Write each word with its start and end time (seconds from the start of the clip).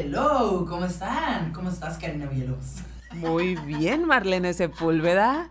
Hello, 0.00 0.64
¿cómo 0.68 0.84
están? 0.84 1.52
¿Cómo 1.52 1.70
estás, 1.70 1.98
Karina 1.98 2.26
Villalobos? 2.26 2.76
Muy 3.14 3.56
bien, 3.56 4.06
Marlene 4.06 4.54
Sepúlveda. 4.54 5.50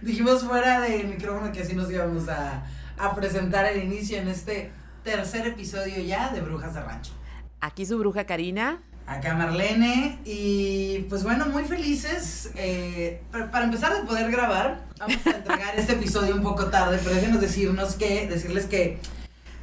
Dijimos 0.00 0.44
fuera 0.44 0.80
del 0.80 1.08
micrófono 1.08 1.50
que 1.50 1.62
así 1.62 1.74
nos 1.74 1.90
íbamos 1.90 2.28
a, 2.28 2.62
a 2.96 3.14
presentar 3.16 3.66
el 3.66 3.82
inicio 3.82 4.18
en 4.18 4.28
este 4.28 4.70
tercer 5.02 5.44
episodio 5.48 6.00
ya 6.04 6.28
de 6.32 6.40
Brujas 6.40 6.72
de 6.74 6.82
Rancho. 6.82 7.12
Aquí 7.60 7.84
su 7.84 7.98
bruja 7.98 8.26
Karina. 8.26 8.78
Acá 9.08 9.34
Marlene 9.34 10.20
y 10.24 11.00
pues 11.08 11.24
bueno, 11.24 11.46
muy 11.46 11.64
felices 11.64 12.52
eh, 12.54 13.20
para, 13.32 13.50
para 13.50 13.64
empezar 13.64 13.92
de 13.92 14.06
poder 14.06 14.30
grabar. 14.30 14.84
Vamos 15.00 15.26
a 15.26 15.30
entregar 15.30 15.74
este 15.76 15.94
episodio 15.94 16.36
un 16.36 16.44
poco 16.44 16.66
tarde, 16.66 17.00
pero 17.02 17.16
déjenos 17.16 17.40
decirnos 17.40 17.96
que, 17.96 18.28
decirles 18.28 18.66
que 18.66 19.00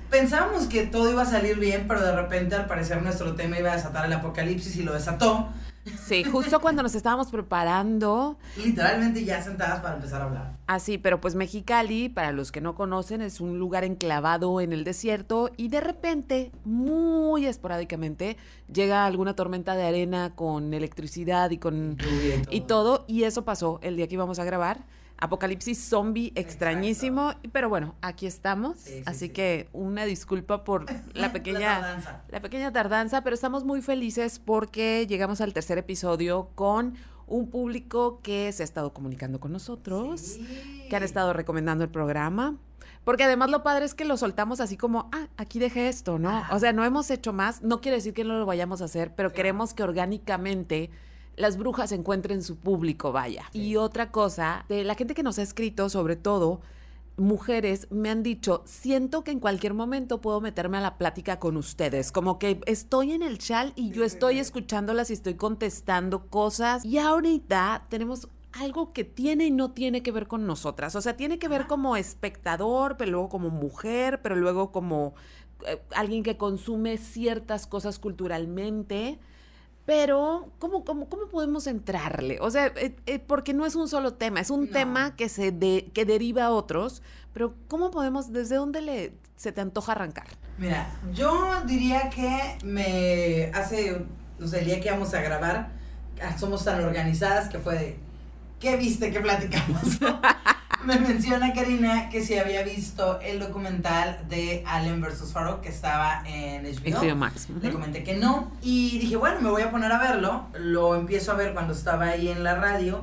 pensábamos 0.09 0.65
que 0.67 0.85
todo 0.85 1.09
iba 1.11 1.21
a 1.21 1.25
salir 1.25 1.57
bien, 1.59 1.85
pero 1.87 2.01
de 2.01 2.15
repente 2.15 2.55
al 2.55 2.67
parecer 2.67 3.01
nuestro 3.01 3.35
tema 3.35 3.59
iba 3.59 3.71
a 3.71 3.75
desatar 3.75 4.05
el 4.05 4.13
apocalipsis 4.13 4.75
y 4.77 4.83
lo 4.83 4.93
desató. 4.93 5.49
Sí, 6.05 6.23
justo 6.23 6.59
cuando 6.61 6.83
nos 6.83 6.95
estábamos 6.95 7.27
preparando. 7.31 8.37
Literalmente 8.57 9.23
ya 9.23 9.41
sentadas 9.41 9.79
para 9.79 9.95
empezar 9.95 10.21
a 10.21 10.25
hablar. 10.25 10.57
Así, 10.67 10.97
pero 10.97 11.21
pues 11.21 11.35
Mexicali, 11.35 12.09
para 12.09 12.31
los 12.31 12.51
que 12.51 12.61
no 12.61 12.75
conocen, 12.75 13.21
es 13.21 13.39
un 13.39 13.57
lugar 13.57 13.83
enclavado 13.83 14.59
en 14.61 14.73
el 14.73 14.83
desierto 14.83 15.49
y 15.55 15.69
de 15.69 15.81
repente, 15.81 16.51
muy 16.65 17.45
esporádicamente, 17.45 18.37
llega 18.71 19.05
alguna 19.05 19.35
tormenta 19.35 19.75
de 19.75 19.85
arena 19.85 20.33
con 20.35 20.73
electricidad 20.73 21.51
y 21.51 21.57
con 21.57 21.97
Lluvia 21.97 22.35
y 22.35 22.41
todo. 22.41 22.51
y 22.51 22.61
todo 22.61 23.05
y 23.07 23.23
eso 23.23 23.45
pasó 23.45 23.79
el 23.81 23.95
día 23.95 24.07
que 24.07 24.15
íbamos 24.15 24.39
a 24.39 24.43
grabar. 24.43 24.79
Apocalipsis 25.19 25.77
zombie 25.89 26.31
extrañísimo, 26.35 27.33
pero 27.51 27.69
bueno, 27.69 27.95
aquí 28.01 28.27
estamos, 28.27 28.77
Sí, 28.77 28.97
sí, 28.97 29.03
así 29.05 29.19
sí. 29.27 29.29
que 29.29 29.67
una 29.73 30.05
disculpa 30.05 30.63
por 30.63 30.85
la 31.15 31.31
pequeña 31.33 32.01
La 32.29 32.41
pequeña 32.41 32.71
tardanza, 32.71 33.23
pero 33.23 33.33
estamos 33.33 33.63
muy 33.63 33.81
felices 33.81 34.39
porque 34.39 35.05
llegamos 35.07 35.41
al 35.41 35.53
tercer 35.53 35.77
episodio 35.77 36.49
con 36.55 36.95
un 37.25 37.49
público 37.49 38.21
que 38.21 38.51
se 38.53 38.63
ha 38.63 38.65
estado 38.65 38.93
comunicando 38.93 39.39
con 39.39 39.51
nosotros, 39.51 40.37
que 40.89 40.95
han 40.95 41.03
estado 41.03 41.33
recomendando 41.33 41.83
el 41.83 41.89
programa. 41.89 42.55
Porque 43.03 43.23
además 43.23 43.49
lo 43.49 43.63
padre 43.63 43.85
es 43.85 43.93
que 43.93 44.05
lo 44.05 44.17
soltamos 44.17 44.59
así 44.59 44.75
como, 44.77 45.09
ah, 45.13 45.27
aquí 45.37 45.59
dejé 45.59 45.87
esto, 45.87 46.19
¿no? 46.19 46.43
O 46.51 46.59
sea, 46.59 46.73
no 46.73 46.83
hemos 46.85 47.09
hecho 47.09 47.31
más, 47.33 47.63
no 47.63 47.79
quiere 47.81 47.97
decir 47.97 48.13
que 48.13 48.23
no 48.23 48.37
lo 48.37 48.45
vayamos 48.45 48.81
a 48.81 48.85
hacer, 48.85 49.13
pero 49.15 49.31
queremos 49.33 49.73
que 49.73 49.83
orgánicamente 49.83 50.89
las 51.37 51.57
brujas 51.57 51.91
encuentren 51.91 52.43
su 52.43 52.57
público, 52.57 53.11
vaya. 53.11 53.45
Sí. 53.53 53.59
Y 53.59 53.75
otra 53.77 54.11
cosa, 54.11 54.65
de 54.67 54.83
la 54.83 54.95
gente 54.95 55.13
que 55.13 55.23
nos 55.23 55.39
ha 55.39 55.43
escrito, 55.43 55.89
sobre 55.89 56.15
todo, 56.17 56.61
mujeres 57.17 57.87
me 57.89 58.09
han 58.09 58.21
dicho, 58.21 58.63
siento 58.65 59.23
que 59.23 59.31
en 59.31 59.39
cualquier 59.39 59.73
momento 59.73 60.21
puedo 60.21 60.39
meterme 60.39 60.77
a 60.77 60.81
la 60.81 60.97
plática 60.97 61.39
con 61.39 61.57
ustedes, 61.57 62.11
como 62.11 62.37
que 62.37 62.61
estoy 62.65 63.13
en 63.13 63.23
el 63.23 63.39
chat 63.39 63.71
y 63.75 63.89
yo 63.89 64.03
estoy 64.03 64.39
escuchándolas 64.39 65.09
y 65.09 65.13
estoy 65.13 65.33
contestando 65.33 66.27
cosas 66.27 66.85
y 66.85 66.99
ahorita 66.99 67.87
tenemos 67.89 68.27
algo 68.51 68.93
que 68.93 69.03
tiene 69.03 69.47
y 69.47 69.51
no 69.51 69.71
tiene 69.71 70.03
que 70.03 70.11
ver 70.11 70.27
con 70.27 70.45
nosotras, 70.45 70.95
o 70.95 71.01
sea, 71.01 71.17
tiene 71.17 71.39
que 71.39 71.47
ver 71.47 71.65
como 71.65 71.97
espectador, 71.97 72.97
pero 72.97 73.11
luego 73.11 73.29
como 73.29 73.49
mujer, 73.49 74.21
pero 74.21 74.35
luego 74.35 74.71
como 74.71 75.15
eh, 75.65 75.81
alguien 75.95 76.21
que 76.21 76.37
consume 76.37 76.97
ciertas 76.97 77.65
cosas 77.65 77.97
culturalmente. 77.97 79.19
Pero, 79.87 80.49
¿cómo, 80.59 80.83
cómo, 80.83 81.07
¿cómo 81.07 81.29
podemos 81.29 81.65
entrarle? 81.65 82.39
O 82.41 82.51
sea, 82.51 82.67
eh, 82.75 82.93
eh, 83.05 83.19
porque 83.19 83.53
no 83.53 83.65
es 83.65 83.73
un 83.73 83.87
solo 83.87 84.15
tema, 84.15 84.41
es 84.41 84.49
un 84.49 84.65
No. 84.65 84.71
tema 84.71 85.15
que 85.15 85.29
se 85.29 85.53
de, 85.53 85.89
que 85.93 86.03
deriva 86.03 86.43
a 86.43 86.51
otros, 86.51 87.01
pero 87.33 87.53
¿cómo 87.69 87.89
podemos, 87.89 88.33
desde 88.33 88.57
dónde 88.57 88.81
le, 88.81 89.13
se 89.37 89.53
te 89.53 89.61
antoja 89.61 89.93
arrancar? 89.93 90.27
Mira, 90.57 90.91
yo 91.13 91.61
diría 91.65 92.09
que 92.09 92.57
me 92.65 93.49
hace, 93.53 94.05
no 94.37 94.47
sé, 94.49 94.59
el 94.59 94.65
día 94.65 94.81
que 94.81 94.89
íbamos 94.89 95.13
a 95.13 95.21
grabar, 95.21 95.71
ah, 96.21 96.37
somos 96.37 96.65
tan 96.65 96.83
organizadas 96.83 97.47
que 97.47 97.57
fue 97.59 97.75
de, 97.75 97.99
¿qué 98.59 98.75
viste? 98.75 99.09
¿Qué 99.09 99.21
platicamos? 99.21 99.83
me 100.83 100.99
menciona 100.99 101.53
Karina 101.53 102.09
que 102.09 102.23
si 102.23 102.37
había 102.37 102.63
visto 102.63 103.19
el 103.21 103.39
documental 103.39 104.19
de 104.29 104.63
Allen 104.65 105.01
vs. 105.01 105.31
Farrow 105.33 105.61
que 105.61 105.69
estaba 105.69 106.23
en 106.25 106.63
HBO. 106.63 107.01
HBO 107.01 107.15
Max. 107.15 107.47
Le 107.61 107.71
comenté 107.71 108.03
que 108.03 108.15
no 108.15 108.51
y 108.61 108.99
dije, 108.99 109.15
bueno, 109.15 109.41
me 109.41 109.49
voy 109.49 109.61
a 109.63 109.71
poner 109.71 109.91
a 109.91 109.97
verlo. 109.97 110.47
Lo 110.57 110.95
empiezo 110.95 111.31
a 111.31 111.35
ver 111.35 111.53
cuando 111.53 111.73
estaba 111.73 112.05
ahí 112.05 112.29
en 112.29 112.43
la 112.43 112.55
radio 112.55 113.01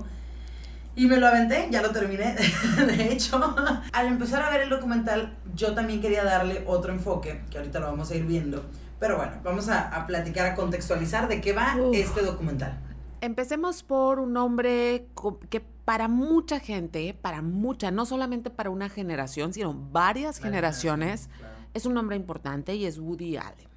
y 0.97 1.07
me 1.07 1.17
lo 1.17 1.27
aventé, 1.27 1.69
ya 1.71 1.83
lo 1.83 1.91
terminé. 1.91 2.37
De 2.87 3.13
hecho, 3.13 3.55
al 3.93 4.07
empezar 4.07 4.43
a 4.43 4.51
ver 4.51 4.63
el 4.63 4.71
documental, 4.71 5.37
yo 5.55 5.75
también 5.75 6.01
quería 6.01 6.25
darle 6.25 6.63
otro 6.67 6.93
enfoque, 6.93 7.43
que 7.51 7.59
ahorita 7.59 7.81
lo 7.81 7.87
vamos 7.87 8.11
a 8.11 8.15
ir 8.15 8.25
viendo. 8.25 8.65
Pero 9.01 9.17
bueno, 9.17 9.33
vamos 9.43 9.69
a, 9.69 9.89
a 9.89 10.07
platicar, 10.07 10.47
a 10.47 10.55
contextualizar 10.55 11.27
de 11.29 11.41
qué 11.41 11.53
va 11.53 11.77
Uf. 11.77 11.95
este 11.97 12.23
documental. 12.23 12.79
Empecemos 13.21 13.83
por 13.83 14.21
un 14.21 14.37
hombre 14.37 15.07
que 15.51 15.65
para 15.85 16.09
mucha 16.09 16.61
gente, 16.61 17.15
para 17.21 17.43
mucha, 17.43 17.91
no 17.91 18.07
solamente 18.07 18.51
para 18.51 18.71
una 18.71 18.89
generación, 18.89 19.53
sino 19.53 19.75
varias 19.93 20.39
generaciones, 20.39 21.29
es 21.75 21.87
un 21.87 21.95
nombre 21.95 22.17
importante 22.17 22.75
y 22.75 22.87
es 22.87 22.99
Woody 22.99 23.37
Allen. 23.37 23.69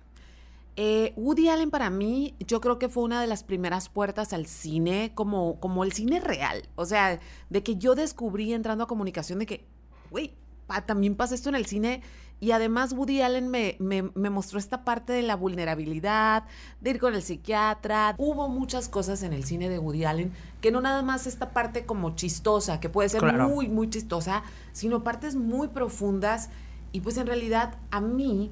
Eh, 0.79 1.13
Woody 1.17 1.49
Allen 1.49 1.71
para 1.71 1.89
mí, 1.89 2.35
yo 2.39 2.61
creo 2.61 2.77
que 2.77 2.87
fue 2.87 3.03
una 3.03 3.19
de 3.19 3.25
las 3.27 3.43
primeras 3.43 3.89
puertas 3.89 4.31
al 4.31 4.45
cine, 4.45 5.11
como, 5.15 5.59
como 5.59 5.83
el 5.83 5.91
cine 5.91 6.19
real. 6.19 6.69
O 6.75 6.85
sea, 6.85 7.19
de 7.49 7.63
que 7.63 7.77
yo 7.77 7.95
descubrí 7.95 8.53
entrando 8.53 8.83
a 8.83 8.87
comunicación 8.87 9.39
de 9.39 9.47
que, 9.47 9.65
güey, 10.11 10.33
pa- 10.67 10.85
también 10.85 11.15
pasa 11.15 11.33
esto 11.33 11.49
en 11.49 11.55
el 11.55 11.65
cine. 11.65 12.01
Y 12.39 12.51
además 12.51 12.93
Woody 12.93 13.21
Allen 13.21 13.47
me, 13.49 13.75
me, 13.79 14.03
me 14.13 14.29
mostró 14.29 14.59
esta 14.59 14.83
parte 14.83 15.11
de 15.13 15.23
la 15.23 15.35
vulnerabilidad, 15.35 16.43
de 16.81 16.91
ir 16.91 16.99
con 16.99 17.15
el 17.15 17.23
psiquiatra. 17.23 18.13
Hubo 18.19 18.47
muchas 18.47 18.89
cosas 18.89 19.23
en 19.23 19.33
el 19.33 19.43
cine 19.43 19.69
de 19.69 19.79
Woody 19.79 20.05
Allen 20.05 20.31
que 20.61 20.71
no 20.71 20.79
nada 20.81 21.01
más 21.01 21.25
esta 21.27 21.49
parte 21.49 21.85
como 21.85 22.15
chistosa, 22.15 22.79
que 22.79 22.89
puede 22.89 23.09
ser 23.09 23.21
Claro. 23.21 23.47
muy, 23.49 23.67
muy 23.67 23.89
chistosa, 23.89 24.43
sino 24.73 25.03
partes 25.03 25.35
muy 25.35 25.67
profundas. 25.69 26.49
Y 26.91 27.01
pues 27.01 27.17
en 27.17 27.25
realidad 27.27 27.73
a 27.91 28.01
mí, 28.01 28.51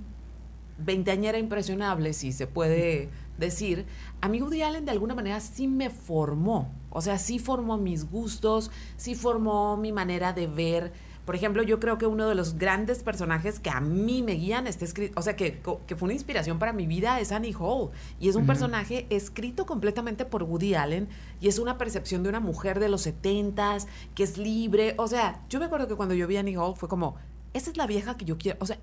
veinteañera 0.77 1.37
impresionable, 1.37 2.13
si 2.13 2.31
se 2.31 2.47
puede 2.47 3.09
decir, 3.37 3.85
a 4.21 4.27
mí 4.29 4.41
Woody 4.41 4.61
Allen 4.63 4.85
de 4.85 4.91
alguna 4.91 5.13
manera 5.15 5.39
sí 5.39 5.67
me 5.67 5.89
formó. 5.89 6.69
O 6.89 7.01
sea, 7.01 7.17
sí 7.19 7.37
formó 7.39 7.77
mis 7.77 8.09
gustos, 8.09 8.71
sí 8.97 9.13
formó 9.15 9.77
mi 9.77 9.91
manera 9.91 10.33
de 10.33 10.47
ver. 10.47 10.91
Por 11.25 11.35
ejemplo, 11.35 11.63
yo 11.63 11.79
creo 11.79 11.97
que 11.97 12.05
uno 12.05 12.29
de 12.29 12.35
los 12.35 12.57
grandes 12.57 13.01
personajes 13.01 13.59
que 13.59 13.69
a 13.71 13.81
mí 13.81 14.21
me 14.21 14.33
guían 14.33 14.67
está 14.67 14.85
escrito, 14.85 15.19
o 15.19 15.23
sea, 15.23 15.35
que, 15.35 15.59
que 15.87 15.95
fue 15.95 16.05
una 16.05 16.13
inspiración 16.13 16.59
para 16.59 16.71
mi 16.71 16.85
vida 16.85 17.19
es 17.19 17.31
Annie 17.31 17.55
Hall. 17.57 17.89
Y 18.19 18.29
es 18.29 18.35
un 18.35 18.45
personaje 18.45 19.07
escrito 19.09 19.65
completamente 19.65 20.25
por 20.25 20.43
Woody 20.43 20.75
Allen 20.75 21.07
y 21.41 21.47
es 21.47 21.57
una 21.57 21.77
percepción 21.77 22.21
de 22.23 22.29
una 22.29 22.39
mujer 22.39 22.79
de 22.79 22.89
los 22.89 23.01
setentas 23.01 23.87
que 24.13 24.23
es 24.23 24.37
libre. 24.37 24.93
O 24.97 25.07
sea, 25.07 25.41
yo 25.49 25.59
me 25.59 25.65
acuerdo 25.65 25.87
que 25.87 25.95
cuando 25.95 26.13
yo 26.13 26.27
vi 26.27 26.37
a 26.37 26.41
Annie 26.41 26.57
Hall 26.57 26.75
fue 26.75 26.87
como, 26.87 27.15
esa 27.53 27.71
es 27.71 27.77
la 27.77 27.87
vieja 27.87 28.17
que 28.17 28.25
yo 28.25 28.37
quiero. 28.37 28.57
O 28.61 28.65
sea, 28.67 28.77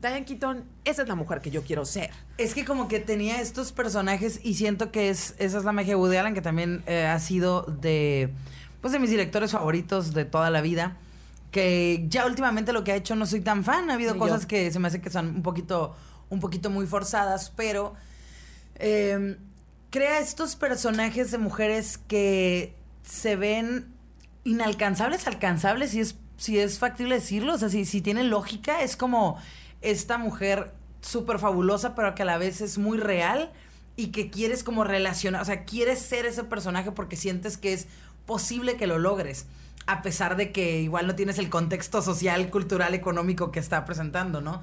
Diane 0.00 0.24
Keaton, 0.24 0.64
esa 0.84 1.02
es 1.02 1.08
la 1.08 1.14
mujer 1.14 1.40
que 1.40 1.50
yo 1.50 1.62
quiero 1.62 1.84
ser. 1.84 2.10
Es 2.38 2.54
que 2.54 2.64
como 2.64 2.88
que 2.88 3.00
tenía 3.00 3.40
estos 3.40 3.72
personajes 3.72 4.40
y 4.42 4.54
siento 4.54 4.92
que 4.92 5.10
es 5.10 5.34
esa 5.38 5.58
es 5.58 5.64
la 5.64 5.72
magia 5.72 5.90
de 5.90 5.96
Woody 5.96 6.16
Allen 6.16 6.34
que 6.34 6.42
también 6.42 6.82
eh, 6.86 7.04
ha 7.04 7.18
sido 7.18 7.62
de 7.62 8.30
pues 8.80 8.92
de 8.92 9.00
mis 9.00 9.10
directores 9.10 9.52
favoritos 9.52 10.14
de 10.14 10.24
toda 10.24 10.50
la 10.50 10.60
vida. 10.60 10.96
Que 11.50 12.04
ya 12.08 12.26
últimamente 12.26 12.72
lo 12.72 12.84
que 12.84 12.92
ha 12.92 12.96
hecho 12.96 13.14
no 13.14 13.26
soy 13.26 13.40
tan 13.40 13.64
fan. 13.64 13.90
Ha 13.90 13.94
habido 13.94 14.14
Ni 14.14 14.18
cosas 14.20 14.42
yo. 14.42 14.48
que 14.48 14.70
se 14.70 14.78
me 14.78 14.88
hace 14.88 15.00
que 15.00 15.10
son 15.10 15.26
un 15.36 15.42
poquito, 15.42 15.96
un 16.28 16.40
poquito 16.40 16.70
muy 16.70 16.86
forzadas, 16.86 17.50
pero 17.56 17.94
eh, 18.76 19.36
crea 19.90 20.18
estos 20.20 20.56
personajes 20.56 21.30
de 21.30 21.38
mujeres 21.38 21.98
que 21.98 22.74
se 23.02 23.36
ven 23.36 23.92
inalcanzables, 24.44 25.26
alcanzables, 25.26 25.90
si 25.90 26.00
es, 26.00 26.16
si 26.36 26.58
es 26.58 26.78
factible 26.78 27.16
decirlo. 27.16 27.54
O 27.54 27.58
sea, 27.58 27.68
si, 27.68 27.84
si 27.84 28.00
tienen 28.00 28.30
lógica, 28.30 28.82
es 28.82 28.96
como 28.96 29.38
esta 29.80 30.18
mujer 30.18 30.72
súper 31.00 31.38
fabulosa, 31.38 31.94
pero 31.94 32.14
que 32.14 32.22
a 32.22 32.26
la 32.26 32.38
vez 32.38 32.60
es 32.60 32.78
muy 32.78 32.98
real 32.98 33.52
y 33.96 34.08
que 34.08 34.30
quieres 34.30 34.62
como 34.62 34.84
relacionar, 34.84 35.42
o 35.42 35.44
sea, 35.44 35.64
quieres 35.64 35.98
ser 35.98 36.24
ese 36.24 36.44
personaje 36.44 36.92
porque 36.92 37.16
sientes 37.16 37.56
que 37.56 37.72
es 37.72 37.88
posible 38.26 38.76
que 38.76 38.86
lo 38.86 38.98
logres, 38.98 39.46
a 39.88 40.02
pesar 40.02 40.36
de 40.36 40.52
que 40.52 40.82
igual 40.82 41.06
no 41.06 41.14
tienes 41.14 41.38
el 41.38 41.48
contexto 41.48 42.02
social, 42.02 42.50
cultural, 42.50 42.92
económico 42.92 43.50
que 43.50 43.58
está 43.58 43.86
presentando, 43.86 44.42
¿no? 44.42 44.60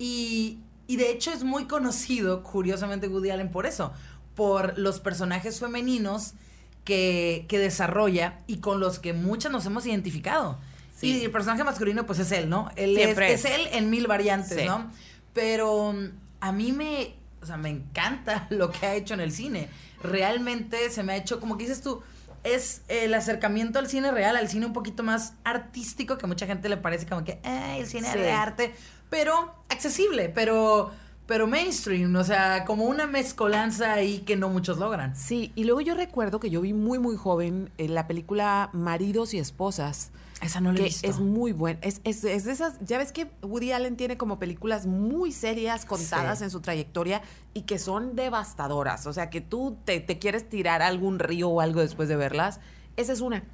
Y, 0.00 0.58
y 0.88 0.96
de 0.96 1.12
hecho 1.12 1.32
es 1.32 1.44
muy 1.44 1.66
conocido, 1.66 2.42
curiosamente, 2.42 3.06
Woody 3.06 3.30
Allen 3.30 3.50
por 3.50 3.66
eso, 3.66 3.92
por 4.34 4.76
los 4.76 4.98
personajes 4.98 5.60
femeninos 5.60 6.34
que, 6.82 7.46
que 7.48 7.60
desarrolla 7.60 8.40
y 8.48 8.56
con 8.56 8.80
los 8.80 8.98
que 8.98 9.12
muchas 9.12 9.52
nos 9.52 9.64
hemos 9.64 9.86
identificado. 9.86 10.58
Sí. 10.92 11.20
Y 11.20 11.24
el 11.24 11.30
personaje 11.30 11.62
masculino, 11.62 12.04
pues 12.04 12.18
es 12.18 12.32
él, 12.32 12.48
¿no? 12.48 12.68
Él 12.74 12.96
es, 12.96 13.04
Siempre 13.04 13.32
es 13.32 13.44
él 13.44 13.68
en 13.70 13.90
mil 13.90 14.08
variantes, 14.08 14.58
Sí. 14.58 14.66
¿no? 14.66 14.90
Pero 15.34 15.92
mm, 15.92 16.06
a 16.40 16.50
mí 16.50 16.72
me, 16.72 17.14
o 17.40 17.46
sea, 17.46 17.56
me 17.56 17.68
encanta 17.68 18.46
lo 18.50 18.72
que 18.72 18.86
ha 18.86 18.96
hecho 18.96 19.14
en 19.14 19.20
el 19.20 19.30
cine. 19.30 19.68
Realmente 20.02 20.90
se 20.90 21.04
me 21.04 21.12
ha 21.12 21.16
hecho, 21.16 21.38
como 21.38 21.56
que 21.56 21.62
dices 21.62 21.80
tú, 21.80 22.02
es 22.44 22.82
el 22.88 23.12
acercamiento 23.14 23.78
al 23.78 23.88
cine 23.88 24.10
real, 24.12 24.36
al 24.36 24.48
cine 24.48 24.66
un 24.66 24.72
poquito 24.72 25.02
más 25.02 25.34
artístico, 25.44 26.18
que 26.18 26.26
a 26.26 26.28
mucha 26.28 26.46
gente 26.46 26.68
le 26.68 26.76
parece 26.76 27.06
como 27.06 27.24
que, 27.24 27.40
ay, 27.42 27.80
el 27.80 27.86
cine 27.86 28.06
Sí. 28.12 28.18
de 28.18 28.30
arte, 28.32 28.74
pero 29.10 29.54
accesible, 29.68 30.28
pero, 30.28 30.92
pero 31.26 31.46
mainstream, 31.46 32.14
o 32.16 32.22
sea, 32.24 32.64
como 32.66 32.84
una 32.84 33.06
mezcolanza 33.06 33.94
ahí 33.94 34.18
que 34.20 34.36
no 34.36 34.48
muchos 34.50 34.78
logran. 34.78 35.16
Sí, 35.16 35.52
y 35.54 35.64
luego 35.64 35.80
yo 35.80 35.94
recuerdo 35.94 36.38
que 36.38 36.50
yo 36.50 36.60
vi 36.60 36.72
muy, 36.72 36.98
muy 36.98 37.16
joven 37.16 37.70
en 37.78 37.94
la 37.94 38.06
película 38.06 38.70
Maridos 38.72 39.34
y 39.34 39.38
Esposas. 39.38 40.10
Esa 40.40 40.60
no 40.60 40.72
la 40.72 40.78
he 40.78 40.82
que 40.82 40.84
visto. 40.88 41.06
es 41.08 41.20
muy 41.20 41.52
buena. 41.52 41.78
Es, 41.82 42.00
es, 42.04 42.24
es 42.24 42.44
de 42.44 42.52
esas, 42.52 42.74
ya 42.80 42.98
ves 42.98 43.12
que 43.12 43.30
Woody 43.42 43.72
Allen 43.72 43.96
tiene 43.96 44.16
como 44.16 44.38
películas 44.38 44.86
muy 44.86 45.32
serias 45.32 45.84
contadas 45.84 46.38
Sí. 46.38 46.44
en 46.44 46.50
su 46.50 46.60
trayectoria 46.60 47.22
y 47.54 47.62
que 47.62 47.78
son 47.78 48.16
devastadoras. 48.16 49.06
O 49.06 49.12
sea, 49.12 49.30
que 49.30 49.40
tú 49.40 49.76
te, 49.84 50.00
te 50.00 50.18
quieres 50.18 50.48
tirar 50.48 50.82
a 50.82 50.88
algún 50.88 51.18
río 51.18 51.48
o 51.48 51.60
algo 51.60 51.80
después 51.80 52.08
de 52.08 52.16
verlas. 52.16 52.60
Esa 52.96 53.12
es 53.12 53.20
una. 53.20 53.44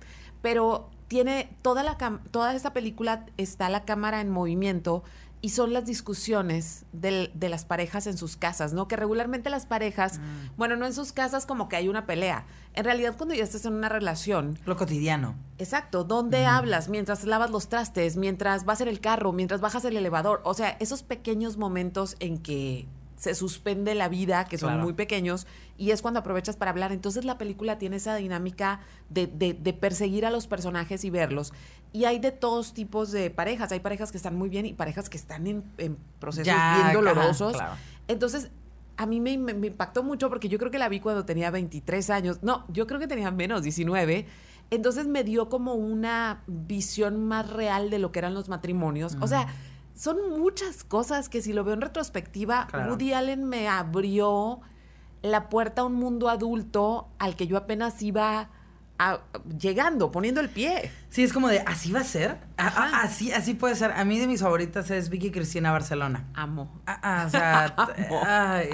Pero 0.42 0.88
tiene 1.08 1.54
toda 1.62 1.82
la 1.82 1.96
toda 2.30 2.54
esta 2.54 2.72
película 2.72 3.26
está 3.36 3.68
la 3.68 3.84
cámara 3.84 4.20
en 4.20 4.30
movimiento 4.30 5.02
y 5.42 5.50
son 5.50 5.72
las 5.72 5.86
discusiones 5.86 6.84
del- 6.92 7.30
de 7.34 7.48
las 7.48 7.64
parejas 7.64 8.06
en 8.06 8.18
sus 8.18 8.36
casas, 8.36 8.72
¿no? 8.74 8.88
Que 8.88 8.96
regularmente 8.96 9.48
las 9.50 9.64
parejas, 9.66 10.18
Mm. 10.18 10.56
bueno, 10.58 10.76
no 10.76 10.84
en 10.86 10.92
sus 10.92 11.12
casas 11.12 11.46
como 11.46 11.68
que 11.68 11.76
hay 11.76 11.88
una 11.88 12.04
pelea. 12.06 12.44
En 12.74 12.84
realidad, 12.84 13.14
cuando 13.16 13.34
ya 13.34 13.44
estás 13.44 13.64
en 13.64 13.72
una 13.74 13.88
relación, 13.88 14.58
Lo 14.66 14.76
cotidiano. 14.76 15.34
Exacto, 15.58 16.04
¿dónde 16.04 16.44
hablas? 16.46 16.88
Mientras 16.88 17.24
lavas 17.24 17.50
los 17.50 17.68
trastes, 17.68 18.16
mientras 18.16 18.64
vas 18.64 18.80
en 18.80 18.88
el 18.88 19.00
carro, 19.00 19.32
mientras 19.32 19.60
bajas 19.60 19.84
el 19.86 19.96
elevador. 19.96 20.40
O 20.44 20.54
sea, 20.54 20.76
esos 20.78 21.02
pequeños 21.02 21.56
momentos 21.56 22.16
en 22.20 22.38
que 22.38 22.86
se 23.20 23.34
suspende 23.34 23.94
la 23.94 24.08
vida, 24.08 24.46
que 24.46 24.56
son 24.56 24.70
Claro. 24.70 24.82
muy 24.84 24.94
pequeños, 24.94 25.46
y 25.76 25.90
es 25.90 26.00
cuando 26.00 26.20
aprovechas 26.20 26.56
para 26.56 26.70
hablar. 26.70 26.90
Entonces 26.90 27.26
la 27.26 27.36
película 27.36 27.76
tiene 27.78 27.96
esa 27.96 28.14
dinámica 28.16 28.80
de, 29.10 29.26
de- 29.26 29.52
de 29.52 29.72
perseguir 29.74 30.24
a 30.24 30.30
los 30.30 30.46
personajes 30.46 31.04
y 31.04 31.10
verlos. 31.10 31.52
Y 31.92 32.04
hay 32.06 32.18
de 32.18 32.32
todos 32.32 32.72
tipos 32.72 33.10
de 33.12 33.28
parejas. 33.30 33.72
Hay 33.72 33.80
parejas 33.80 34.10
que 34.10 34.16
están 34.16 34.36
muy 34.36 34.48
bien 34.48 34.64
y 34.64 34.72
parejas 34.72 35.10
que 35.10 35.18
están 35.18 35.46
en, 35.46 35.62
en 35.76 35.98
procesos 36.18 36.46
Ya, 36.46 36.80
bien 36.82 36.94
dolorosos. 36.94 37.52
claro. 37.52 37.74
Entonces, 38.08 38.50
a 38.96 39.04
mí 39.04 39.20
me, 39.20 39.36
me- 39.36 39.52
me 39.54 39.66
impactó 39.66 40.02
mucho 40.02 40.30
porque 40.30 40.48
yo 40.48 40.58
creo 40.58 40.70
que 40.70 40.78
la 40.78 40.88
vi 40.88 41.00
cuando 41.00 41.26
tenía 41.26 41.50
23 41.50 42.08
años. 42.08 42.38
No, 42.42 42.64
yo 42.68 42.86
creo 42.86 43.00
que 43.00 43.06
tenía 43.06 43.30
menos, 43.30 43.62
19. 43.62 44.26
Entonces 44.70 45.06
me 45.08 45.24
dio 45.24 45.48
como 45.50 45.74
una 45.74 46.42
visión 46.46 47.22
más 47.26 47.50
real 47.50 47.90
de 47.90 47.98
lo 47.98 48.12
que 48.12 48.20
eran 48.20 48.32
los 48.32 48.48
matrimonios. 48.48 49.16
O 49.20 49.26
sea, 49.26 49.46
son 49.94 50.38
muchas 50.38 50.84
cosas 50.84 51.28
que 51.28 51.42
si 51.42 51.52
lo 51.52 51.64
veo 51.64 51.74
en 51.74 51.80
retrospectiva, 51.80 52.66
Claro. 52.70 52.90
Woody 52.92 53.12
Allen 53.12 53.44
me 53.44 53.68
abrió 53.68 54.60
la 55.22 55.48
puerta 55.48 55.82
a 55.82 55.84
un 55.84 55.94
mundo 55.94 56.28
adulto 56.28 57.08
al 57.18 57.36
que 57.36 57.46
yo 57.46 57.56
apenas 57.56 58.00
iba 58.02 58.50
a- 59.02 59.20
llegando, 59.58 60.10
poniendo 60.12 60.40
el 60.42 60.50
pie. 60.50 60.90
Sí, 61.08 61.22
es 61.22 61.32
como 61.32 61.48
de, 61.48 61.60
¿así 61.60 61.90
va 61.90 62.00
a 62.00 62.04
ser? 62.04 62.36
A- 62.58 62.64
a- 62.64 62.66
Ajá. 62.68 63.00
así, 63.02 63.32
así 63.32 63.54
puede 63.54 63.74
ser. 63.74 63.92
A 63.92 64.04
mí 64.04 64.18
de 64.18 64.26
mis 64.26 64.42
favoritas 64.42 64.90
es 64.90 65.08
Vicky 65.08 65.30
Cristina 65.30 65.72
Barcelona. 65.72 66.26
Amo. 66.34 66.80
Ah, 66.86 67.00
ah, 67.02 67.24
o 67.26 67.30
sea, 67.30 67.64
Amo. 67.76 68.22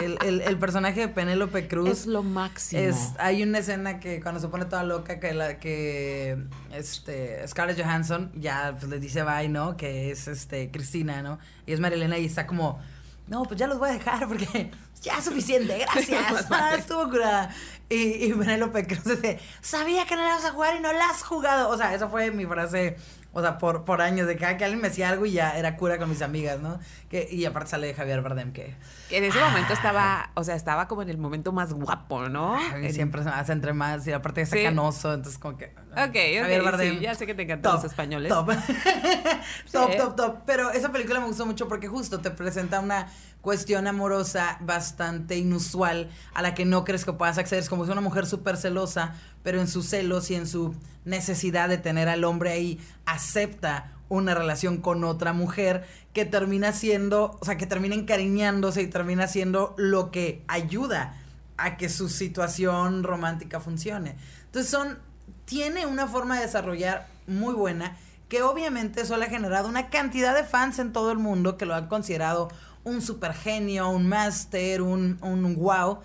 el, 0.02 0.18
el- 0.24 0.40
el 0.40 0.58
personaje 0.58 1.00
de 1.00 1.08
Penélope 1.08 1.68
Cruz. 1.68 1.88
Es 1.90 2.06
lo 2.06 2.22
máximo. 2.24 2.82
Es, 2.82 3.12
hay 3.18 3.42
una 3.44 3.58
escena 3.58 4.00
que 4.00 4.20
cuando 4.20 4.40
se 4.40 4.48
pone 4.48 4.64
toda 4.64 4.82
loca 4.82 5.20
que 5.20 5.32
la 5.32 5.58
que 5.60 6.36
este 6.72 7.46
Scarlett 7.46 7.80
Johansson 7.80 8.32
ya 8.34 8.74
pues, 8.78 8.90
le 8.90 8.98
dice 8.98 9.22
bye, 9.22 9.48
¿no? 9.48 9.76
Que 9.76 10.10
es 10.10 10.26
este 10.28 10.70
Cristina, 10.70 11.22
¿no? 11.22 11.38
Y 11.66 11.72
es 11.72 11.80
Marilena 11.80 12.18
y 12.18 12.26
está 12.26 12.46
como, 12.46 12.80
no, 13.28 13.44
pues 13.44 13.58
ya 13.58 13.66
los 13.66 13.78
voy 13.78 13.90
a 13.90 13.92
dejar 13.92 14.26
porque 14.28 14.70
ya 15.02 15.18
es 15.18 15.24
suficiente, 15.24 15.78
gracias. 15.78 16.46
Ah, 16.50 16.74
estuvo 16.76 17.08
curada. 17.08 17.50
Y, 17.88 18.24
y 18.24 18.32
Penélope 18.32 18.86
Cruz 18.86 19.04
dice, 19.04 19.38
sabía 19.60 20.06
que 20.06 20.16
no 20.16 20.22
la 20.24 20.30
vas 20.36 20.44
a 20.44 20.50
jugar 20.50 20.74
y 20.76 20.80
no 20.80 20.92
la 20.92 21.08
has 21.10 21.22
jugado. 21.22 21.68
O 21.68 21.76
sea, 21.76 21.94
esa 21.94 22.08
fue 22.08 22.32
mi 22.32 22.44
frase, 22.44 22.96
o 23.32 23.40
sea, 23.40 23.58
por, 23.58 23.84
por 23.84 24.00
años, 24.02 24.26
de 24.26 24.36
que, 24.36 24.44
ah, 24.44 24.56
que 24.56 24.64
alguien 24.64 24.80
me 24.82 24.88
hacía 24.88 25.08
algo 25.08 25.24
y 25.24 25.32
ya 25.32 25.56
era 25.56 25.76
cura 25.76 25.96
con 25.98 26.08
mis 26.10 26.20
amigas, 26.20 26.58
¿no? 26.60 26.80
Que, 27.08 27.28
y 27.30 27.44
aparte 27.44 27.70
sale 27.70 27.94
Javier 27.94 28.22
Bardem, 28.22 28.52
que 28.52 28.74
Que 29.08 29.18
en 29.18 29.24
ese 29.24 29.38
momento 29.38 29.72
estaba, 29.72 30.30
o 30.34 30.42
sea, 30.42 30.56
estaba 30.56 30.88
como 30.88 31.02
en 31.02 31.10
el 31.10 31.18
momento 31.18 31.52
más 31.52 31.72
guapo, 31.72 32.28
¿no? 32.28 32.56
A 32.56 32.76
mí 32.76 32.88
En- 32.88 32.92
siempre 32.94 33.22
se 33.22 33.28
me 33.28 33.36
hace 33.36 33.52
entre 33.52 33.72
más 33.72 34.04
y 34.08 34.12
aparte 34.12 34.40
está 34.40 34.56
Sí. 34.56 34.64
canoso, 34.64 35.14
entonces 35.14 35.38
como 35.38 35.56
que... 35.56 35.72
Ok, 35.96 36.14
ok, 36.42 36.78
sí, 36.78 36.98
ya 37.00 37.14
sé 37.14 37.26
que 37.26 37.34
te 37.34 37.42
encantan 37.42 37.74
los 37.74 37.84
españoles. 37.84 38.28
Top. 38.28 38.50
top, 39.72 39.96
top, 39.96 40.16
top. 40.16 40.36
Pero 40.44 40.70
esa 40.70 40.92
película 40.92 41.20
me 41.20 41.26
gustó 41.26 41.46
mucho 41.46 41.68
porque 41.68 41.88
justo 41.88 42.20
te 42.20 42.30
presenta 42.30 42.80
una 42.80 43.08
cuestión 43.40 43.86
amorosa 43.86 44.58
bastante 44.60 45.38
inusual 45.38 46.10
a 46.34 46.42
la 46.42 46.54
que 46.54 46.66
no 46.66 46.84
crees 46.84 47.06
que 47.06 47.14
puedas 47.14 47.38
acceder. 47.38 47.62
Es 47.62 47.70
como 47.70 47.84
es 47.84 47.90
una 47.90 48.02
mujer 48.02 48.26
súper 48.26 48.58
celosa, 48.58 49.14
pero 49.42 49.58
en 49.58 49.68
sus 49.68 49.86
celos 49.86 50.30
y 50.30 50.34
en 50.34 50.46
su 50.46 50.74
necesidad 51.06 51.70
de 51.70 51.78
tener 51.78 52.10
al 52.10 52.24
hombre 52.24 52.50
ahí, 52.50 52.78
acepta 53.06 53.92
una 54.10 54.34
relación 54.34 54.78
con 54.78 55.02
otra 55.02 55.32
mujer 55.32 55.86
que 56.12 56.26
termina 56.26 56.72
siendo, 56.72 57.38
o 57.40 57.44
sea, 57.44 57.56
que 57.56 57.66
termina 57.66 57.94
encariñándose 57.94 58.82
y 58.82 58.86
termina 58.88 59.28
siendo 59.28 59.74
lo 59.78 60.10
que 60.10 60.44
ayuda 60.46 61.14
a 61.56 61.76
que 61.76 61.88
su 61.88 62.08
situación 62.08 63.02
romántica 63.02 63.60
funcione. 63.60 64.16
Entonces 64.44 64.70
son, 64.70 64.98
tiene 65.44 65.86
una 65.86 66.06
forma 66.06 66.36
de 66.36 66.42
desarrollar 66.42 67.06
muy 67.26 67.54
buena 67.54 67.96
que 68.28 68.42
obviamente 68.42 69.04
solo 69.06 69.24
ha 69.24 69.28
generado 69.28 69.68
una 69.68 69.88
cantidad 69.88 70.34
de 70.34 70.42
fans 70.44 70.78
en 70.80 70.92
todo 70.92 71.12
el 71.12 71.18
mundo 71.18 71.56
que 71.56 71.64
lo 71.66 71.74
han 71.74 71.86
considerado 71.86 72.48
un 72.82 73.00
super 73.00 73.32
genio, 73.34 73.88
un 73.90 74.08
máster, 74.08 74.82
un, 74.82 75.18
un 75.22 75.54
wow. 75.56 75.98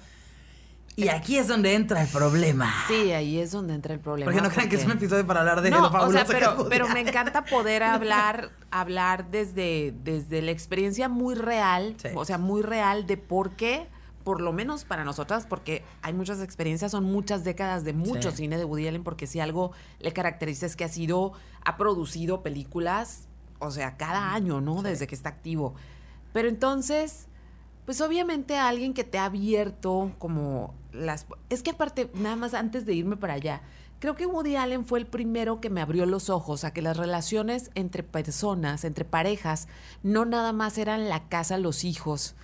Y 0.95 1.07
aquí 1.07 1.37
es 1.37 1.47
donde 1.47 1.73
entra 1.73 2.01
el 2.01 2.07
problema. 2.09 2.71
Sí, 2.87 3.11
ahí 3.13 3.39
es 3.39 3.51
donde 3.51 3.73
entra 3.73 3.93
el 3.93 3.99
problema. 3.99 4.29
Porque 4.31 4.45
no 4.47 4.53
crean 4.53 4.69
que 4.69 4.75
es 4.75 4.83
un 4.83 4.89
porque- 4.91 5.05
episodio 5.05 5.25
para 5.25 5.39
hablar 5.39 5.61
de 5.61 5.71
no, 5.71 5.79
lo 5.79 5.87
o 5.87 5.89
sea, 6.11 6.25
fabuloso 6.25 6.63
que 6.63 6.69
pero, 6.69 6.87
me 6.89 6.99
encanta 6.99 7.43
poder 7.45 7.81
hablar, 7.83 8.51
hablar 8.69 9.31
desde, 9.31 9.93
desde 10.03 10.41
la 10.43 10.51
experiencia 10.51 11.07
muy 11.09 11.33
real, 11.35 11.95
Sí. 11.97 12.09
o 12.13 12.25
sea, 12.25 12.37
muy 12.37 12.61
real 12.61 13.07
de 13.07 13.17
por 13.17 13.51
qué, 13.55 13.87
por 14.23 14.41
lo 14.41 14.53
menos 14.53 14.85
para 14.85 15.03
nosotras, 15.03 15.45
porque 15.47 15.83
hay 16.01 16.13
muchas 16.13 16.41
experiencias, 16.41 16.91
son 16.91 17.03
muchas 17.05 17.43
décadas 17.43 17.83
de 17.83 17.93
mucho 17.93 18.31
Sí. 18.31 18.37
cine 18.37 18.57
de 18.57 18.65
Woody 18.65 18.87
Allen, 18.87 19.03
porque 19.03 19.27
si 19.27 19.39
algo 19.39 19.71
le 19.99 20.13
caracteriza 20.13 20.65
es 20.65 20.75
que 20.75 20.83
ha 20.83 20.89
sido, 20.89 21.33
ha 21.65 21.77
producido 21.77 22.41
películas, 22.43 23.27
o 23.59 23.71
sea, 23.71 23.97
cada 23.97 24.33
año, 24.33 24.61
¿no? 24.61 24.81
Desde 24.81 25.07
que 25.07 25.15
está 25.15 25.29
activo. 25.29 25.75
Pero 26.33 26.47
entonces, 26.49 27.27
pues 27.85 28.01
obviamente 28.01 28.57
a 28.57 28.67
alguien 28.67 28.93
que 28.93 29.03
te 29.03 29.17
ha 29.17 29.25
abierto 29.25 30.11
como 30.17 30.73
las... 30.91 31.25
Es 31.49 31.63
que 31.63 31.71
aparte, 31.71 32.09
nada 32.13 32.35
más 32.35 32.53
antes 32.53 32.85
de 32.85 32.93
irme 32.93 33.17
para 33.17 33.33
allá, 33.33 33.61
creo 33.99 34.15
que 34.15 34.25
Woody 34.25 34.55
Allen 34.55 34.85
fue 34.85 34.99
el 34.99 35.05
primero 35.07 35.61
que 35.61 35.69
me 35.69 35.81
abrió 35.81 36.05
los 36.05 36.29
ojos 36.29 36.63
a 36.63 36.73
que 36.73 36.81
las 36.81 36.97
relaciones 36.97 37.69
entre 37.75 38.03
personas, 38.03 38.83
entre 38.83 39.05
parejas, 39.05 39.67
no 40.03 40.25
nada 40.25 40.53
más 40.53 40.77
eran 40.77 41.09
la 41.09 41.27
casa, 41.27 41.57
los 41.57 41.83
hijos 41.83 42.35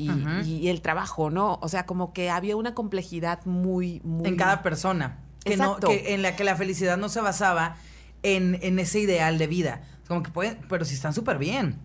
y, 0.00 0.68
el 0.68 0.80
trabajo, 0.80 1.30
¿no? 1.30 1.58
O 1.62 1.68
sea, 1.68 1.86
como 1.86 2.12
que 2.12 2.30
había 2.30 2.56
una 2.56 2.74
complejidad 2.74 3.44
muy, 3.44 4.00
muy... 4.04 4.28
en 4.28 4.36
cada 4.36 4.62
persona. 4.62 5.18
Que 5.44 5.56
no, 5.56 5.64
Exacto. 5.64 5.88
que 5.88 6.14
en 6.14 6.22
la 6.22 6.36
que 6.36 6.44
la 6.44 6.56
felicidad 6.56 6.96
no 6.96 7.08
se 7.08 7.20
basaba 7.20 7.76
en, 8.22 8.58
en 8.62 8.78
ese 8.78 9.00
ideal 9.00 9.38
de 9.38 9.46
vida. 9.46 9.82
Como 10.06 10.22
que 10.22 10.30
pueden, 10.30 10.58
pero 10.68 10.84
si 10.84 10.94
están 10.94 11.14
súper 11.14 11.38
bien. 11.38 11.78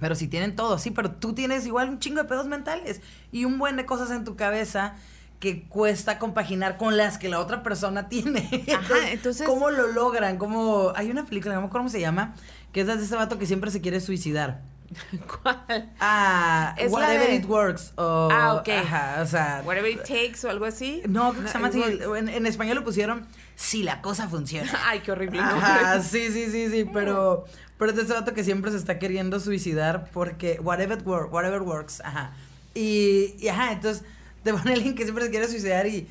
Pero 0.00 0.14
si 0.14 0.28
tienen 0.28 0.56
todo, 0.56 0.78
sí, 0.78 0.90
pero 0.90 1.12
tú 1.12 1.34
tienes 1.34 1.66
igual 1.66 1.88
un 1.88 1.98
chingo 1.98 2.22
de 2.22 2.28
pedos 2.28 2.46
mentales 2.46 3.00
y 3.32 3.44
un 3.44 3.58
buen 3.58 3.76
de 3.76 3.86
cosas 3.86 4.10
en 4.10 4.24
tu 4.24 4.36
cabeza 4.36 4.94
que 5.40 5.64
cuesta 5.64 6.18
compaginar 6.18 6.76
con 6.78 6.96
las 6.96 7.18
que 7.18 7.28
la 7.28 7.38
otra 7.38 7.62
persona 7.62 8.08
tiene. 8.10 8.64
Ajá, 8.74 9.10
entonces- 9.10 9.46
¿Cómo 9.46 9.70
lo 9.70 9.88
logran? 9.88 10.38
¿Cómo... 10.38 10.92
Hay 10.96 11.10
una 11.10 11.24
película, 11.24 11.54
no 11.54 11.60
me 11.60 11.66
acuerdo 11.66 11.84
cómo 11.84 11.90
se 11.90 12.00
llama, 12.00 12.34
que 12.72 12.80
es 12.80 12.86
de 12.86 12.94
ese 12.94 13.14
vato 13.16 13.38
que 13.38 13.46
siempre 13.46 13.70
se 13.70 13.80
quiere 13.80 14.00
suicidar. 14.00 14.62
¿Cuál? 15.42 15.92
Ah, 16.00 16.74
Es 16.78 16.90
Whatever 16.92 17.28
de- 17.28 17.34
It 17.36 17.46
Works. 17.46 17.92
o- 17.96 18.28
Ah, 18.32 18.54
ok. 18.54 18.68
Ajá, 18.68 19.20
o 19.22 19.26
sea... 19.26 19.62
Whatever 19.64 19.90
it 19.90 20.00
takes 20.02 20.44
o 20.46 20.50
algo 20.50 20.64
así. 20.64 21.02
No, 21.08 21.30
creo 21.32 21.42
que 21.44 21.48
se 21.48 21.54
llama 21.54 21.68
así. 21.68 21.82
En, 22.16 22.28
en 22.28 22.46
español 22.46 22.76
lo 22.76 22.84
pusieron 22.84 23.26
Si 23.56 23.82
la 23.82 24.00
cosa 24.02 24.28
funciona. 24.28 24.70
Ay, 24.86 25.00
qué 25.00 25.12
horrible. 25.12 25.40
Ajá, 25.40 26.00
sí, 26.02 26.30
sí, 26.32 26.50
sí, 26.50 26.68
sí, 26.70 26.84
pero, 26.92 27.44
pero 27.78 27.90
es 27.90 27.96
de 27.96 28.02
ese 28.02 28.12
vato 28.12 28.34
que 28.34 28.44
siempre 28.44 28.70
se 28.70 28.76
está 28.76 28.98
queriendo 28.98 29.40
suicidar 29.40 30.10
porque 30.12 30.58
whatever, 30.62 31.02
wor- 31.04 31.30
whatever 31.30 31.62
works, 31.62 32.00
ajá. 32.00 32.32
Y, 32.74 33.34
y, 33.38 33.48
ajá, 33.48 33.72
entonces 33.72 34.04
te 34.42 34.52
pone 34.52 34.72
alguien 34.74 34.94
que 34.94 35.04
siempre 35.04 35.24
se 35.24 35.30
quiere 35.30 35.48
suicidar 35.48 35.86
y, 35.86 36.08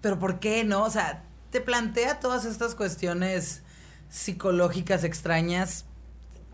pero 0.00 0.18
¿por 0.18 0.38
qué 0.40 0.64
no? 0.64 0.82
O 0.84 0.90
sea, 0.90 1.22
te 1.50 1.60
plantea 1.60 2.20
todas 2.20 2.44
estas 2.44 2.74
cuestiones 2.74 3.62
psicológicas 4.10 5.04
extrañas 5.04 5.84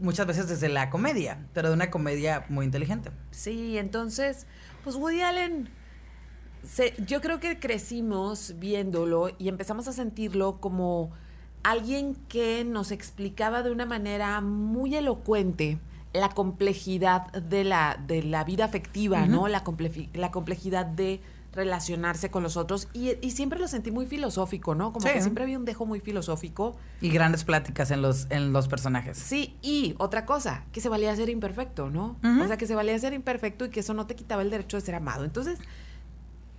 muchas 0.00 0.26
veces 0.26 0.48
desde 0.48 0.68
la 0.68 0.90
comedia, 0.90 1.46
pero 1.52 1.68
de 1.68 1.74
una 1.74 1.90
comedia 1.90 2.44
muy 2.48 2.64
inteligente. 2.66 3.10
Sí, 3.30 3.78
entonces, 3.78 4.46
pues 4.84 4.96
Woody 4.96 5.20
Allen, 5.22 5.68
se- 6.64 6.94
yo 7.06 7.20
creo 7.20 7.40
que 7.40 7.58
crecimos 7.58 8.54
viéndolo 8.58 9.30
y 9.38 9.48
empezamos 9.48 9.88
a 9.88 9.92
sentirlo 9.92 10.58
como 10.60 11.10
alguien 11.62 12.14
que 12.28 12.64
nos 12.64 12.90
explicaba 12.92 13.62
de 13.62 13.70
una 13.70 13.86
manera 13.86 14.40
muy 14.40 14.94
elocuente 14.94 15.78
la 16.14 16.30
complejidad 16.30 17.30
de 17.32 17.64
la, 17.64 18.00
de 18.06 18.22
la 18.22 18.44
vida 18.44 18.64
afectiva, 18.64 19.26
¿no? 19.26 19.46
La, 19.48 19.62
la 20.14 20.30
complejidad 20.30 20.86
de 20.86 21.20
relacionarse 21.58 22.30
con 22.30 22.42
los 22.42 22.56
otros 22.56 22.88
y, 22.94 23.12
y 23.20 23.32
siempre 23.32 23.58
lo 23.58 23.68
sentí 23.68 23.90
muy 23.90 24.06
filosófico, 24.06 24.74
¿no? 24.74 24.92
Como 24.92 25.06
Sí. 25.06 25.12
que 25.12 25.20
siempre 25.20 25.44
había 25.44 25.58
un 25.58 25.64
dejo 25.66 25.84
muy 25.84 26.00
filosófico. 26.00 26.76
Y 27.00 27.10
grandes 27.10 27.44
pláticas 27.44 27.90
en 27.90 28.00
los, 28.00 28.26
en 28.30 28.52
los 28.52 28.68
personajes. 28.68 29.18
Sí, 29.18 29.56
y 29.60 29.94
otra 29.98 30.24
cosa, 30.24 30.64
que 30.72 30.80
se 30.80 30.88
valía 30.88 31.14
ser 31.14 31.28
imperfecto, 31.28 31.90
¿no? 31.90 32.16
O 32.42 32.46
sea, 32.46 32.56
que 32.56 32.66
se 32.66 32.74
valía 32.74 32.98
ser 32.98 33.12
imperfecto 33.12 33.64
y 33.66 33.70
que 33.70 33.80
eso 33.80 33.92
no 33.94 34.06
te 34.06 34.16
quitaba 34.16 34.40
el 34.42 34.50
derecho 34.50 34.76
de 34.78 34.80
ser 34.80 34.94
amado. 34.94 35.24
Entonces, 35.24 35.58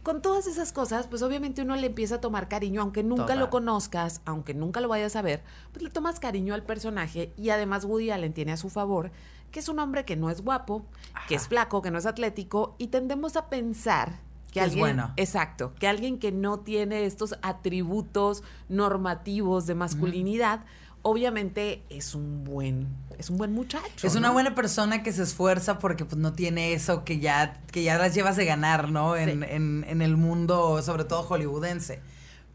con 0.04 0.22
todas 0.22 0.48
esas 0.48 0.72
cosas, 0.72 1.08
pues 1.08 1.22
obviamente 1.22 1.62
uno 1.62 1.76
le 1.76 1.88
empieza 1.88 2.16
a 2.16 2.22
tomar 2.22 2.48
cariño, 2.48 2.82
aunque 2.82 3.04
nunca 3.04 3.24
Total. 3.24 3.40
lo 3.40 3.50
conozcas, 3.50 4.22
aunque 4.26 4.54
nunca 4.54 4.80
lo 4.80 4.88
vayas 4.88 5.16
a 5.16 5.22
ver, 5.22 5.42
pues 5.72 5.84
le 5.84 5.90
tomas 5.90 6.20
cariño 6.20 6.54
al 6.54 6.64
personaje 6.64 7.34
y 7.38 7.50
además 7.50 7.86
Woody 7.86 8.10
Allen 8.12 8.34
tiene 8.34 8.52
a 8.54 8.58
su 8.58 8.70
favor 8.70 9.12
que 9.52 9.60
es 9.62 9.68
un 9.68 9.80
hombre 9.80 10.06
que 10.06 10.16
no 10.16 10.30
es 10.30 10.42
guapo, 10.44 10.86
que 11.28 11.34
es 11.34 11.48
flaco, 11.48 11.82
que 11.82 11.90
no 11.90 11.98
es 11.98 12.06
atlético 12.06 12.76
y 12.78 12.88
tendemos 12.90 13.36
a 13.36 13.50
pensar 13.50 14.20
que 14.52 14.60
es 14.60 14.66
alguien, 14.66 14.80
bueno. 14.80 15.14
exacto, 15.18 15.74
que 15.80 15.88
alguien 15.88 16.18
que 16.20 16.32
no 16.32 16.60
tiene 16.62 17.06
estos 17.06 17.36
atributos 17.42 18.44
normativos 18.68 19.66
de 19.68 19.76
masculinidad, 19.76 20.62
obviamente 21.02 21.84
es 21.90 22.16
un 22.16 22.44
buen, 22.44 22.88
es 23.18 23.30
un 23.30 23.38
buen 23.38 23.54
muchacho. 23.54 24.08
Es 24.08 24.16
una 24.16 24.32
buena 24.32 24.56
persona 24.56 25.04
que 25.04 25.14
se 25.14 25.24
esfuerza 25.24 25.78
porque 25.80 26.06
pues 26.06 26.18
no 26.18 26.34
tiene 26.34 26.74
eso 26.74 27.04
que 27.06 27.20
ya, 27.20 27.62
que 27.72 27.84
ya 27.84 27.98
las 27.98 28.16
llevas 28.16 28.36
de 28.38 28.46
ganar, 28.46 28.92
¿no? 28.92 29.16
En, 29.16 29.42
Sí. 29.42 29.46
en- 29.50 29.86
en 29.88 30.02
el 30.02 30.18
mundo, 30.18 30.82
sobre 30.82 31.04
todo 31.06 31.24
hollywoodense. 31.24 32.02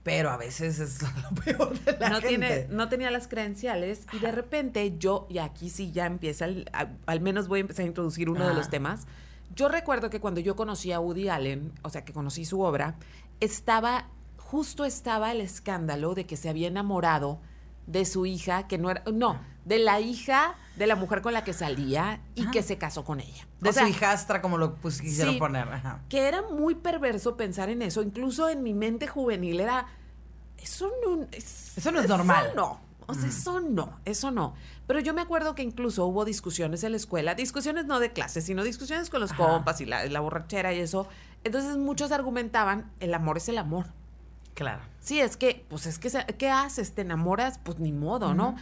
Pero 0.03 0.29
a 0.31 0.37
veces 0.37 0.81
es 0.81 1.01
lo 1.23 1.43
peor 1.43 1.79
de 1.81 1.97
la 1.99 2.09
no, 2.11 2.15
gente. 2.17 2.29
tiene, 2.29 2.67
no 2.71 2.89
tenía 2.91 3.11
las 3.11 3.27
credenciales 3.29 4.07
y 4.13 4.19
de 4.19 4.33
repente 4.33 4.99
yo, 4.99 5.27
y 5.31 5.39
aquí 5.39 5.71
sí 5.71 5.93
ya 5.93 6.05
empieza, 6.07 6.45
el- 6.45 6.69
a- 6.75 6.89
al 7.07 7.21
menos 7.21 7.49
voy 7.49 7.59
a 7.59 7.63
empezar 7.63 7.85
a 7.85 7.89
introducir 7.89 8.29
uno 8.29 8.47
de 8.47 8.53
los 8.55 8.69
temas. 8.69 9.07
Yo 9.55 9.69
recuerdo 9.69 10.11
que 10.11 10.21
cuando 10.21 10.41
yo 10.41 10.57
conocí 10.57 10.93
a 10.93 11.01
Woody 11.01 11.29
Allen, 11.29 11.73
o 11.83 11.91
sea, 11.91 12.05
que 12.05 12.13
conocí 12.13 12.45
su 12.45 12.61
obra, 12.61 12.97
estaba, 13.41 14.09
justo 14.37 14.85
estaba 14.85 15.33
el 15.33 15.41
escándalo 15.41 16.15
de 16.15 16.27
que 16.27 16.37
se 16.37 16.49
había 16.49 16.69
enamorado 16.69 17.41
de 17.87 18.05
su 18.05 18.27
hija, 18.27 18.67
que 18.67 18.79
no 18.79 18.91
era, 18.91 19.03
no, 19.13 19.39
de 19.65 19.79
la 19.79 20.01
hija 20.01 20.57
de 20.77 20.87
la 20.87 20.97
mujer 20.97 21.23
con 21.23 21.33
la 21.33 21.45
que 21.45 21.53
salía 21.53 22.21
y 22.35 22.43
Ajá. 22.43 22.51
que 22.51 22.63
se 22.63 22.79
casó 22.79 23.05
con 23.05 23.21
ella. 23.21 23.47
De 23.61 23.71
O 23.71 23.73
sea, 23.73 23.85
su 23.85 23.91
hijastra, 23.91 24.43
como 24.43 24.59
lo 24.59 24.75
pues, 24.77 25.01
quisieron 25.01 25.35
sí. 25.35 25.39
poner. 25.39 25.69
Ajá. 25.69 26.01
que 26.09 26.27
era 26.27 26.43
muy 26.43 26.75
perverso 26.75 27.37
pensar 27.37 27.69
en 27.71 27.83
eso. 27.83 28.03
Incluso 28.03 28.49
en 28.49 28.63
mi 28.63 28.75
mente 28.75 29.07
juvenil 29.07 29.61
era, 29.61 29.87
eso 30.59 30.91
no 31.05 31.27
es, 31.31 31.77
Eso 31.79 31.93
no 31.93 32.01
es 32.01 32.09
normal. 32.09 32.47
Eso 32.47 32.57
no. 32.57 32.81
O 33.07 33.15
sea, 33.15 33.29
eso 33.29 33.61
no, 33.61 33.99
eso 34.05 34.31
no. 34.31 34.55
Pero 34.87 35.01
yo 35.01 35.15
me 35.15 35.21
acuerdo 35.21 35.55
que 35.55 35.63
incluso 35.63 36.07
hubo 36.07 36.25
discusiones 36.25 36.85
en 36.85 36.93
la 36.93 36.97
escuela, 36.97 37.35
discusiones 37.35 37.87
no 37.87 38.01
de 38.01 38.13
clases, 38.13 38.45
sino 38.45 38.63
discusiones 38.65 39.11
con 39.11 39.21
los 39.21 39.33
Ajá. 39.33 39.47
compas 39.47 39.81
y 39.81 39.87
la, 39.87 40.05
la 40.07 40.21
borrachera 40.21 40.73
y 40.73 40.81
eso. 40.81 41.07
Entonces 41.45 41.77
muchos 41.77 42.13
argumentaban, 42.13 42.91
el 43.01 43.15
amor 43.15 43.37
es 43.37 43.49
el 43.49 43.59
amor. 43.59 43.87
Claro. 44.55 44.83
Sí, 45.01 45.21
es 45.21 45.37
que, 45.37 45.65
pues 45.69 45.87
es 45.87 45.99
que, 45.99 46.11
¿qué 46.39 46.49
haces? 46.49 46.95
¿Te 46.95 47.03
enamoras? 47.03 47.59
Pues 47.63 47.79
ni 47.79 47.93
modo, 47.93 48.35
¿no? 48.35 48.57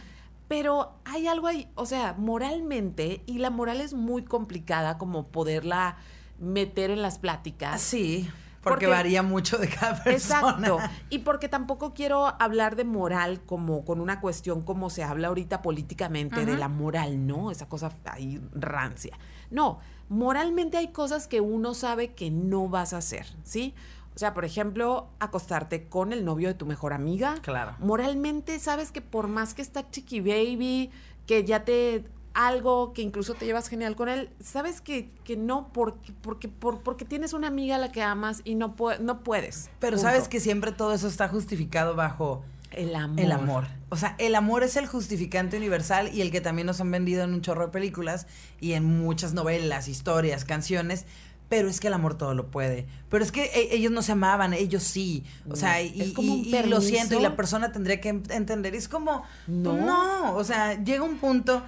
Pero 0.47 0.93
hay 1.05 1.27
algo 1.27 1.47
ahí, 1.47 1.69
o 1.75 1.85
sea, 1.85 2.13
moralmente, 2.17 3.23
y 3.25 3.37
la 3.37 3.49
moral 3.49 3.79
es 3.79 3.93
muy 3.93 4.23
complicada 4.23 4.97
como 4.97 5.27
poderla 5.27 5.97
meter 6.39 6.91
en 6.91 7.01
las 7.01 7.17
pláticas. 7.17 7.81
Sí, 7.81 8.29
porque, 8.63 8.85
Porque- 8.85 8.87
varía 8.87 9.21
mucho 9.23 9.57
de 9.57 9.67
cada 9.67 10.01
persona. 10.03 10.49
Exacto. 10.49 10.79
Y 11.09 11.19
porque 11.19 11.49
tampoco 11.49 11.93
quiero 11.93 12.33
hablar 12.41 12.75
de 12.75 12.85
moral 12.85 13.41
como 13.45 13.83
con 13.85 13.99
una 13.99 14.21
cuestión 14.21 14.61
como 14.61 14.89
se 14.89 15.03
habla 15.03 15.27
ahorita 15.27 15.61
políticamente 15.61 16.45
de 16.45 16.57
la 16.57 16.69
moral, 16.69 17.27
¿no? 17.27 17.51
Esa 17.51 17.67
cosa 17.67 17.91
ahí 18.05 18.41
rancia. 18.53 19.17
No, 19.51 19.79
moralmente 20.09 20.77
hay 20.77 20.91
cosas 20.91 21.27
que 21.27 21.41
uno 21.41 21.73
sabe 21.73 22.13
que 22.13 22.31
no 22.31 22.69
vas 22.69 22.93
a 22.93 22.97
hacer, 22.97 23.27
¿sí? 23.43 23.73
O 24.15 24.19
sea, 24.19 24.33
por 24.33 24.45
ejemplo, 24.45 25.09
acostarte 25.19 25.89
con 25.89 26.13
el 26.13 26.23
novio 26.23 26.47
de 26.47 26.53
tu 26.53 26.65
mejor 26.65 26.93
amiga. 26.93 27.35
Claro. 27.41 27.75
Moralmente 27.79 28.59
sabes 28.59 28.91
que 28.91 29.01
por 29.01 29.27
más 29.27 29.53
que 29.53 29.61
está 29.61 29.89
chiqui 29.89 30.19
baby, 30.21 30.91
que 31.25 31.43
ya 31.45 31.65
te 31.65 32.03
algo 32.33 32.93
que 32.93 33.01
incluso 33.01 33.33
te 33.35 33.45
llevas 33.45 33.67
genial 33.67 33.95
con 33.95 34.09
él, 34.09 34.29
sabes 34.41 34.81
que, 34.81 35.11
que 35.23 35.37
no 35.37 35.69
porque 35.71 36.13
porque 36.21 36.47
por- 36.47 36.81
porque 36.81 37.05
tienes 37.05 37.33
una 37.33 37.47
amiga 37.47 37.75
a 37.75 37.79
la 37.79 37.91
que 37.91 38.01
amas 38.01 38.41
y 38.43 38.55
no 38.55 38.75
pue- 38.75 38.99
no 38.99 39.23
puedes. 39.23 39.69
Pero 39.79 39.97
Punto. 39.97 40.09
sabes 40.09 40.27
que 40.27 40.39
siempre 40.39 40.71
todo 40.71 40.93
eso 40.93 41.07
está 41.07 41.27
justificado 41.29 41.95
bajo 41.95 42.43
el 42.71 42.95
amor. 42.95 43.19
el 43.19 43.31
amor. 43.31 43.67
O 43.89 43.95
sea, 43.97 44.15
el 44.17 44.33
amor 44.33 44.63
es 44.63 44.77
el 44.77 44.87
justificante 44.87 45.57
universal 45.57 46.09
y 46.11 46.21
el 46.21 46.31
que 46.31 46.41
también 46.41 46.65
nos 46.65 46.81
han 46.81 46.89
vendido 46.89 47.23
en 47.23 47.33
un 47.33 47.41
chorro 47.41 47.67
de 47.67 47.71
películas 47.71 48.25
y 48.59 48.73
en 48.73 48.83
muchas 48.83 49.33
novelas, 49.35 49.87
historias, 49.87 50.43
canciones. 50.43 51.05
Pero 51.49 51.67
es 51.69 51.79
que 51.79 51.87
el 51.87 51.93
amor 51.93 52.17
todo 52.17 52.33
lo 52.33 52.49
puede. 52.49 52.87
Pero 53.09 53.23
es 53.23 53.31
que 53.31 53.43
e- 53.43 53.75
ellos 53.75 53.91
no 53.91 54.01
se 54.01 54.13
amaban, 54.13 54.53
ellos 54.55 54.81
sí. 54.81 55.23
O 55.51 55.55
sea, 55.55 55.83
y, 55.83 56.01
Es 56.01 56.13
como 56.13 56.33
un 56.33 56.39
y- 56.39 56.55
y 56.55 56.63
lo 56.63 56.81
siento, 56.81 57.19
y 57.19 57.21
la 57.21 57.35
persona 57.35 57.71
tendría 57.71 58.01
que 58.01 58.09
en- 58.09 58.23
entender. 58.31 58.73
Es 58.73 58.87
como, 58.89 59.21
no. 59.45 60.35
O 60.35 60.43
sea, 60.43 60.83
llega 60.83 61.03
un 61.03 61.17
punto. 61.17 61.61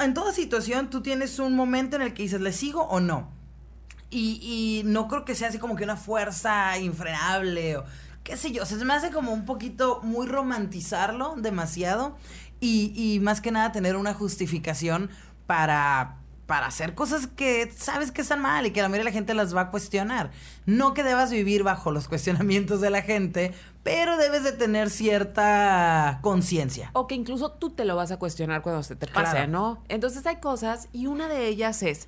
En 0.00 0.14
toda 0.14 0.32
situación, 0.32 0.90
tú 0.90 1.02
tienes 1.02 1.38
un 1.38 1.54
momento 1.54 1.96
en 1.96 2.02
el 2.02 2.14
que 2.14 2.22
dices, 2.22 2.40
¿le 2.40 2.52
sigo 2.52 2.82
o 2.82 3.00
no? 3.00 3.30
Y, 4.10 4.40
y 4.42 4.82
no 4.84 5.08
creo 5.08 5.24
que 5.24 5.34
sea 5.34 5.48
así 5.48 5.58
como 5.58 5.74
que 5.76 5.84
una 5.84 5.96
fuerza 5.96 6.78
infrenable 6.78 7.78
o 7.78 7.84
qué 8.24 8.36
sé 8.36 8.52
yo. 8.52 8.62
O 8.62 8.66
sea, 8.66 8.78
se 8.78 8.84
me 8.84 8.94
hace 8.94 9.10
como 9.10 9.32
un 9.32 9.44
poquito 9.44 10.00
muy 10.02 10.26
romantizarlo 10.26 11.34
demasiado 11.36 12.16
y, 12.60 12.92
y 12.94 13.20
más 13.20 13.40
que 13.40 13.50
nada 13.50 13.72
tener 13.72 13.96
una 13.96 14.14
justificación 14.14 15.10
para, 15.46 16.21
para 16.52 16.66
hacer 16.66 16.94
cosas 16.94 17.28
que 17.28 17.72
sabes 17.74 18.12
que 18.12 18.20
están 18.20 18.42
mal 18.42 18.66
y 18.66 18.72
que 18.72 18.82
la 18.82 18.90
mayoría 18.90 19.04
de 19.04 19.10
la 19.10 19.14
gente 19.14 19.32
las 19.32 19.56
va 19.56 19.62
a 19.62 19.70
cuestionar. 19.70 20.32
No 20.66 20.92
que 20.92 21.02
debas 21.02 21.30
vivir 21.30 21.62
bajo 21.62 21.90
los 21.92 22.08
cuestionamientos 22.10 22.82
de 22.82 22.90
la 22.90 23.00
gente, 23.00 23.54
pero 23.82 24.18
debes 24.18 24.44
de 24.44 24.52
tener 24.52 24.90
cierta 24.90 26.18
conciencia. 26.20 26.90
O 26.92 27.06
que 27.06 27.14
incluso 27.14 27.52
tú 27.52 27.70
te 27.70 27.86
lo 27.86 27.96
vas 27.96 28.10
a 28.10 28.18
cuestionar 28.18 28.60
cuando 28.60 28.82
se 28.82 28.96
te 28.96 29.06
pase, 29.06 29.30
Claro. 29.32 29.50
¿no? 29.50 29.82
Entonces 29.88 30.26
hay 30.26 30.36
cosas 30.40 30.90
y 30.92 31.06
una 31.06 31.26
de 31.26 31.46
ellas 31.46 31.82
es 31.82 32.06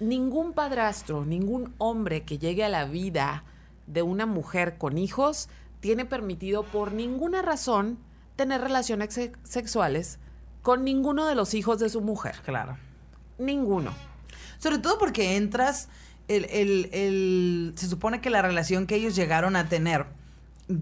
ningún 0.00 0.52
padrastro, 0.52 1.24
ningún 1.24 1.72
hombre 1.78 2.24
que 2.24 2.38
llegue 2.38 2.64
a 2.64 2.68
la 2.68 2.86
vida 2.86 3.44
de 3.86 4.02
una 4.02 4.26
mujer 4.26 4.78
con 4.78 4.98
hijos 4.98 5.48
tiene 5.78 6.04
permitido 6.04 6.64
por 6.64 6.90
ninguna 6.90 7.40
razón 7.40 8.00
tener 8.34 8.62
relaciones 8.62 9.14
se- 9.14 9.30
sexuales 9.44 10.18
con 10.62 10.82
ninguno 10.82 11.26
de 11.26 11.36
los 11.36 11.54
hijos 11.54 11.78
de 11.78 11.88
su 11.88 12.00
mujer. 12.00 12.34
Claro. 12.44 12.78
Ninguno. 13.38 13.92
Sobre 14.58 14.78
todo 14.78 14.98
porque 14.98 15.36
entras, 15.36 15.88
el, 16.28 16.44
el- 16.46 16.88
el- 16.92 17.72
se 17.76 17.86
supone 17.88 18.20
que 18.20 18.30
la 18.30 18.42
relación 18.42 18.86
que 18.86 18.96
ellos 18.96 19.14
llegaron 19.14 19.56
a 19.56 19.68
tener 19.68 20.06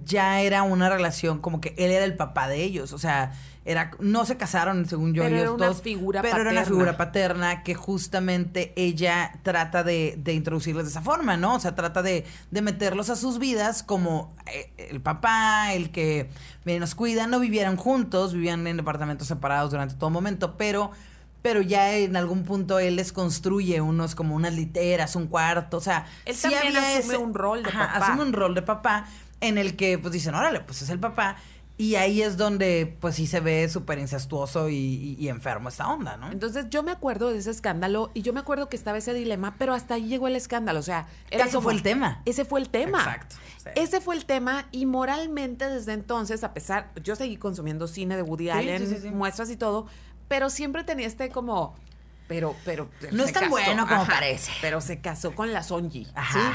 ya 0.06 0.40
era 0.40 0.62
una 0.62 0.88
relación 0.88 1.40
como 1.40 1.60
que 1.60 1.74
él 1.76 1.90
era 1.90 2.06
el 2.06 2.16
papá 2.16 2.48
de 2.48 2.62
ellos, 2.62 2.94
o 2.94 2.98
sea, 2.98 3.32
era 3.66 3.90
no 3.98 4.24
se 4.24 4.38
casaron 4.38 4.86
según 4.86 5.12
yo 5.12 5.22
Pero 5.22 5.34
ellos 5.36 5.42
era 5.42 5.52
una 5.52 5.66
dos, 5.66 5.82
figura 5.82 6.22
pero 6.22 6.40
era 6.40 6.50
una 6.52 6.64
figura 6.64 6.96
paterna 6.96 7.62
que 7.62 7.74
justamente 7.74 8.72
ella 8.76 9.32
trata 9.42 9.82
de, 9.84 10.14
de 10.16 10.32
introducirles 10.32 10.84
de 10.84 10.90
esa 10.90 11.02
forma, 11.02 11.36
¿no? 11.36 11.56
O 11.56 11.60
sea, 11.60 11.74
trata 11.74 12.02
de, 12.02 12.24
de 12.50 12.62
meterlos 12.62 13.10
a 13.10 13.16
sus 13.16 13.38
vidas 13.38 13.82
como 13.82 14.34
eh, 14.50 14.70
el 14.90 15.02
papá, 15.02 15.74
el 15.74 15.90
que 15.90 16.30
nos 16.64 16.94
cuida, 16.94 17.26
no 17.26 17.38
vivieran 17.38 17.76
juntos, 17.76 18.32
vivían 18.32 18.66
en 18.66 18.78
departamentos 18.78 19.28
separados 19.28 19.70
durante 19.70 19.96
todo 19.96 20.08
momento, 20.08 20.56
pero 20.56 20.92
pero 21.44 21.60
ya 21.60 21.92
en 21.94 22.16
algún 22.16 22.42
punto 22.44 22.78
él 22.78 22.96
les 22.96 23.12
construye 23.12 23.82
unos 23.82 24.14
como 24.14 24.34
unas 24.34 24.54
literas, 24.54 25.14
un 25.14 25.26
cuarto, 25.26 25.76
o 25.76 25.80
sea, 25.80 26.06
Él 26.24 26.34
sí 26.34 26.48
también 26.50 26.74
asume 26.74 27.18
un 27.18 27.34
rol 27.34 27.62
de 27.62 27.70
papá. 27.70 27.84
Asume 27.96 28.22
un 28.22 28.32
rol 28.32 28.54
de 28.54 28.62
papá 28.62 29.06
en 29.42 29.58
el 29.58 29.76
que 29.76 29.98
pues 29.98 30.14
dicen, 30.14 30.34
órale, 30.34 30.60
pues 30.60 30.80
es 30.80 30.88
el 30.88 30.98
papá. 30.98 31.36
Y 31.76 31.96
ahí 31.96 32.22
es 32.22 32.38
donde 32.38 32.96
pues 32.98 33.16
sí 33.16 33.26
se 33.26 33.40
ve 33.40 33.68
súper 33.68 33.98
incestuoso 33.98 34.70
y, 34.70 34.74
y- 34.76 35.16
y 35.18 35.28
enfermo 35.28 35.68
esta 35.68 35.86
onda, 35.88 36.16
¿no? 36.16 36.30
Entonces 36.32 36.66
yo 36.70 36.82
me 36.82 36.92
acuerdo 36.92 37.28
de 37.30 37.36
ese 37.38 37.50
escándalo 37.50 38.10
y 38.14 38.22
yo 38.22 38.32
me 38.32 38.40
acuerdo 38.40 38.70
que 38.70 38.76
estaba 38.76 38.96
ese 38.96 39.12
dilema, 39.12 39.56
pero 39.58 39.74
hasta 39.74 39.94
ahí 39.94 40.06
llegó 40.06 40.28
el 40.28 40.36
escándalo. 40.36 40.78
O 40.80 40.82
sea, 40.84 41.08
era 41.30 41.44
Ese 41.44 41.56
como- 41.56 41.64
fue 41.64 41.72
el 41.74 41.82
tema. 41.82 42.22
Ese 42.24 42.46
fue 42.46 42.60
el 42.60 42.70
tema. 42.70 42.98
Exacto, 43.00 43.36
sí. 43.58 43.68
Ese 43.74 44.00
fue 44.00 44.14
el 44.14 44.24
tema 44.24 44.66
y 44.72 44.86
moralmente 44.86 45.68
desde 45.68 45.92
entonces, 45.92 46.42
a 46.42 46.54
pesar, 46.54 46.90
yo 47.02 47.16
seguí 47.16 47.36
consumiendo 47.36 47.86
cine 47.86 48.16
de 48.16 48.22
Woody 48.22 48.48
Allen, 48.48 48.78
sí, 48.88 48.94
sí, 48.94 49.02
sí. 49.02 49.10
muestras 49.10 49.50
y 49.50 49.56
todo, 49.56 49.86
pero 50.34 50.50
siempre 50.50 50.82
tenía 50.82 51.06
este 51.06 51.28
como, 51.28 51.76
pero, 52.26 52.56
pero. 52.64 52.88
No 53.12 53.22
es 53.22 53.32
tan 53.32 53.48
bueno 53.50 53.86
como 53.86 54.04
parece. 54.04 54.50
Pero 54.60 54.80
se 54.80 55.00
casó 55.00 55.32
con 55.32 55.52
la 55.52 55.62
Sonji, 55.62 56.06
¿sí? 56.06 56.10
Ajá. 56.16 56.54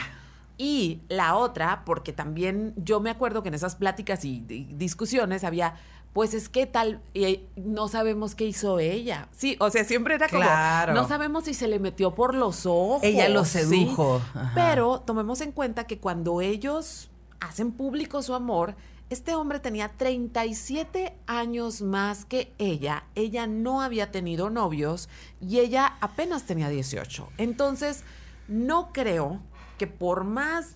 Y 0.57 0.99
la 1.07 1.35
otra, 1.37 1.83
porque 1.85 2.11
también 2.11 2.73
yo 2.75 2.99
me 2.99 3.09
acuerdo 3.09 3.41
que 3.41 3.47
en 3.47 3.53
esas 3.55 3.75
pláticas 3.75 4.25
y, 4.25 4.43
y 4.49 4.65
discusiones 4.73 5.45
había, 5.45 5.75
pues 6.11 6.33
es 6.33 6.49
que 6.49 6.65
tal, 6.65 6.99
y 7.13 7.45
no 7.55 7.87
sabemos 7.87 8.35
qué 8.35 8.43
hizo 8.43 8.79
ella. 8.79 9.29
Sí, 9.31 9.55
o 9.61 9.69
sea, 9.69 9.85
siempre 9.85 10.15
era 10.15 10.27
como, 10.27 10.41
Claro. 10.41 10.93
no 10.93 11.07
sabemos 11.07 11.45
si 11.45 11.53
se 11.53 11.69
le 11.69 11.79
metió 11.79 12.13
por 12.13 12.35
los 12.35 12.65
ojos. 12.65 12.99
Ella 13.03 13.29
lo 13.29 13.45
sedujo. 13.45 14.21
Pero 14.55 14.99
tomemos 14.99 15.39
en 15.39 15.53
cuenta 15.53 15.87
que 15.87 15.99
cuando 15.99 16.41
ellos 16.41 17.09
hacen 17.39 17.71
público 17.71 18.21
su 18.21 18.33
amor, 18.35 18.75
este 19.09 19.35
hombre 19.35 19.59
tenía 19.59 19.89
37 19.89 21.15
años 21.25 21.81
más 21.81 22.25
que 22.25 22.53
ella. 22.57 23.05
Ella 23.15 23.47
no 23.47 23.81
había 23.81 24.11
tenido 24.11 24.49
novios 24.49 25.09
y 25.41 25.59
ella 25.59 25.97
apenas 26.01 26.45
tenía 26.45 26.69
18. 26.69 27.29
Entonces, 27.37 28.03
no 28.47 28.91
creo 28.93 29.41
que 29.77 29.87
por 29.87 30.23
más 30.23 30.75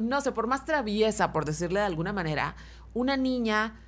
no 0.00 0.20
sé, 0.20 0.32
por 0.32 0.46
más 0.46 0.64
traviesa, 0.64 1.32
por 1.32 1.44
decirle 1.44 1.80
de 1.80 1.86
alguna 1.86 2.12
manera, 2.12 2.54
una 2.94 3.16
niña 3.16 3.80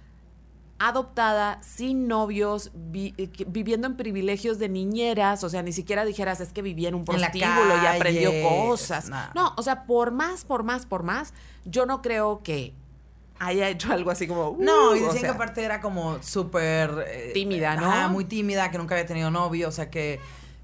adoptada, 0.78 1.62
sin 1.62 2.08
novios, 2.08 2.72
eh, 2.92 3.30
viviendo 3.46 3.86
en 3.86 3.96
privilegios 3.96 4.58
de 4.58 4.68
niñeras, 4.68 5.44
o 5.44 5.48
sea, 5.48 5.62
ni 5.62 5.72
siquiera 5.72 6.04
dijeras 6.04 6.40
es 6.40 6.52
que 6.52 6.60
vivía 6.60 6.88
en 6.88 6.96
un 6.96 7.04
prostíbulo 7.04 7.82
y 7.82 7.86
aprendió 7.86 8.32
cosas. 8.42 9.08
No, 9.34 9.54
o 9.56 9.62
sea, 9.62 9.84
por 9.84 10.10
más, 10.10 10.44
por 10.44 10.64
más, 10.64 10.86
por 10.86 11.04
más, 11.04 11.34
yo 11.64 11.86
no 11.86 12.02
creo 12.02 12.42
que 12.42 12.74
haya 13.38 13.68
hecho 13.68 13.92
algo 13.92 14.10
así 14.10 14.26
como... 14.26 14.56
no, 14.58 14.94
y 14.94 15.00
uh, 15.00 15.06
decían 15.06 15.24
que 15.24 15.28
aparte 15.28 15.64
era 15.64 15.80
como 15.80 16.22
súper... 16.22 17.04
Eh, 17.06 17.30
tímida, 17.34 17.76
¿no? 17.76 18.08
muy 18.08 18.24
tímida, 18.24 18.70
que 18.70 18.78
nunca 18.78 18.94
había 18.94 19.06
tenido 19.06 19.30
novio, 19.30 19.68
o 19.68 19.72
sea, 19.72 19.90
que 19.90 20.20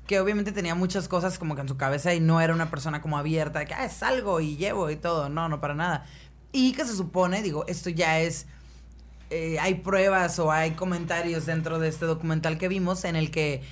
que 0.08 0.18
obviamente 0.18 0.52
tenía 0.52 0.74
muchas 0.74 1.06
cosas 1.06 1.38
como 1.38 1.54
que 1.54 1.60
en 1.60 1.68
su 1.68 1.76
cabeza 1.76 2.14
y 2.14 2.18
no 2.18 2.40
era 2.40 2.54
una 2.54 2.70
persona 2.70 3.02
como 3.02 3.18
abierta, 3.18 3.58
de 3.58 3.66
que, 3.66 3.74
ah, 3.74 3.90
salgo 3.90 4.40
y 4.40 4.56
llevo 4.56 4.90
y 4.90 4.96
todo, 4.96 5.28
no, 5.28 5.50
no 5.50 5.60
para 5.60 5.74
nada. 5.74 6.06
Y 6.50 6.72
que 6.72 6.86
se 6.86 6.96
supone, 6.96 7.42
digo, 7.42 7.66
esto 7.68 7.90
ya 7.90 8.18
es, 8.18 8.46
eh, 9.28 9.58
hay 9.60 9.74
pruebas 9.74 10.38
o 10.38 10.50
hay 10.50 10.70
comentarios 10.70 11.44
dentro 11.44 11.78
de 11.78 11.88
este 11.88 12.06
documental 12.06 12.56
que 12.56 12.68
vimos 12.68 13.04
en 13.04 13.16
el 13.16 13.30
que 13.30 13.62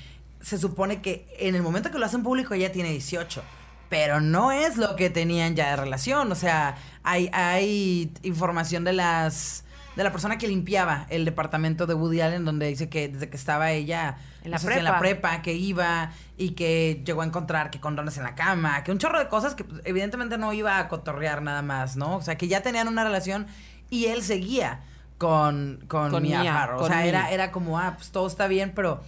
se 0.42 0.58
supone 0.58 1.00
que 1.00 1.26
en 1.38 1.54
el 1.54 1.62
momento 1.62 1.90
que 1.90 1.98
lo 1.98 2.04
hacen 2.04 2.22
público 2.22 2.52
ella 2.52 2.70
tiene 2.70 2.90
18 2.90 3.42
pero 3.88 4.20
no 4.20 4.52
es 4.52 4.76
lo 4.76 4.96
que 4.96 5.10
tenían 5.10 5.54
ya 5.54 5.70
de 5.70 5.76
relación. 5.76 6.30
O 6.32 6.34
sea, 6.34 6.76
hay, 7.02 7.30
hay 7.32 8.12
información 8.22 8.84
de 8.84 8.92
las 8.92 9.64
de 9.96 10.04
la 10.04 10.12
persona 10.12 10.36
que 10.36 10.46
limpiaba 10.46 11.06
el 11.08 11.24
departamento 11.24 11.86
de 11.86 11.94
Woody 11.94 12.20
Allen, 12.20 12.44
donde 12.44 12.66
dice 12.66 12.90
que 12.90 13.08
desde 13.08 13.30
que 13.30 13.36
estaba 13.36 13.72
ella 13.72 14.18
en 14.44 14.50
la, 14.50 14.58
prepa. 14.58 14.78
en 14.78 14.84
la 14.84 14.98
prepa, 14.98 15.42
que 15.42 15.54
iba 15.54 16.12
y 16.36 16.50
que 16.50 17.02
llegó 17.04 17.22
a 17.22 17.24
encontrar 17.24 17.70
que 17.70 17.80
condones 17.80 18.18
en 18.18 18.24
la 18.24 18.34
cama, 18.34 18.84
que 18.84 18.92
un 18.92 18.98
chorro 18.98 19.18
de 19.18 19.28
cosas 19.28 19.54
que 19.54 19.64
pues, 19.64 19.80
evidentemente 19.84 20.36
no 20.36 20.52
iba 20.52 20.78
a 20.78 20.88
cotorrear 20.88 21.40
nada 21.40 21.62
más, 21.62 21.96
¿no? 21.96 22.16
O 22.16 22.22
sea, 22.22 22.36
que 22.36 22.46
ya 22.46 22.60
tenían 22.60 22.88
una 22.88 23.04
relación 23.04 23.46
y 23.88 24.06
él 24.06 24.22
seguía 24.22 24.80
con, 25.16 25.82
con, 25.88 26.22
Mia, 26.22 26.74
O 26.76 26.86
sea, 26.86 27.06
era, 27.06 27.30
era 27.30 27.50
como, 27.50 27.78
ah, 27.78 27.94
pues 27.96 28.10
todo 28.10 28.26
está 28.26 28.48
bien, 28.48 28.72
pero 28.74 29.02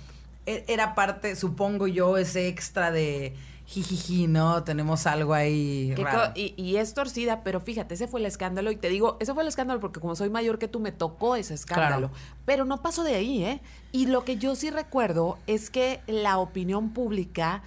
e, 0.47 0.65
era 0.69 0.95
parte, 0.95 1.37
supongo 1.37 1.87
yo, 1.87 2.17
ese 2.17 2.49
extra 2.49 2.91
de 2.91 3.37
jijiji, 3.69 4.27
¿no? 4.29 4.65
Tenemos 4.65 5.07
algo 5.07 5.35
ahí. 5.35 5.95
Y, 6.35 6.77
es 6.77 6.95
torcida, 6.95 7.43
pero 7.45 7.61
fíjate, 7.61 7.95
ese 7.95 8.09
fue 8.09 8.19
el 8.21 8.27
escándalo. 8.27 8.71
Y 8.71 8.77
te 8.77 8.89
digo, 8.89 9.19
ese 9.21 9.35
fue 9.35 9.43
el 9.43 9.49
escándalo 9.49 9.79
porque 9.79 10.01
como 10.01 10.17
soy 10.17 10.31
mayor 10.31 10.59
que 10.59 10.69
tú, 10.69 10.81
me 10.81 10.91
tocó 10.91 11.37
ese 11.37 11.53
escándalo. 11.53 12.11
Pero 12.47 12.65
no 12.65 12.81
pasó 12.81 13.05
de 13.05 13.15
ahí, 13.15 13.45
¿eh? 13.45 13.61
Y 13.93 14.07
lo 14.07 14.25
que 14.25 14.39
yo 14.39 14.57
sí 14.57 14.71
recuerdo 14.71 15.39
es 15.47 15.69
que 15.69 16.01
la 16.07 16.39
opinión 16.39 16.95
pública, 16.95 17.63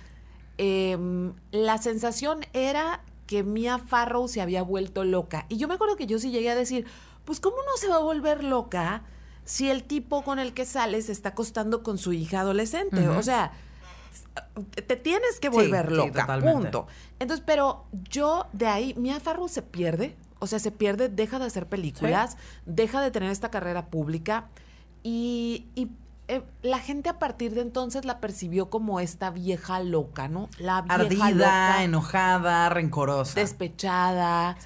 em, 0.57 1.33
la 1.51 1.77
sensación 1.77 2.47
era 2.53 3.01
que 3.27 3.43
Mia 3.43 3.77
Farrow 3.77 4.27
se 4.27 4.41
había 4.41 4.63
vuelto 4.63 5.03
loca. 5.03 5.45
Y 5.49 5.57
yo 5.57 5.67
me 5.67 5.75
acuerdo 5.75 5.97
que 5.97 6.07
yo 6.07 6.17
sí 6.17 6.31
llegué 6.31 6.49
a 6.49 6.55
decir, 6.55 6.85
pues 7.25 7.39
¿cómo 7.39 7.57
no 7.57 7.77
se 7.77 7.87
va 7.87 7.97
a 7.97 7.99
volver 7.99 8.43
loca 8.43 9.03
si 9.45 9.69
el 9.69 9.83
tipo 9.83 10.23
con 10.23 10.39
el 10.39 10.53
que 10.53 10.65
sale 10.65 10.99
se 11.03 11.11
está 11.11 11.29
acostando 11.29 11.83
con 11.83 11.99
su 11.99 12.11
hija 12.11 12.39
adolescente? 12.39 13.07
O 13.07 13.21
sea 13.21 13.51
te 14.87 14.95
tienes 14.95 15.39
que 15.39 15.49
volver 15.49 15.91
loca, 15.91 16.39
punto. 16.39 16.87
Entonces, 17.19 17.43
pero 17.45 17.85
yo 18.09 18.47
de 18.53 18.67
ahí, 18.67 18.93
Mia 18.97 19.19
Farrow 19.19 19.47
se 19.47 19.61
pierde, 19.61 20.15
o 20.39 20.47
sea, 20.47 20.59
se 20.59 20.71
pierde, 20.71 21.09
deja 21.09 21.39
de 21.39 21.45
hacer 21.45 21.67
películas, 21.67 22.37
deja 22.65 23.01
de 23.01 23.11
tener 23.11 23.29
esta 23.31 23.51
carrera 23.51 23.87
pública 23.87 24.49
y, 25.03 25.67
eh, 26.27 26.43
la 26.61 26.79
gente 26.79 27.09
a 27.09 27.19
partir 27.19 27.53
de 27.53 27.61
entonces 27.61 28.05
la 28.05 28.19
percibió 28.19 28.69
como 28.69 28.99
esta 28.99 29.31
vieja 29.31 29.81
loca, 29.81 30.27
¿no? 30.27 30.49
La 30.57 30.81
vieja 30.81 31.25
Ardida, 31.25 31.83
enojada, 31.83 32.69
rencorosa. 32.69 33.39
Despechada. 33.39 34.57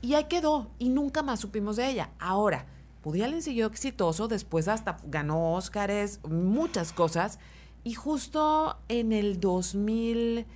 Y 0.00 0.14
ahí 0.14 0.24
quedó 0.24 0.70
y 0.78 0.88
nunca 0.88 1.22
más 1.22 1.40
supimos 1.40 1.76
de 1.76 1.88
ella. 1.88 2.10
Ahora, 2.18 2.66
Woody 3.04 3.22
Allen 3.22 3.42
siguió 3.42 3.66
exitoso, 3.66 4.28
después 4.28 4.66
hasta 4.68 4.96
ganó 5.04 5.54
Óscares, 5.54 6.20
muchas 6.26 6.92
cosas. 6.92 7.38
Y 7.84 7.92
justo 7.94 8.78
en 8.88 9.12
el 9.12 9.40
2000, 9.40 10.46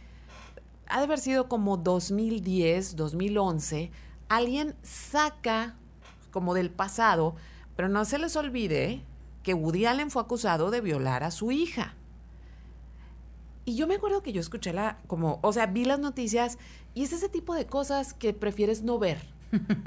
ha 0.88 0.99
de 0.99 1.04
haber 1.04 1.18
sido 1.18 1.49
como 1.49 1.76
2010, 1.76 2.97
2011, 2.97 3.90
alguien 4.28 4.75
saca 4.82 5.76
como 6.30 6.54
del 6.54 6.70
pasado, 6.70 7.37
pero 7.76 7.88
no 7.88 8.04
se 8.06 8.18
les 8.18 8.35
olvide 8.37 9.03
que 9.42 9.55
Woody 9.55 9.87
Allen 9.87 10.11
fue 10.11 10.22
acusado 10.22 10.70
de 10.70 10.81
violar 10.81 11.22
a 11.22 11.31
su 11.31 11.53
hija. 11.53 11.94
Y 13.64 13.76
yo 13.76 13.87
me 13.87 13.96
acuerdo 13.96 14.22
que 14.22 14.33
yo 14.33 14.40
escuché 14.40 14.72
la, 14.72 14.98
como, 15.07 15.38
o 15.42 15.53
sea, 15.53 15.66
vi 15.66 15.85
las 15.85 16.00
noticias 16.00 16.59
y 16.94 17.03
es 17.03 17.12
ese 17.12 17.29
tipo 17.29 17.55
de 17.55 17.66
cosas 17.66 18.14
que 18.14 18.33
prefieres 18.33 18.83
no 18.83 18.98
ver. 18.98 19.20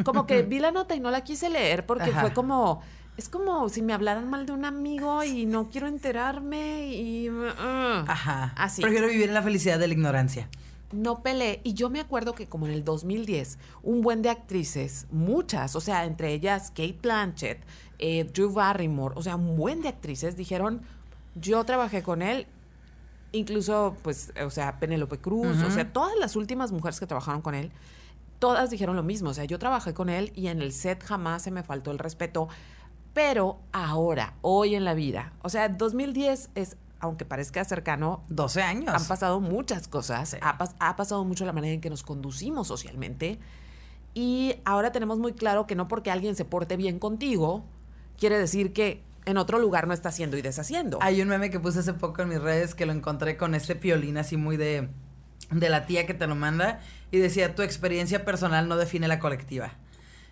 Como 0.05 0.25
que 0.27 0.43
vi 0.43 0.59
la 0.59 0.71
nota 0.71 0.95
y 0.95 0.99
no 0.99 1.11
la 1.11 1.23
quise 1.23 1.49
leer 1.49 1.85
porque 1.85 2.11
fue 2.11 2.33
como, 2.33 2.81
es 3.21 3.29
como 3.29 3.69
si 3.69 3.83
me 3.83 3.93
hablaran 3.93 4.27
mal 4.31 4.47
de 4.47 4.51
un 4.51 4.65
amigo 4.65 5.23
y 5.23 5.45
no 5.45 5.69
quiero 5.69 5.85
enterarme 5.87 6.87
y... 6.87 7.29
Uh, 7.29 8.03
Ajá. 8.07 8.51
Así. 8.57 8.81
Prefiero 8.81 9.05
vivir 9.05 9.27
en 9.27 9.35
la 9.35 9.43
felicidad 9.43 9.77
de 9.77 9.87
la 9.87 9.93
ignorancia. 9.93 10.49
No 10.91 11.21
peleé. 11.21 11.61
Y 11.63 11.75
yo 11.75 11.91
me 11.91 11.99
acuerdo 11.99 12.33
que 12.33 12.49
como 12.49 12.65
en 12.65 12.73
el 12.73 12.83
2010, 12.83 13.59
un 13.83 14.01
buen 14.01 14.23
de 14.23 14.31
actrices, 14.31 15.05
muchas, 15.11 15.75
o 15.75 15.81
sea, 15.81 16.05
entre 16.05 16.33
ellas 16.33 16.71
Kate 16.71 16.97
Blanchett, 16.99 17.63
eh, 17.99 18.23
Drew 18.23 18.51
Barrymore, 18.51 19.13
o 19.15 19.21
sea, 19.21 19.35
un 19.35 19.55
buen 19.55 19.83
de 19.83 19.89
actrices 19.89 20.35
dijeron, 20.35 20.81
yo 21.35 21.63
trabajé 21.63 22.01
con 22.01 22.23
él, 22.23 22.47
incluso, 23.33 23.95
pues, 24.01 24.33
o 24.43 24.49
sea, 24.49 24.79
Penélope 24.79 25.19
Cruz, 25.19 25.61
o 25.61 25.69
sea, 25.69 25.93
todas 25.93 26.17
las 26.17 26.35
últimas 26.35 26.71
mujeres 26.71 26.99
que 26.99 27.05
trabajaron 27.05 27.43
con 27.43 27.53
él, 27.53 27.71
todas 28.39 28.71
dijeron 28.71 28.95
lo 28.95 29.03
mismo. 29.03 29.29
O 29.29 29.33
sea, 29.35 29.45
yo 29.45 29.59
trabajé 29.59 29.93
con 29.93 30.09
él 30.09 30.33
y 30.35 30.47
en 30.47 30.61
el 30.61 30.73
set 30.73 31.03
jamás 31.03 31.43
se 31.43 31.51
me 31.51 31.61
faltó 31.61 31.91
el 31.91 31.99
respeto 31.99 32.49
pero 33.13 33.59
ahora, 33.71 34.35
hoy 34.41 34.75
en 34.75 34.85
la 34.85 34.93
vida, 34.93 35.33
o 35.41 35.49
sea, 35.49 35.67
2010 35.67 36.51
es, 36.55 36.77
aunque 36.99 37.25
parezca 37.25 37.63
cercano, 37.65 38.23
12 38.29 38.61
años. 38.61 38.93
Han 38.93 39.05
pasado 39.05 39.41
muchas 39.41 39.87
cosas, 39.87 40.37
ha, 40.41 40.95
pasado 40.95 41.25
mucho 41.25 41.45
la 41.45 41.51
manera 41.51 41.73
en 41.73 41.81
que 41.81 41.89
nos 41.89 42.03
conducimos 42.03 42.67
socialmente. 42.67 43.39
Y 44.13 44.55
ahora 44.65 44.91
tenemos 44.91 45.19
muy 45.19 45.33
claro 45.33 45.67
que 45.67 45.75
no 45.75 45.87
porque 45.87 46.11
alguien 46.11 46.35
se 46.35 46.45
porte 46.45 46.77
bien 46.77 46.99
contigo, 46.99 47.65
quiere 48.17 48.37
decir 48.37 48.71
que 48.71 49.03
en 49.25 49.37
otro 49.37 49.59
lugar 49.59 49.87
no 49.87 49.93
está 49.93 50.09
haciendo 50.09 50.37
y 50.37 50.41
deshaciendo. 50.41 50.97
Hay 51.01 51.21
un 51.21 51.27
meme 51.27 51.49
que 51.49 51.59
puse 51.59 51.79
hace 51.79 51.93
poco 51.93 52.21
en 52.21 52.29
mis 52.29 52.41
redes 52.41 52.75
que 52.75 52.85
lo 52.85 52.93
encontré 52.93 53.37
con 53.37 53.55
este 53.55 53.75
piolín 53.75 54.17
así 54.17 54.37
muy 54.37 54.57
de, 54.57 54.89
de 55.51 55.69
la 55.69 55.85
tía 55.85 56.05
que 56.05 56.13
te 56.13 56.27
lo 56.27 56.35
manda 56.35 56.79
y 57.11 57.17
decía, 57.17 57.55
tu 57.55 57.61
experiencia 57.61 58.25
personal 58.25 58.67
no 58.67 58.77
define 58.77 59.07
la 59.07 59.19
colectiva. 59.19 59.73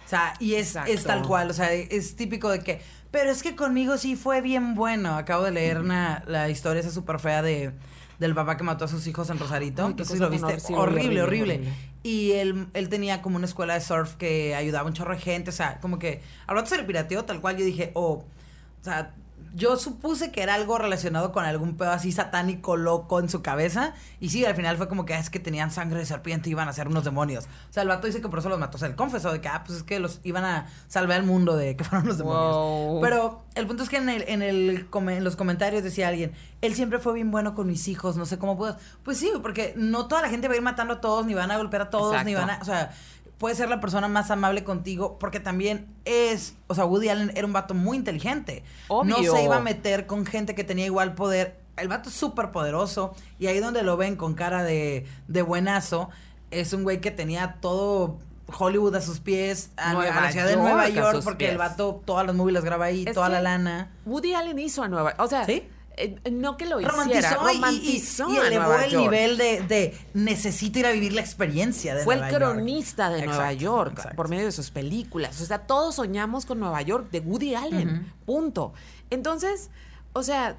O 0.10 0.12
sea, 0.12 0.34
y 0.40 0.56
es, 0.56 0.76
es 0.88 1.04
tal 1.04 1.22
cual, 1.22 1.52
o 1.52 1.54
sea, 1.54 1.72
es 1.72 2.16
típico 2.16 2.50
de 2.50 2.62
que, 2.62 2.82
pero 3.12 3.30
es 3.30 3.44
que 3.44 3.56
conmigo 3.56 3.96
sí 4.00 4.16
fue 4.16 4.42
bien 4.42 4.74
bueno. 4.74 5.16
Acabo 5.16 5.44
de 5.44 5.52
leer 5.52 5.78
una, 5.78 6.24
la 6.26 6.50
historia 6.50 6.80
esa 6.80 6.90
súper 6.90 7.20
fea 7.20 7.44
de, 7.44 7.74
del 8.18 8.34
papá 8.34 8.58
que 8.58 8.64
mató 8.64 8.86
a 8.86 8.88
sus 8.88 9.06
hijos 9.06 9.30
en 9.30 9.38
Rosarito. 9.38 9.86
Entonces 9.86 10.20
lo 10.20 10.32
viste. 10.32 10.58
horrible, 10.74 11.22
horrible, 11.22 11.62
Y 12.02 12.32
él, 12.32 12.70
él 12.74 12.90
tenía 12.90 13.22
como 13.22 13.36
una 13.36 13.46
escuela 13.46 13.76
de 13.76 13.82
surf 13.82 14.16
que 14.16 14.56
ayudaba 14.56 14.86
a 14.86 14.88
un 14.88 14.94
chorro 14.94 15.14
de 15.14 15.22
gente. 15.22 15.52
O 15.52 15.54
sea, 15.54 15.80
como 15.80 16.00
que 16.00 16.24
al 16.48 16.56
rato 16.56 16.70
se 16.70 16.78
le 16.78 16.86
pirateó, 16.86 17.24
tal 17.26 17.40
cual. 17.40 17.58
Yo 17.58 17.66
dije, 17.66 17.92
oh, 17.94 18.14
o 18.14 18.84
sea, 18.84 19.14
yo 19.54 19.78
supuse 19.78 20.32
que 20.32 20.42
era 20.42 20.54
algo 20.54 20.78
relacionado 20.78 21.32
con 21.32 21.46
algún 21.46 21.78
pedo 21.78 21.92
así 21.92 22.12
satánico 22.12 22.78
loco 22.78 23.20
en 23.20 23.30
su 23.30 23.42
cabeza. 23.42 23.94
Y 24.20 24.30
sí, 24.30 24.46
al 24.46 24.56
final 24.56 24.78
fue 24.78 24.88
como 24.88 25.06
que 25.06 25.14
ah, 25.14 25.20
es 25.20 25.30
que 25.30 25.40
tenían 25.40 25.72
sangre 25.72 26.00
de 26.00 26.06
serpiente 26.06 26.50
y 26.50 26.52
iban 26.52 26.68
a 26.68 26.74
ser 26.74 26.88
unos 26.88 27.04
demonios. 27.04 27.46
O 27.46 27.74
sea, 27.74 27.84
el 27.84 27.90
vato 27.90 28.08
dice 28.08 28.22
que 28.22 28.30
por 28.30 28.40
eso 28.40 28.50
los 28.50 28.60
mató. 28.60 28.78
O 28.78 28.80
sea, 28.80 28.88
él 28.88 28.96
confesó 28.96 29.32
de 29.32 29.42
que, 29.42 29.48
ah, 29.48 29.64
pues 29.66 29.80
es 29.80 29.84
que 29.84 30.00
los 30.00 30.20
iban 30.24 30.46
a 30.46 30.68
salvar 30.88 31.20
al 31.20 31.26
mundo 31.26 31.56
de 31.56 31.76
que 31.76 31.84
fueron 31.86 32.08
los 32.08 32.18
demonios. 32.18 33.00
Pero 33.02 33.44
el 33.56 33.68
punto 33.68 33.84
es 33.84 33.90
que 33.90 33.98
en, 33.98 34.10
el, 34.10 34.24
en, 34.28 34.42
el, 34.42 34.88
en 34.94 35.24
los 35.24 35.36
comentarios 35.36 35.84
decía 35.84 36.08
alguien, 36.08 36.34
él 36.62 36.76
siempre 36.76 37.00
fue 37.00 37.14
bien 37.14 37.32
bueno 37.32 37.56
con 37.56 37.68
mis 37.68 37.88
hijos, 37.88 38.18
no 38.18 38.26
sé 38.26 38.38
cómo 38.38 38.58
puedo. 38.58 38.78
Pues 39.04 39.18
sí, 39.18 39.32
porque 39.42 39.74
no 39.76 40.08
toda 40.08 40.22
la 40.22 40.30
gente 40.30 40.48
va 40.48 40.54
a 40.54 40.58
ir 40.58 40.64
matando 40.64 40.96
a 40.96 41.02
todos, 41.02 41.26
ni 41.26 41.34
van 41.34 41.52
a 41.52 41.58
golpear 41.58 41.84
a 41.84 41.90
todos, 41.90 42.24
ni 42.26 42.36
van 42.36 42.50
a. 42.50 42.60
O 42.62 42.66
sea 42.66 42.92
puede 43.40 43.56
ser 43.56 43.70
la 43.70 43.80
persona 43.80 44.08
más 44.08 44.30
amable 44.30 44.64
contigo 44.64 45.18
porque 45.18 45.40
también 45.40 45.88
es, 46.06 46.56
o 46.68 46.76
sea, 46.76 46.86
Woody 46.86 47.10
Allen 47.10 47.32
era 47.36 47.48
un 47.48 47.54
vato 47.54 47.74
muy 47.74 47.98
inteligente. 47.98 48.64
No 48.90 49.18
se 49.24 49.44
iba 49.44 49.58
a 49.58 49.62
meter 49.62 50.06
con 50.06 50.26
gente 50.26 50.54
que 50.54 50.64
tenía 50.64 50.86
igual 50.86 51.16
poder. 51.16 51.58
El 51.78 51.88
vato 51.88 52.10
es 52.10 52.16
súper 52.16 52.52
poderoso 52.52 53.16
y 53.40 53.48
ahí 53.48 53.60
donde 53.60 53.82
lo 53.82 53.98
ven 53.98 54.18
con 54.18 54.36
cara 54.36 54.64
de, 54.64 55.08
de 55.30 55.42
buenazo, 55.42 56.10
es 56.52 56.74
un 56.74 56.84
güey 56.84 57.00
que 57.00 57.10
tenía 57.10 57.58
todo 57.62 58.18
Hollywood 58.58 58.96
a 58.96 59.02
sus 59.02 59.20
pies, 59.20 59.72
a, 59.78 59.94
la 59.94 60.32
ciudad 60.32 60.48
de 60.48 60.58
Nueva 60.58 60.90
York, 60.90 61.22
porque 61.24 61.50
el 61.50 61.58
vato 61.58 62.02
todas 62.04 62.26
las 62.26 62.36
movies 62.36 62.56
las 62.56 62.66
graba 62.66 62.86
ahí, 62.86 63.06
toda 63.06 63.30
la 63.30 63.42
lana. 63.42 63.92
Woody 64.06 64.34
Allen 64.34 64.60
hizo 64.60 64.84
a 64.84 64.90
Nueva 64.90 65.12
York, 65.12 65.22
o 65.22 65.28
sea, 65.28 65.46
¿Sí? 65.46 65.64
Eh, 66.02 66.32
no 66.32 66.56
que 66.56 66.66
lo 66.66 66.80
hiciera, 66.80 67.34
romantizó, 67.34 68.30
y, 68.32 68.38
elevó 68.38 68.74
el 68.76 68.96
nivel 68.96 69.38
de, 69.38 69.98
necesito 70.14 70.80
ir 70.80 70.86
a 70.86 70.94
vivir 70.94 71.12
la 71.12 71.20
experiencia 71.20 71.94
de 71.94 72.06
Fue 72.06 72.16
el 72.16 72.34
cronista 72.34 73.10
de 73.10 73.26
Nueva 73.26 73.52
York 73.52 74.16
por 74.16 74.30
medio 74.30 74.46
de 74.46 74.54
sus 74.54 74.72
películas. 74.72 75.42
O 75.42 75.46
sea, 75.46 75.60
todos 75.60 75.96
soñamos 75.96 76.46
con 76.46 76.58
Nueva 76.58 76.82
York 76.84 77.10
de 77.12 77.20
Woody 77.20 77.54
Allen. 77.54 78.14
Punto. 78.26 78.72
Entonces, 79.10 79.72
o 80.14 80.24
sea, 80.24 80.58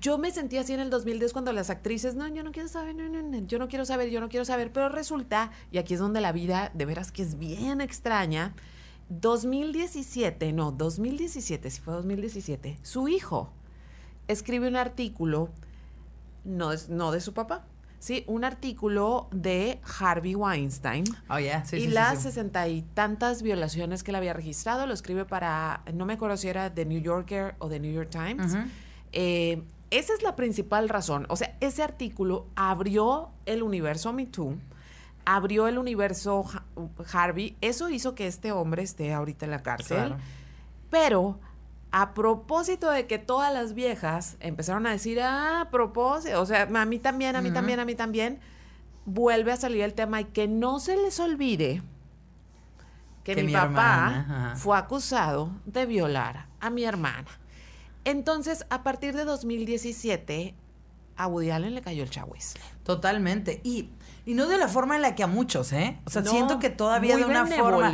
yo 0.00 0.18
me 0.18 0.32
sentía 0.32 0.62
así 0.62 0.72
en 0.72 0.80
el 0.80 0.90
2010 0.90 1.32
cuando 1.32 1.52
las 1.52 1.70
actrices, 1.70 2.16
no, 2.16 2.26
yo 2.26 2.42
no 2.42 2.50
quiero 2.50 2.68
saber, 2.68 2.96
no, 2.96 3.08
no, 3.08 3.22
no, 3.22 3.38
yo 3.46 3.60
no 3.60 3.68
quiero 3.68 3.84
saber, 3.84 4.10
yo 4.10 4.20
no 4.20 4.28
quiero 4.28 4.44
saber, 4.44 4.72
pero 4.72 4.88
resulta, 4.88 5.52
y 5.70 5.78
aquí 5.78 5.94
es 5.94 6.00
donde 6.00 6.20
la 6.20 6.32
vida 6.32 6.72
de 6.74 6.86
veras 6.86 7.12
que 7.12 7.22
es 7.22 7.38
bien 7.38 7.80
extraña, 7.80 8.52
2017, 9.10 10.52
no, 10.52 10.72
2017, 10.72 11.70
si 11.70 11.80
fue 11.80 11.94
2017, 11.94 12.78
su 12.82 13.06
hijo 13.06 13.52
escribe 14.28 14.68
un 14.68 14.76
artículo, 14.76 15.50
no, 16.44 16.70
no 16.88 17.12
de 17.12 17.20
su 17.20 17.32
papá, 17.34 17.64
sí, 17.98 18.24
un 18.26 18.44
artículo 18.44 19.28
de 19.30 19.80
Harvey 20.00 20.34
Weinstein. 20.34 21.04
Oh, 21.28 21.38
yeah. 21.38 21.64
sí, 21.64 21.76
y 21.76 21.80
sí, 21.82 21.86
las 21.88 22.18
sí. 22.18 22.24
sesenta 22.24 22.66
y 22.68 22.82
tantas 22.82 23.42
violaciones 23.42 24.02
que 24.02 24.10
él 24.10 24.16
había 24.16 24.32
registrado, 24.32 24.86
lo 24.86 24.94
escribe 24.94 25.24
para, 25.24 25.82
no 25.94 26.04
me 26.06 26.14
acuerdo 26.14 26.36
si 26.36 26.48
era 26.48 26.72
The 26.74 26.84
New 26.84 27.00
Yorker 27.00 27.54
o 27.58 27.68
The 27.68 27.80
New 27.80 27.92
York 27.92 28.10
Times. 28.10 28.56
Eh, 29.12 29.62
esa 29.90 30.14
es 30.14 30.22
la 30.22 30.34
principal 30.36 30.88
razón. 30.88 31.26
O 31.28 31.36
sea, 31.36 31.56
ese 31.60 31.82
artículo 31.82 32.46
abrió 32.56 33.28
el 33.44 33.62
universo 33.62 34.12
Me 34.14 34.24
Too, 34.26 34.56
abrió 35.26 35.68
el 35.68 35.76
universo 35.78 36.44
Ha- 36.50 36.64
Harvey. 37.12 37.56
Eso 37.60 37.90
hizo 37.90 38.14
que 38.14 38.26
este 38.26 38.52
hombre 38.52 38.82
esté 38.82 39.12
ahorita 39.12 39.44
en 39.44 39.50
la 39.50 39.62
cárcel. 39.62 39.98
Claro. 39.98 40.16
Pero 40.90 41.40
a 41.92 42.14
propósito 42.14 42.90
de 42.90 43.06
que 43.06 43.18
todas 43.18 43.52
las 43.52 43.74
viejas 43.74 44.36
empezaron 44.40 44.86
a 44.86 44.90
decir, 44.90 45.20
ah, 45.20 45.60
a 45.60 45.70
propósito, 45.70 46.40
o 46.40 46.46
sea, 46.46 46.62
a 46.62 46.84
mí 46.86 46.98
también, 46.98 47.36
a 47.36 47.42
mí 47.42 47.50
también, 47.50 47.80
a 47.80 47.84
mí 47.84 47.94
también, 47.94 48.40
vuelve 49.04 49.52
a 49.52 49.56
salir 49.56 49.82
el 49.82 49.92
tema 49.92 50.20
y 50.22 50.24
que 50.24 50.48
no 50.48 50.80
se 50.80 50.96
les 50.96 51.20
olvide 51.20 51.82
que, 53.24 53.34
Que 53.34 53.42
mi, 53.42 53.48
mi 53.48 53.52
papá 53.52 54.54
fue 54.56 54.76
acusado 54.76 55.50
de 55.64 55.86
violar 55.86 56.46
a 56.60 56.70
mi 56.70 56.84
hermana. 56.84 57.28
Entonces, 58.04 58.66
a 58.70 58.82
partir 58.82 59.14
de 59.14 59.24
2017, 59.24 60.56
a 61.16 61.26
Woody 61.28 61.50
Allen 61.50 61.74
le 61.74 61.82
cayó 61.82 62.02
el 62.02 62.10
chagüis. 62.10 62.54
Totalmente. 62.84 63.60
Y, 63.62 63.90
y 64.26 64.34
no 64.34 64.48
de 64.48 64.58
la 64.58 64.66
forma 64.66 64.96
en 64.96 65.02
la 65.02 65.14
que 65.14 65.22
a 65.22 65.28
muchos, 65.28 65.72
¿eh? 65.72 66.00
O 66.04 66.10
sea, 66.10 66.22
No, 66.22 66.30
siento 66.30 66.58
que 66.58 66.70
todavía 66.70 67.16
de 67.16 67.24
una 67.24 67.46
forma. 67.46 67.92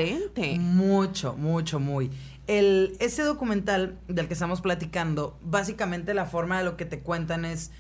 Mucho, 0.58 1.34
mucho, 1.34 1.78
muy. 1.78 2.10
El, 2.48 2.96
ese 2.98 3.22
documental 3.22 3.98
del 4.08 4.26
que 4.26 4.32
estamos 4.32 4.60
platicando, 4.60 5.38
básicamente 5.42 6.14
la 6.14 6.26
forma 6.26 6.58
de 6.58 6.64
lo 6.64 6.76
que 6.76 6.84
te 6.86 7.00
cuentan 7.00 7.44
es 7.44 7.70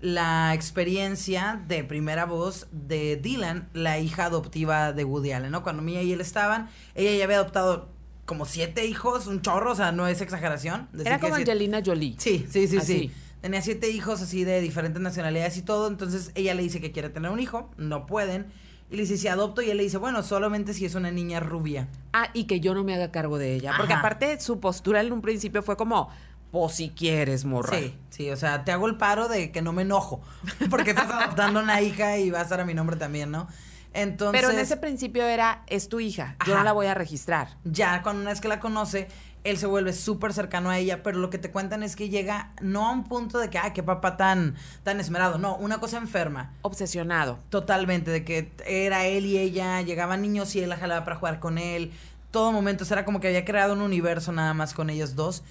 la 0.00 0.54
experiencia 0.54 1.60
de 1.66 1.82
primera 1.82 2.24
voz 2.24 2.68
de 2.70 3.16
Dylan, 3.16 3.68
la 3.72 3.98
hija 3.98 4.26
adoptiva 4.26 4.92
de 4.92 5.02
Woody 5.04 5.32
Allen, 5.32 5.50
¿no? 5.50 5.62
Cuando 5.64 5.82
Mia 5.82 6.02
y 6.02 6.12
él 6.12 6.20
estaban, 6.20 6.68
ella 6.94 7.16
ya 7.16 7.24
había 7.24 7.38
adoptado 7.38 7.88
como 8.24 8.44
siete 8.44 8.84
hijos, 8.86 9.26
un 9.26 9.40
chorro, 9.42 9.72
o 9.72 9.74
sea, 9.74 9.90
no 9.90 10.06
es 10.06 10.20
exageración. 10.20 10.88
decir 10.92 11.08
Era 11.08 11.16
que 11.16 11.22
como 11.22 11.34
siete- 11.36 11.50
Angelina 11.50 11.80
Jolie. 11.84 12.14
Sí, 12.18 12.46
sí, 12.48 12.68
sí, 12.68 12.76
Así. 12.76 12.98
sí. 12.98 13.10
Tenía 13.40 13.62
siete 13.62 13.88
hijos 13.90 14.20
así 14.20 14.44
de 14.44 14.60
diferentes 14.60 15.00
nacionalidades 15.00 15.56
y 15.56 15.62
todo. 15.62 15.88
Entonces 15.88 16.32
ella 16.34 16.54
le 16.54 16.62
dice 16.62 16.80
que 16.80 16.90
quiere 16.92 17.08
tener 17.08 17.30
un 17.30 17.38
hijo. 17.40 17.70
No 17.76 18.04
pueden. 18.04 18.46
Y 18.90 18.96
le 18.96 19.02
dice, 19.02 19.16
si 19.16 19.28
adopto. 19.28 19.62
Y 19.62 19.70
él 19.70 19.76
le 19.76 19.82
dice, 19.82 19.98
bueno, 19.98 20.22
solamente 20.22 20.74
si 20.74 20.84
es 20.84 20.94
una 20.94 21.10
niña 21.10 21.40
rubia. 21.40 21.88
Ah, 22.12 22.30
y 22.32 22.44
que 22.44 22.60
yo 22.60 22.74
no 22.74 22.84
me 22.84 22.94
haga 22.94 23.10
cargo 23.10 23.38
de 23.38 23.54
ella. 23.54 23.74
Porque 23.76 23.92
aparte 23.92 24.40
su 24.40 24.60
postura 24.60 25.00
en 25.00 25.12
un 25.12 25.20
principio 25.20 25.62
fue 25.62 25.76
como, 25.76 26.10
pues 26.50 26.74
si 26.74 26.90
quieres, 26.90 27.44
morra. 27.44 27.78
Sí, 27.78 27.94
sí. 28.10 28.30
O 28.30 28.36
sea, 28.36 28.64
te 28.64 28.72
hago 28.72 28.86
el 28.86 28.96
paro 28.96 29.28
de 29.28 29.52
que 29.52 29.62
no 29.62 29.72
me 29.72 29.82
enojo. 29.82 30.20
Porque 30.70 30.90
estás 30.90 31.10
adoptando 31.10 31.60
una 31.60 31.80
hija 31.82 32.18
y 32.18 32.30
va 32.30 32.40
a 32.40 32.42
estar 32.42 32.60
a 32.60 32.64
mi 32.64 32.74
nombre 32.74 32.96
también, 32.96 33.30
¿no? 33.30 33.48
Entonces. 33.92 34.40
Pero 34.40 34.52
en 34.52 34.58
ese 34.58 34.76
principio 34.76 35.24
era, 35.24 35.62
es 35.66 35.88
tu 35.88 36.00
hija, 36.00 36.36
yo 36.46 36.54
no 36.54 36.62
la 36.62 36.72
voy 36.72 36.86
a 36.86 36.94
registrar. 36.94 37.56
ya 37.64 38.02
cuando 38.02 38.22
una 38.22 38.30
vez 38.30 38.40
que 38.40 38.48
la 38.48 38.60
conoce, 38.60 39.08
él 39.44 39.58
se 39.58 39.66
vuelve 39.66 39.92
súper 39.92 40.32
cercano 40.32 40.70
a 40.70 40.78
ella, 40.78 41.02
pero 41.02 41.18
lo 41.18 41.30
que 41.30 41.38
te 41.38 41.50
cuentan 41.50 41.82
es 41.82 41.96
que 41.96 42.08
llega 42.08 42.52
no 42.60 42.86
a 42.86 42.92
un 42.92 43.04
punto 43.04 43.38
de 43.38 43.50
que, 43.50 43.58
ay, 43.58 43.72
qué 43.72 43.82
papá 43.82 44.16
tan, 44.16 44.56
tan 44.82 45.00
esmerado, 45.00 45.38
no, 45.38 45.56
una 45.56 45.78
cosa 45.78 45.98
enferma. 45.98 46.52
Obsesionado. 46.62 47.38
Totalmente, 47.48 48.10
de 48.10 48.24
que 48.24 48.52
era 48.66 49.06
él 49.06 49.26
y 49.26 49.38
ella, 49.38 49.80
llegaban 49.82 50.22
niños 50.22 50.54
y 50.56 50.60
él 50.60 50.68
la 50.68 50.76
jalaba 50.76 51.04
para 51.04 51.16
jugar 51.16 51.40
con 51.40 51.58
él. 51.58 51.92
Todo 52.30 52.52
momento, 52.52 52.84
o 52.84 52.86
sea, 52.86 52.96
era 52.96 53.04
como 53.04 53.20
que 53.20 53.28
había 53.28 53.44
creado 53.44 53.72
un 53.72 53.80
universo 53.80 54.32
nada 54.32 54.54
más 54.54 54.74
con 54.74 54.90
ellos 54.90 55.14
dos. 55.14 55.42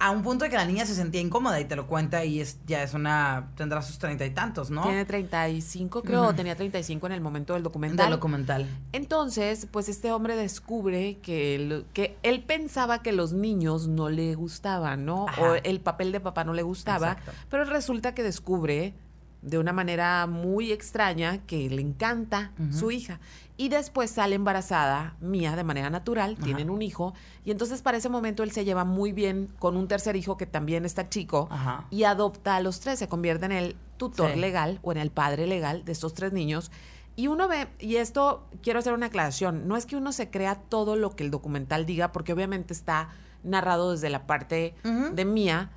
A 0.00 0.10
un 0.12 0.22
punto 0.22 0.44
de 0.44 0.50
que 0.50 0.56
la 0.56 0.64
niña 0.64 0.86
se 0.86 0.94
sentía 0.94 1.20
incómoda 1.20 1.58
y 1.60 1.64
te 1.64 1.74
lo 1.74 1.88
cuenta 1.88 2.24
y 2.24 2.40
es 2.40 2.58
ya 2.66 2.84
es 2.84 2.94
una, 2.94 3.48
tendrá 3.56 3.82
sus 3.82 3.98
treinta 3.98 4.24
y 4.24 4.30
tantos, 4.30 4.70
¿no? 4.70 4.82
Tiene 4.84 5.04
35, 5.04 6.02
creo, 6.02 6.26
o 6.28 6.34
tenía 6.34 6.54
35 6.54 7.06
en 7.08 7.12
el 7.12 7.20
momento 7.20 7.54
del 7.54 7.64
documental. 7.64 8.06
Del 8.06 8.12
documental. 8.14 8.66
Entonces, 8.92 9.66
pues 9.70 9.88
este 9.88 10.12
hombre 10.12 10.36
descubre 10.36 11.18
que, 11.22 11.58
lo- 11.58 11.92
que 11.92 12.16
él 12.22 12.44
pensaba 12.44 13.02
que 13.02 13.10
los 13.12 13.32
niños 13.32 13.88
no 13.88 14.08
le 14.08 14.34
gustaban, 14.36 15.04
¿no? 15.04 15.26
Ajá. 15.28 15.42
O 15.42 15.54
el 15.54 15.80
papel 15.80 16.12
de 16.12 16.20
papá 16.20 16.44
no 16.44 16.52
le 16.54 16.62
gustaba, 16.62 17.12
Exacto. 17.12 17.32
pero 17.50 17.64
resulta 17.64 18.14
que 18.14 18.22
descubre 18.22 18.94
de 19.42 19.58
una 19.58 19.72
manera 19.72 20.26
muy 20.26 20.72
extraña 20.72 21.38
que 21.46 21.70
le 21.70 21.80
encanta 21.82 22.52
su 22.72 22.90
hija. 22.90 23.20
Y 23.56 23.68
después 23.70 24.10
sale 24.10 24.36
embarazada, 24.36 25.16
Mía, 25.20 25.56
de 25.56 25.64
manera 25.64 25.90
natural, 25.90 26.36
tienen 26.36 26.70
un 26.70 26.80
hijo, 26.82 27.12
y 27.44 27.50
entonces 27.50 27.82
para 27.82 27.98
ese 27.98 28.08
momento 28.08 28.42
él 28.44 28.52
se 28.52 28.64
lleva 28.64 28.84
muy 28.84 29.12
bien 29.12 29.48
con 29.58 29.76
un 29.76 29.88
tercer 29.88 30.14
hijo 30.16 30.36
que 30.36 30.46
también 30.46 30.84
está 30.84 31.08
chico, 31.08 31.48
Ajá. 31.50 31.86
y 31.90 32.04
adopta 32.04 32.56
a 32.56 32.60
los 32.60 32.78
tres, 32.80 32.98
se 33.00 33.08
convierte 33.08 33.46
en 33.46 33.52
el 33.52 33.76
tutor 33.96 34.32
Sí. 34.34 34.38
legal 34.38 34.78
o 34.82 34.92
en 34.92 34.98
el 34.98 35.10
padre 35.10 35.46
legal 35.48 35.84
de 35.84 35.90
estos 35.92 36.14
tres 36.14 36.32
niños. 36.32 36.70
Y 37.16 37.26
uno 37.26 37.48
ve, 37.48 37.66
y 37.80 37.96
esto 37.96 38.46
quiero 38.62 38.78
hacer 38.78 38.92
una 38.92 39.06
aclaración, 39.06 39.66
no 39.66 39.76
es 39.76 39.86
que 39.86 39.96
uno 39.96 40.12
se 40.12 40.30
crea 40.30 40.54
todo 40.54 40.94
lo 40.94 41.16
que 41.16 41.24
el 41.24 41.32
documental 41.32 41.84
diga, 41.84 42.12
porque 42.12 42.32
obviamente 42.32 42.72
está 42.72 43.08
narrado 43.42 43.90
desde 43.90 44.08
la 44.08 44.24
parte 44.28 44.74
de 44.84 45.24
Mía, 45.24 45.70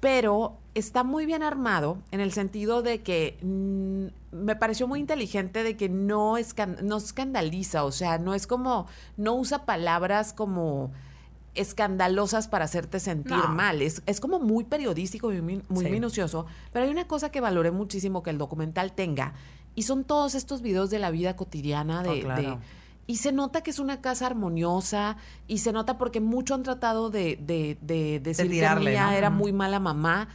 pero 0.00 0.56
está 0.78 1.04
muy 1.04 1.26
bien 1.26 1.42
armado 1.42 1.98
en 2.10 2.20
el 2.20 2.32
sentido 2.32 2.82
de 2.82 3.02
que 3.02 3.38
mm, 3.42 4.36
me 4.36 4.56
pareció 4.56 4.86
muy 4.88 5.00
inteligente 5.00 5.62
de 5.62 5.76
que 5.76 5.88
no, 5.88 6.38
escan- 6.38 6.80
no 6.82 6.96
escandaliza, 6.98 7.84
o 7.84 7.92
sea, 7.92 8.18
no 8.18 8.34
es 8.34 8.46
como, 8.46 8.86
no 9.16 9.34
usa 9.34 9.64
palabras 9.64 10.32
como 10.32 10.90
escandalosas 11.54 12.46
para 12.48 12.64
hacerte 12.66 13.00
sentir 13.00 13.36
No. 13.36 13.48
mal. 13.48 13.82
Es, 13.82 14.02
es 14.06 14.20
como 14.20 14.38
muy 14.38 14.64
periodístico 14.64 15.32
y 15.32 15.40
muy, 15.40 15.62
muy 15.68 15.84
Sí. 15.86 15.90
minucioso. 15.90 16.46
Pero 16.72 16.84
hay 16.84 16.90
una 16.90 17.06
cosa 17.08 17.30
que 17.30 17.40
valoré 17.40 17.70
muchísimo 17.70 18.22
que 18.22 18.30
el 18.30 18.38
documental 18.38 18.92
tenga, 18.92 19.32
y 19.74 19.82
son 19.82 20.04
todos 20.04 20.34
estos 20.34 20.60
videos 20.62 20.90
de 20.90 20.98
la 20.98 21.10
vida 21.10 21.36
cotidiana 21.36 22.02
de, 22.02 22.10
Oh, 22.10 22.20
claro. 22.20 22.42
de- 22.42 22.58
y 23.06 23.16
se 23.16 23.32
nota 23.32 23.62
que 23.62 23.70
es 23.70 23.78
una 23.78 24.00
casa 24.02 24.26
armoniosa 24.26 25.16
y 25.46 25.58
se 25.58 25.72
nota 25.72 25.96
porque 25.96 26.20
mucho 26.20 26.54
han 26.54 26.62
tratado 26.62 27.08
de, 27.10 27.36
de, 27.40 27.78
de 27.80 28.20
decir 28.20 28.50
tirarle, 28.50 28.84
que 28.84 28.90
Mía 28.90 29.06
¿no? 29.06 29.12
era 29.12 29.30
muy 29.30 29.50
mala 29.52 29.80
mamá. 29.80 30.28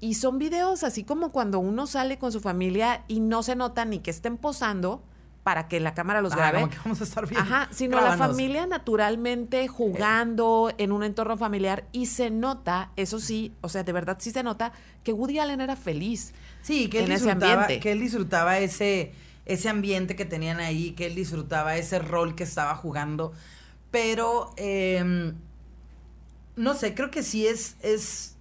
Y 0.00 0.14
son 0.14 0.38
videos 0.38 0.82
así 0.82 1.04
como 1.04 1.30
cuando 1.30 1.58
uno 1.58 1.86
sale 1.86 2.18
con 2.18 2.32
su 2.32 2.40
familia 2.40 3.04
y 3.06 3.20
no 3.20 3.42
se 3.42 3.54
nota 3.56 3.84
ni 3.84 3.98
que 3.98 4.10
estén 4.10 4.36
posando 4.38 5.02
para 5.42 5.68
que 5.68 5.80
la 5.80 5.94
cámara 5.94 6.20
los 6.22 6.32
Ah, 6.34 6.36
grabe. 6.36 6.60
como 6.60 6.70
que 6.70 6.78
vamos 6.84 7.00
a 7.00 7.04
estar 7.04 7.26
bien. 7.28 7.40
Ajá, 7.40 7.68
sino 7.70 8.00
la 8.00 8.16
familia 8.16 8.66
naturalmente 8.66 9.68
jugando 9.68 10.72
en 10.78 10.92
un 10.92 11.02
entorno 11.02 11.36
familiar 11.36 11.84
y 11.92 12.06
se 12.06 12.30
nota, 12.30 12.92
eso 12.96 13.18
sí, 13.20 13.52
o 13.62 13.68
sea, 13.68 13.82
de 13.82 13.92
verdad 13.92 14.16
sí 14.20 14.30
se 14.30 14.42
nota 14.42 14.72
que 15.02 15.12
Woody 15.12 15.38
Allen 15.38 15.60
era 15.60 15.76
feliz. 15.76 16.32
Sí, 16.62 16.88
que 16.88 16.98
él 17.00 17.06
en 17.06 17.12
ese 17.12 17.24
disfrutaba, 17.26 17.62
ambiente. 17.62 17.80
que 17.82 17.92
él 17.92 18.00
disfrutaba 18.00 18.58
ese, 18.58 19.12
ese 19.46 19.68
ambiente 19.70 20.14
que 20.16 20.24
tenían 20.26 20.60
ahí, 20.60 20.92
que 20.92 21.06
él 21.06 21.14
disfrutaba 21.14 21.76
ese 21.76 21.98
rol 21.98 22.34
que 22.34 22.44
estaba 22.44 22.74
jugando. 22.74 23.32
Pero 23.90 24.52
eh, 24.56 25.32
no 26.56 26.74
sé, 26.74 26.94
creo 26.94 27.10
que 27.10 27.22
sí 27.22 27.46
es, 27.46 27.76
es, 27.80 28.36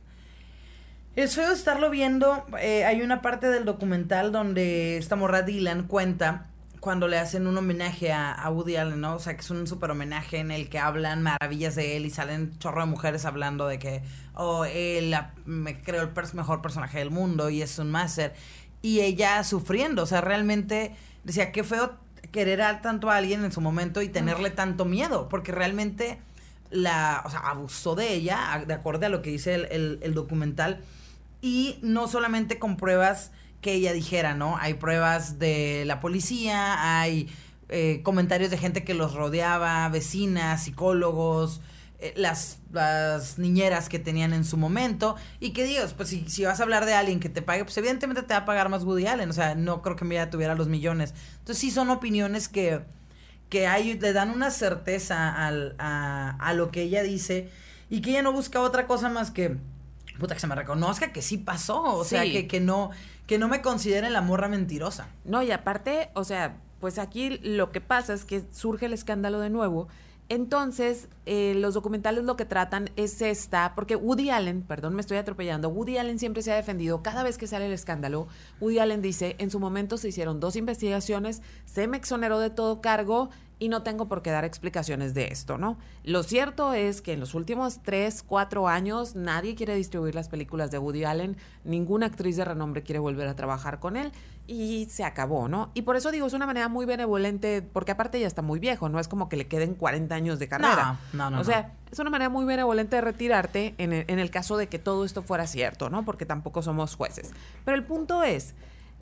es 1.15 1.36
feo 1.36 1.52
estarlo 1.52 1.89
viendo. 1.89 2.45
Eh, 2.62 2.86
hay 2.86 3.02
una 3.02 3.22
parte 3.22 3.48
del 3.48 3.65
documental 3.65 4.32
donde 4.32 4.98
esta 4.98 5.15
morra 5.15 5.41
Dylan 5.41 5.84
cuenta 5.84 6.45
cuando 6.80 7.10
le 7.10 7.17
hacen 7.17 7.45
un 7.45 7.58
homenaje 7.58 8.13
a, 8.13 8.32
a 8.32 8.50
Woody 8.50 8.78
Allen, 8.78 9.02
¿no? 9.02 9.15
O 9.15 9.19
sea, 9.19 9.34
que 9.36 9.41
es 9.41 9.50
un 9.50 9.67
súper 9.67 9.91
homenaje 9.91 10.38
en 10.38 10.50
el 10.50 10.69
que 10.69 10.80
hablan 10.80 11.22
maravillas 11.22 11.76
de 11.76 11.98
él 11.98 12.06
y 12.06 12.10
salen 12.10 12.58
chorro 12.60 12.80
de 12.82 12.88
mujeres 12.88 13.26
hablando 13.26 13.67
de 13.67 13.80
que, 13.80 14.02
oh, 14.34 14.63
él 14.63 15.13
me 15.45 15.82
creo 15.82 16.04
el 16.04 16.13
pers- 16.13 16.34
mejor 16.34 16.62
personaje 16.62 17.00
del 17.00 17.12
mundo 17.12 17.50
y 17.50 17.62
es 17.62 17.78
un 17.80 17.91
máster. 17.91 18.34
Y 18.82 19.02
ella 19.02 19.43
sufriendo, 19.43 20.04
o 20.04 20.06
sea, 20.06 20.22
realmente 20.22 20.95
decía, 21.26 21.52
qué 21.52 21.65
feo 21.65 21.95
querer 22.32 22.62
a 22.62 22.80
tanto 22.80 23.10
a 23.10 23.17
alguien 23.17 23.43
en 23.43 23.52
su 23.52 23.60
momento 23.60 24.02
y 24.02 24.08
tenerle 24.08 24.50
tanto 24.50 24.86
miedo, 24.86 25.28
porque 25.28 25.52
realmente 25.52 26.19
la, 26.72 27.24
o 27.26 27.30
sea, 27.30 27.39
abusó 27.41 27.95
de 27.95 28.13
ella, 28.13 28.63
de 28.65 28.74
acuerdo 28.74 29.06
a 29.06 29.10
lo 29.10 29.22
que 29.22 29.32
dice 29.32 29.54
el, 29.56 29.65
el- 29.72 30.00
el 30.02 30.13
documental, 30.13 30.80
y 31.41 31.80
no 31.82 32.08
solamente 32.08 32.60
con 32.60 32.78
pruebas 32.78 33.32
que 33.62 33.73
ella 33.73 33.93
dijera, 33.93 34.36
¿no? 34.36 34.58
Hay 34.58 34.75
pruebas 34.75 35.39
de 35.39 35.84
la 35.86 35.99
policía, 35.99 37.02
hay 37.02 37.30
eh, 37.69 38.02
comentarios 38.04 38.49
de 38.52 38.58
gente 38.58 38.84
que 38.84 38.93
los 38.93 39.13
rodeaba, 39.13 39.88
vecinas, 39.89 40.63
psicólogos, 40.63 41.62
eh, 41.99 42.13
las, 42.15 42.60
las 42.71 43.38
niñeras 43.38 43.89
que 43.89 43.99
tenían 43.99 44.32
en 44.34 44.45
su 44.45 44.56
momento, 44.58 45.15
y 45.39 45.52
que 45.52 45.65
digas, 45.65 45.93
pues 45.93 46.10
si, 46.10 46.45
vas 46.45 46.60
a 46.60 46.63
hablar 46.63 46.86
de 46.86 46.93
alguien 46.93 47.19
que 47.19 47.30
te 47.30 47.41
pague, 47.41 47.63
pues 47.65 47.78
evidentemente 47.78 48.23
te 48.23 48.34
va 48.34 48.41
a 48.41 48.45
pagar 48.45 48.69
más 48.69 48.84
Woody 48.86 49.08
Allen, 49.08 49.30
o 49.30 49.34
sea, 49.34 49.56
no 49.56 49.82
creo 49.82 49.95
que 49.97 50.06
Mira 50.06 50.30
tuviera 50.30 50.56
los 50.56 50.69
millones. 50.69 51.13
Entonces 51.39 51.58
sí 51.60 51.71
son 51.71 51.89
opiniones 51.89 52.47
que 52.49 52.82
que 53.49 53.65
hay, 53.67 53.99
le 53.99 54.13
dan 54.13 54.30
una 54.30 54.52
certeza 54.52 55.47
al- 55.47 55.75
a 55.80 56.54
lo 56.54 56.69
que 56.71 56.84
ella 56.84 57.02
dice 57.02 57.49
y 57.89 58.02
que 58.02 58.12
ella 58.12 58.21
no 58.21 58.32
busca 58.32 58.62
otra 58.62 58.86
cosa 58.86 59.10
más 59.10 59.32
que 59.32 59.58
puta, 60.20 60.36
que 60.36 60.40
se 60.40 60.48
me 60.48 60.56
reconozca 60.56 61.12
que 61.12 61.22
sí 61.22 61.38
pasó. 61.38 61.82
O 61.96 62.04
sea, 62.04 62.24
que, 62.24 62.48
que 62.48 62.60
no, 62.60 62.92
que 63.26 63.38
no 63.38 63.48
me 63.48 63.62
consideren 63.62 64.14
la 64.14 64.22
morra 64.22 64.48
mentirosa. 64.48 65.08
No, 65.26 65.42
y 65.42 65.52
aparte, 65.52 66.10
o 66.14 66.24
sea, 66.24 66.58
pues 66.80 67.00
aquí 67.00 67.40
lo 67.42 67.72
que 67.72 67.82
pasa 67.82 68.14
es 68.14 68.26
que 68.26 68.44
surge 68.52 68.86
el 68.86 68.94
escándalo 68.94 69.40
de 69.40 69.50
nuevo. 69.50 69.88
Entonces, 70.30 71.10
eh, 71.26 71.56
los 71.56 71.74
documentales 71.74 72.24
lo 72.24 72.36
que 72.36 72.46
tratan 72.46 72.92
es 72.96 73.20
esta, 73.24 73.74
porque 73.74 73.96
Woody 73.96 74.30
Allen, 74.30 74.62
perdón, 74.62 74.94
me 74.94 75.02
estoy 75.02 75.18
atropellando, 75.18 75.70
Woody 75.70 75.98
Allen 75.98 76.20
siempre 76.20 76.44
se 76.44 76.52
ha 76.52 76.56
defendido, 76.56 77.02
cada 77.02 77.24
vez 77.24 77.40
que 77.40 77.48
sale 77.48 77.66
el 77.66 77.74
escándalo, 77.74 78.28
Woody 78.62 78.78
Allen 78.78 79.02
dice, 79.02 79.36
en 79.40 79.50
su 79.50 79.60
momento 79.60 79.98
se 79.98 80.10
hicieron 80.10 80.40
dos 80.40 80.56
investigaciones, 80.56 81.42
se 81.66 81.88
me 81.88 81.98
exoneró 81.98 82.40
de 82.40 82.52
todo 82.52 82.80
cargo 82.80 83.32
y 83.60 83.67
no 83.67 83.84
tengo 83.84 84.08
por 84.08 84.22
qué 84.22 84.32
dar 84.32 84.45
explicaciones 84.45 85.13
de 85.13 85.28
esto, 85.28 85.58
¿no? 85.58 85.78
Lo 86.04 86.24
cierto 86.24 86.74
es 86.74 87.02
que 87.02 87.13
en 87.13 87.19
los 87.19 87.36
últimos 87.36 87.84
tres, 87.84 88.24
cuatro 88.26 88.69
años 88.69 89.15
nadie 89.15 89.54
quiere 89.54 89.76
distribuir 89.76 90.15
las 90.15 90.30
películas 90.30 90.72
de 90.72 90.80
Woody 90.80 91.04
Allen, 91.04 91.36
ninguna 91.65 92.06
actriz 92.06 92.38
de 92.38 92.45
renombre 92.45 92.84
quiere 92.84 93.00
volver 93.00 93.28
a 93.28 93.36
trabajar 93.36 93.80
con 93.80 93.98
él 93.98 94.13
y 94.48 94.88
se 94.89 95.04
acabó, 95.04 95.50
¿no? 95.50 95.72
Y 95.74 95.84
por 95.84 95.98
eso 95.98 96.10
digo, 96.10 96.26
es 96.26 96.34
una 96.34 96.48
manera 96.48 96.69
muy 96.69 96.86
benevolente, 96.86 97.62
porque 97.62 97.91
aparte 97.91 98.19
ya 98.19 98.28
está 98.28 98.41
muy 98.41 98.60
viejo, 98.60 98.88
no 98.88 99.00
es 99.00 99.08
como 99.08 99.30
que 99.30 99.36
le 99.36 99.48
queden 99.48 99.76
40 99.76 100.15
años 100.15 100.39
de 100.39 100.48
carrera. 100.48 100.98
No, 101.13 101.30
no, 101.30 101.36
no, 101.36 101.41
O 101.41 101.43
sea, 101.43 101.74
es 101.91 102.00
una 102.00 102.10
manera 102.10 102.30
muy 102.30 102.45
benevolente 102.45 102.95
de 102.95 103.02
retirarte 103.02 103.76
en 103.78 103.93
el, 103.93 104.06
en 104.08 104.19
el 104.19 104.32
caso 104.32 104.58
de 104.58 104.67
que 104.67 104.80
todo 104.80 105.04
esto 105.06 105.22
fuera 105.22 105.45
cierto, 105.45 105.89
¿no? 105.89 106.06
Porque 106.06 106.26
tampoco 106.26 106.63
somos 106.63 106.95
jueces. 106.95 107.32
Pero 107.65 107.76
el 107.78 107.84
punto 107.84 108.24
es 108.24 108.56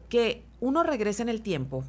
que 0.09 0.43
uno 0.59 0.83
regresa 0.83 1.21
en 1.21 1.29
el 1.29 1.41
tiempo 1.41 1.83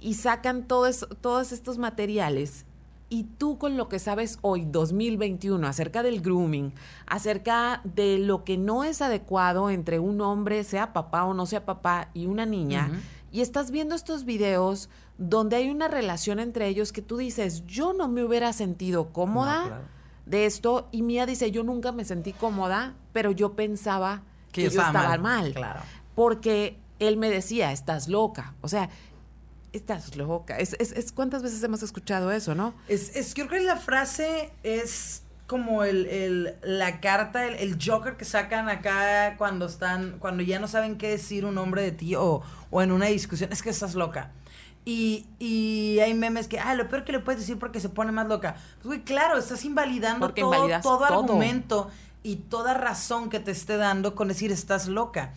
y 0.00 0.14
sacan 0.14 0.66
todos, 0.66 1.06
todos 1.20 1.52
estos 1.52 1.78
materiales 1.78 2.64
y 3.12 3.24
tú 3.24 3.58
con 3.58 3.76
lo 3.76 3.88
que 3.88 3.98
sabes 3.98 4.38
hoy, 4.40 4.64
2021, 4.64 5.66
acerca 5.66 6.04
del 6.04 6.20
grooming, 6.20 6.72
acerca 7.06 7.80
de 7.82 8.18
lo 8.18 8.44
que 8.44 8.56
no 8.56 8.84
es 8.84 9.02
adecuado 9.02 9.68
entre 9.68 9.98
un 9.98 10.20
hombre, 10.20 10.62
sea 10.62 10.92
papá 10.92 11.24
o 11.24 11.34
no 11.34 11.44
sea 11.44 11.66
papá, 11.66 12.10
y 12.14 12.26
una 12.26 12.46
niña, 12.46 13.02
y 13.32 13.40
estás 13.40 13.72
viendo 13.72 13.96
estos 13.96 14.24
videos 14.24 14.88
donde 15.18 15.56
hay 15.56 15.70
una 15.70 15.88
relación 15.88 16.38
entre 16.38 16.68
ellos 16.68 16.92
que 16.92 17.02
tú 17.02 17.16
dices, 17.16 17.66
yo 17.66 17.92
no 17.92 18.06
me 18.06 18.22
hubiera 18.22 18.52
sentido 18.52 19.12
cómoda 19.12 19.62
No, 19.62 19.66
claro. 19.66 19.84
de 20.26 20.46
esto, 20.46 20.88
y 20.92 21.02
Mía 21.02 21.26
dice, 21.26 21.50
yo 21.50 21.64
nunca 21.64 21.90
me 21.90 22.04
sentí 22.04 22.32
cómoda, 22.32 22.94
pero 23.12 23.32
yo 23.32 23.54
pensaba 23.54 24.22
que, 24.52 24.62
yo 24.62 24.68
estaba 24.68 24.92
mal. 24.92 25.20
mal, 25.20 25.52
claro. 25.52 25.80
Porque 26.14 26.78
él 27.00 27.16
me 27.16 27.28
decía, 27.28 27.72
estás 27.72 28.08
loca. 28.08 28.54
O 28.60 28.68
sea, 28.68 28.90
estás 29.72 30.16
loca. 30.16 30.58
Es, 30.58 30.74
es, 30.78 30.92
es- 30.92 31.12
¿Cuántas 31.12 31.42
veces 31.42 31.62
hemos 31.62 31.82
escuchado 31.82 32.30
eso, 32.32 32.54
no? 32.54 32.74
Es, 32.88 33.14
es, 33.16 33.34
yo 33.34 33.46
creo 33.46 33.60
que 33.60 33.66
la 33.66 33.76
frase 33.76 34.50
es 34.62 35.22
como 35.46 35.82
el, 35.84 36.06
el- 36.06 36.54
la 36.62 37.00
carta, 37.00 37.46
el, 37.46 37.54
el 37.56 37.78
Joker 37.84 38.16
que 38.16 38.24
sacan 38.24 38.68
acá 38.68 39.34
cuando 39.38 39.66
están, 39.66 40.16
cuando 40.18 40.42
ya 40.42 40.58
no 40.58 40.68
saben 40.68 40.96
qué 40.96 41.08
decir 41.08 41.44
un 41.44 41.58
hombre 41.58 41.82
de 41.82 41.92
ti 41.92 42.14
o, 42.14 42.42
o 42.70 42.82
en 42.82 42.92
una 42.92 43.06
discusión, 43.06 43.52
es 43.52 43.62
que 43.62 43.70
estás 43.70 43.94
loca. 43.94 44.30
Y, 44.84 45.26
y 45.38 45.98
hay 46.00 46.14
memes 46.14 46.48
que, 46.48 46.58
ah, 46.58 46.74
lo 46.74 46.88
peor 46.88 47.04
que 47.04 47.12
le 47.12 47.18
puedes 47.20 47.40
decir 47.40 47.58
porque 47.58 47.80
se 47.80 47.88
pone 47.90 48.12
más 48.12 48.26
loca. 48.28 48.54
Pues, 48.76 48.84
güey, 48.86 49.04
claro, 49.04 49.36
estás 49.38 49.64
invalidando 49.64 50.20
Porque 50.26 50.40
todo, 50.40 50.68
todo 50.82 50.98
todo. 50.98 51.04
argumento 51.04 51.90
y 52.22 52.36
toda 52.36 52.74
razón 52.74 53.28
que 53.28 53.40
te 53.40 53.50
esté 53.50 53.76
dando 53.76 54.14
con 54.14 54.28
decir 54.28 54.50
estás 54.52 54.88
loca. 54.88 55.32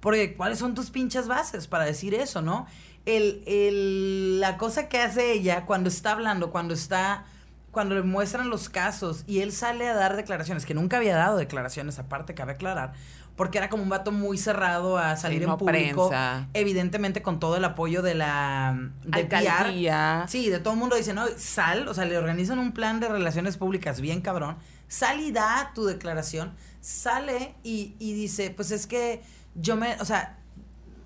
Porque, 0.00 0.34
¿cuáles 0.34 0.58
son 0.58 0.74
tus 0.74 0.90
pinches 0.90 1.26
bases 1.28 1.66
para 1.66 1.84
decir 1.84 2.14
eso, 2.14 2.40
no? 2.40 2.66
El, 3.06 3.42
el- 3.46 4.40
la 4.40 4.58
cosa 4.58 4.88
que 4.88 5.00
hace 5.00 5.32
ella 5.32 5.64
cuando 5.64 5.88
está 5.88 6.12
hablando, 6.12 6.50
cuando 6.50 6.74
está, 6.74 7.24
cuando 7.70 7.94
le 7.94 8.02
muestran 8.02 8.50
los 8.50 8.68
casos 8.68 9.24
y 9.26 9.40
él 9.40 9.52
sale 9.52 9.88
a 9.88 9.94
dar 9.94 10.16
declaraciones, 10.16 10.66
que 10.66 10.74
nunca 10.74 10.98
había 10.98 11.16
dado 11.16 11.36
declaraciones, 11.38 11.98
aparte 11.98 12.34
cabe 12.34 12.52
aclarar, 12.52 12.92
porque 13.36 13.58
era 13.58 13.68
como 13.68 13.82
un 13.82 13.88
vato 13.88 14.12
muy 14.12 14.38
cerrado 14.38 14.98
a 14.98 15.14
salir 15.16 15.42
en 15.42 15.48
no 15.50 15.56
público, 15.58 16.08
prensa. 16.08 16.48
evidentemente 16.54 17.22
con 17.22 17.38
todo 17.38 17.56
el 17.56 17.64
apoyo 17.64 18.02
de 18.02 18.14
la 18.14 18.76
de 19.04 19.24
PR. 19.24 19.36
Alcaldía. 19.36 20.24
Sí, 20.28 20.48
de 20.50 20.58
todo 20.58 20.74
el 20.74 20.80
mundo 20.80 20.96
dice, 20.96 21.12
no, 21.14 21.26
sal, 21.36 21.86
o 21.86 21.94
sea, 21.94 22.06
le 22.06 22.16
organizan 22.18 22.58
un 22.58 22.72
plan 22.72 22.98
de 22.98 23.08
relaciones 23.08 23.56
públicas 23.56 24.00
bien 24.00 24.20
cabrón, 24.20 24.56
sal 24.88 25.20
y 25.20 25.32
da 25.32 25.70
tu 25.74 25.84
declaración, 25.84 26.54
sale 26.80 27.54
y, 27.62 27.94
y 27.98 28.14
dice, 28.14 28.50
pues 28.50 28.70
es 28.70 28.86
que 28.86 29.22
yo 29.54 29.76
me, 29.76 29.94
o 30.00 30.04
sea, 30.04 30.38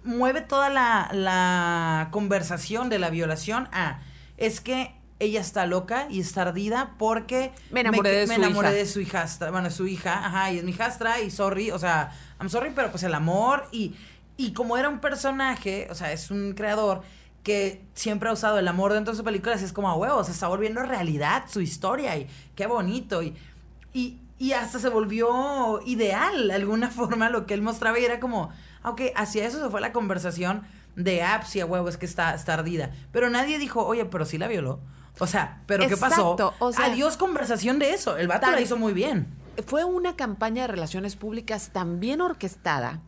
mueve 0.05 0.41
toda 0.41 0.69
la, 0.71 1.09
la 1.13 2.09
conversación 2.11 2.89
de 2.89 2.99
la 2.99 3.11
violación 3.11 3.69
a, 3.73 4.01
es 4.37 4.61
que 4.61 4.95
ella 5.19 5.41
está 5.41 5.67
loca 5.67 6.07
y 6.11 6.21
está 6.21 6.43
ardida 6.43 6.95
porque 6.99 7.53
Me 7.71 7.81
enamoré 7.81 8.11
de 8.13 8.27
me 8.27 8.37
su 8.37 8.41
enamoré 8.41 8.71
hija. 8.71 8.71
de 8.73 8.87
su 8.87 9.01
hijastra, 9.01 9.51
bueno, 9.51 9.71
su 9.71 9.87
hija, 9.87 10.25
ajá, 10.27 10.53
y 10.53 10.59
es 10.59 10.65
mi 10.65 10.71
hijastra 10.73 11.21
y 11.21 11.31
sorry, 11.31 11.71
o 11.71 11.79
sea, 11.79 12.11
I'm 12.39 12.49
sorry, 12.49 12.71
pero 12.75 12.91
pues 12.91 13.03
el 13.03 13.13
amor 13.15 13.69
y, 13.73 13.95
y 14.39 14.53
como 14.55 14.79
era 14.79 14.89
un 14.89 15.01
personaje, 15.01 15.89
o 15.91 15.95
sea, 15.95 16.13
es 16.13 16.31
un 16.31 16.55
creador 16.55 17.03
que 17.43 17.83
siempre 17.95 18.29
ha 18.31 18.33
usado 18.33 18.59
el 18.59 18.69
amor 18.69 18.93
dentro 18.95 19.13
de 19.13 19.17
sus 19.17 19.25
películas, 19.25 19.63
es 19.63 19.73
como 19.75 19.91
a 19.91 19.95
huevos, 19.97 20.27
se 20.27 20.33
está 20.33 20.49
volviendo 20.49 20.83
realidad 20.83 21.45
su 21.49 21.61
historia 21.61 22.17
y 22.17 22.27
qué 22.55 22.67
bonito 22.67 23.23
y, 23.23 23.35
y, 23.93 24.19
y 24.39 24.53
hasta 24.53 24.79
se 24.79 24.89
volvió 24.89 25.81
ideal 25.85 26.49
de 26.49 26.55
alguna 26.55 26.89
forma 26.91 27.29
lo 27.29 27.47
que 27.47 27.53
él 27.55 27.61
mostraba 27.63 27.99
y 27.99 28.05
era 28.07 28.21
como, 28.21 28.51
ok, 28.85 29.01
hacia 29.17 29.47
eso 29.47 29.63
se 29.63 29.71
fue 29.71 29.81
la 29.81 29.93
conversación 29.93 30.63
de 30.97 31.23
apps 31.23 31.57
y 31.57 31.61
a 31.61 31.67
huevos 31.67 31.97
que 31.97 32.07
está, 32.07 32.35
está 32.35 32.55
ardida, 32.55 32.91
pero 33.13 33.31
nadie 33.31 33.59
dijo, 33.59 33.85
oye, 33.87 34.05
pero 34.07 34.25
sí 34.25 34.39
la 34.39 34.49
violó. 34.49 34.81
O 35.19 35.27
sea, 35.27 35.63
¿pero 35.67 35.87
qué 35.87 35.97
pasó? 35.97 36.33
Exacto, 36.33 36.55
o 36.59 36.73
sea- 36.73 36.87
Adiós 36.87 37.17
conversación 37.17 37.79
de 37.79 37.93
eso. 37.93 38.17
El 38.17 38.29
vato 38.29 38.51
la 38.51 38.61
hizo 38.61 38.77
muy 38.77 38.93
bien. 38.93 39.27
Fue 39.67 39.85
una 39.85 40.17
campaña 40.17 40.63
de 40.63 40.69
relaciones 40.69 41.17
públicas 41.17 41.71
tan 41.73 42.01
bien 42.01 42.21
orquestada 42.21 43.01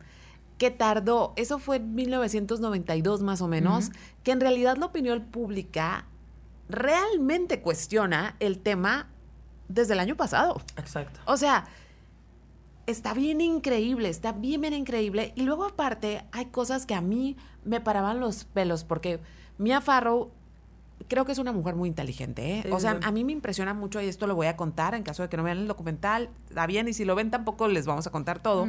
que 0.57 0.69
tardó, 0.69 1.33
eso 1.35 1.57
fue 1.59 1.77
en 1.77 1.95
1992 1.95 3.23
más 3.23 3.41
o 3.41 3.47
menos, 3.47 3.89
que 4.23 4.31
en 4.31 4.39
realidad 4.39 4.77
la 4.77 4.85
opinión 4.85 5.21
pública 5.25 6.05
realmente 6.69 7.61
cuestiona 7.61 8.35
el 8.39 8.59
tema 8.59 9.07
desde 9.67 9.93
el 9.93 9.99
año 9.99 10.15
pasado. 10.15 10.61
Exacto. 10.77 11.19
O 11.25 11.37
sea, 11.37 11.65
está 12.87 13.13
bien 13.13 13.41
increíble, 13.41 14.09
está 14.09 14.31
bien, 14.31 14.61
bien 14.61 14.73
increíble. 14.73 15.33
Y 15.35 15.43
luego 15.43 15.65
aparte 15.65 16.23
hay 16.31 16.47
cosas 16.47 16.85
que 16.85 16.95
a 16.95 17.01
mí 17.01 17.37
me 17.63 17.81
paraban 17.81 18.19
los 18.19 18.43
pelos 18.43 18.83
porque 18.83 19.19
Mia 19.57 19.81
Farrow 19.81 20.31
creo 21.07 21.25
que 21.25 21.31
es 21.31 21.37
una 21.37 21.51
mujer 21.51 21.75
muy 21.75 21.89
inteligente. 21.89 22.59
¿eh? 22.59 22.61
Sí, 22.63 22.71
o 22.71 22.79
sea, 22.79 22.99
a 23.03 23.11
mí 23.11 23.23
me 23.23 23.31
impresiona 23.31 23.73
mucho 23.73 24.01
y 24.01 24.07
esto 24.07 24.27
lo 24.27 24.35
voy 24.35 24.47
a 24.47 24.57
contar 24.57 24.95
en 24.95 25.03
caso 25.03 25.23
de 25.23 25.29
que 25.29 25.37
no 25.37 25.43
vean 25.43 25.59
el 25.59 25.67
documental. 25.67 26.29
Está 26.49 26.67
bien 26.67 26.87
y 26.87 26.93
si 26.93 27.05
lo 27.05 27.15
ven 27.15 27.31
tampoco 27.31 27.67
les 27.67 27.85
vamos 27.85 28.07
a 28.07 28.11
contar 28.11 28.41
todo. 28.41 28.67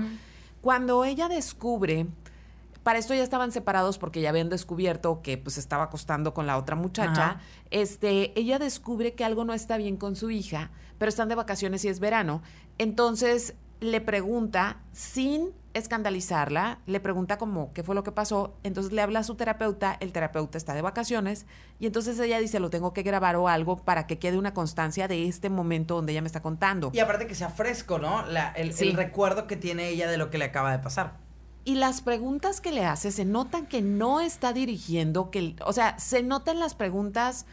Cuando 0.60 1.04
ella 1.04 1.28
descubre... 1.28 2.06
Para 2.82 2.98
esto 2.98 3.14
ya 3.14 3.22
estaban 3.22 3.50
separados 3.50 3.96
porque 3.96 4.20
ya 4.20 4.28
habían 4.28 4.50
descubierto 4.50 5.22
que 5.22 5.38
pues 5.38 5.56
estaba 5.56 5.84
acostando 5.84 6.34
con 6.34 6.46
la 6.46 6.58
otra 6.58 6.76
muchacha. 6.76 7.30
Ajá. 7.30 7.40
Este, 7.70 8.38
ella 8.38 8.58
descubre 8.58 9.14
que 9.14 9.24
algo 9.24 9.46
no 9.46 9.54
está 9.54 9.78
bien 9.78 9.96
con 9.96 10.16
su 10.16 10.30
hija, 10.30 10.70
pero 10.98 11.08
están 11.08 11.30
de 11.30 11.34
vacaciones 11.34 11.82
y 11.86 11.88
es 11.88 11.98
verano. 11.98 12.42
Entonces 12.76 13.54
le 13.84 14.00
pregunta, 14.00 14.78
sin 14.92 15.50
escandalizarla, 15.74 16.78
le 16.86 17.00
pregunta 17.00 17.38
como 17.38 17.72
qué 17.72 17.82
fue 17.82 17.94
lo 17.94 18.02
que 18.04 18.12
pasó. 18.12 18.56
Entonces 18.62 18.92
le 18.92 19.02
habla 19.02 19.20
a 19.20 19.24
su 19.24 19.34
terapeuta, 19.36 19.96
el 20.00 20.12
terapeuta 20.12 20.58
está 20.58 20.74
de 20.74 20.82
vacaciones, 20.82 21.46
y 21.78 21.86
entonces 21.86 22.18
ella 22.20 22.38
dice, 22.38 22.60
lo 22.60 22.70
tengo 22.70 22.92
que 22.92 23.02
grabar 23.02 23.36
o 23.36 23.48
algo 23.48 23.76
para 23.76 24.06
que 24.06 24.18
quede 24.18 24.38
una 24.38 24.54
constancia 24.54 25.08
de 25.08 25.26
este 25.28 25.50
momento 25.50 25.94
donde 25.96 26.12
ella 26.12 26.22
me 26.22 26.26
está 26.28 26.40
contando. 26.40 26.90
Y 26.92 27.00
aparte 27.00 27.26
que 27.26 27.34
sea 27.34 27.48
fresco, 27.50 27.98
¿no? 27.98 28.24
La- 28.26 28.50
el, 28.52 28.72
Sí. 28.72 28.88
el 28.88 28.94
recuerdo 28.94 29.46
que 29.46 29.56
tiene 29.56 29.88
ella 29.88 30.08
de 30.08 30.16
lo 30.16 30.30
que 30.30 30.38
le 30.38 30.44
acaba 30.46 30.72
de 30.72 30.78
pasar. 30.78 31.18
Y 31.64 31.76
las 31.76 32.02
preguntas 32.02 32.60
que 32.60 32.72
le 32.72 32.84
hace 32.84 33.10
se 33.10 33.24
notan 33.24 33.66
que 33.66 33.80
no 33.82 34.20
está 34.20 34.52
dirigiendo, 34.52 35.30
que, 35.30 35.56
o 35.64 35.72
sea, 35.72 35.98
se 35.98 36.22
notan 36.22 36.58
las 36.60 36.74
preguntas 36.74 37.46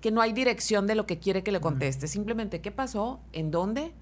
que 0.00 0.10
no 0.12 0.20
hay 0.20 0.32
dirección 0.32 0.86
de 0.86 0.94
lo 0.94 1.04
que 1.06 1.18
quiere 1.18 1.42
que 1.42 1.50
le 1.50 1.60
conteste. 1.60 2.06
Simplemente, 2.06 2.60
¿qué 2.60 2.70
pasó? 2.70 3.20
¿En 3.32 3.50
dónde? 3.50 3.92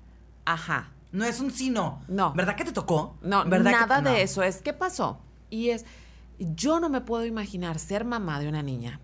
Ajá. 0.45 0.91
No 1.15 1.25
es 1.25 1.39
un 1.41 1.51
sí, 1.53 1.71
no. 1.71 2.03
No. 2.09 2.33
¿Verdad 2.35 2.57
que 2.57 2.65
te 2.65 2.73
tocó? 2.73 3.17
No, 3.23 3.45
¿Verdad 3.45 3.71
que- 3.71 3.77
nada 3.79 4.01
no. 4.01 4.11
de 4.11 4.23
eso. 4.23 4.43
Es, 4.43 4.61
¿qué 4.63 4.73
pasó? 4.73 5.21
Y 5.49 5.71
es, 5.71 5.85
yo 6.39 6.81
no 6.81 6.89
me 6.89 7.01
puedo 7.01 7.25
imaginar 7.25 7.79
ser 7.79 8.05
mamá 8.05 8.41
de 8.41 8.49
una 8.49 8.63
niña 8.63 9.01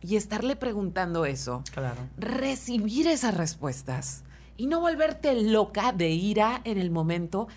y 0.00 0.16
estarle 0.16 0.54
preguntando 0.54 1.24
eso, 1.24 1.64
Claro. 1.72 2.00
recibir 2.16 3.08
esas 3.08 3.34
respuestas 3.36 4.22
y 4.56 4.66
no 4.68 4.78
volverte 4.80 5.34
loca 5.42 5.92
de 5.92 6.10
ira 6.10 6.60
en 6.64 6.78
el 6.78 6.90
momento, 6.90 7.48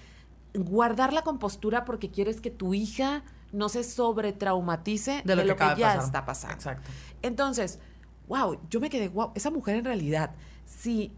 guardar 0.56 1.14
la 1.14 1.22
compostura 1.22 1.86
porque 1.86 2.10
quieres 2.10 2.42
que 2.42 2.50
tu 2.50 2.74
hija 2.74 3.24
no 3.52 3.70
se 3.70 3.84
sobretraumatice 3.84 5.22
De 5.26 5.36
lo 5.36 5.44
que 5.46 5.52
acaba 5.52 5.76
de 5.76 5.82
ya 5.82 5.88
pasar. 5.90 6.04
está 6.06 6.26
pasando. 6.26 6.56
Exacto. 6.56 6.90
Entonces, 7.22 7.80
wow, 8.28 8.58
yo 8.70 8.80
me 8.80 8.90
quedé, 8.90 9.10
wow, 9.10 9.32
esa 9.36 9.52
mujer 9.52 9.76
en 9.76 9.86
realidad, 9.86 10.32
si 10.66 11.12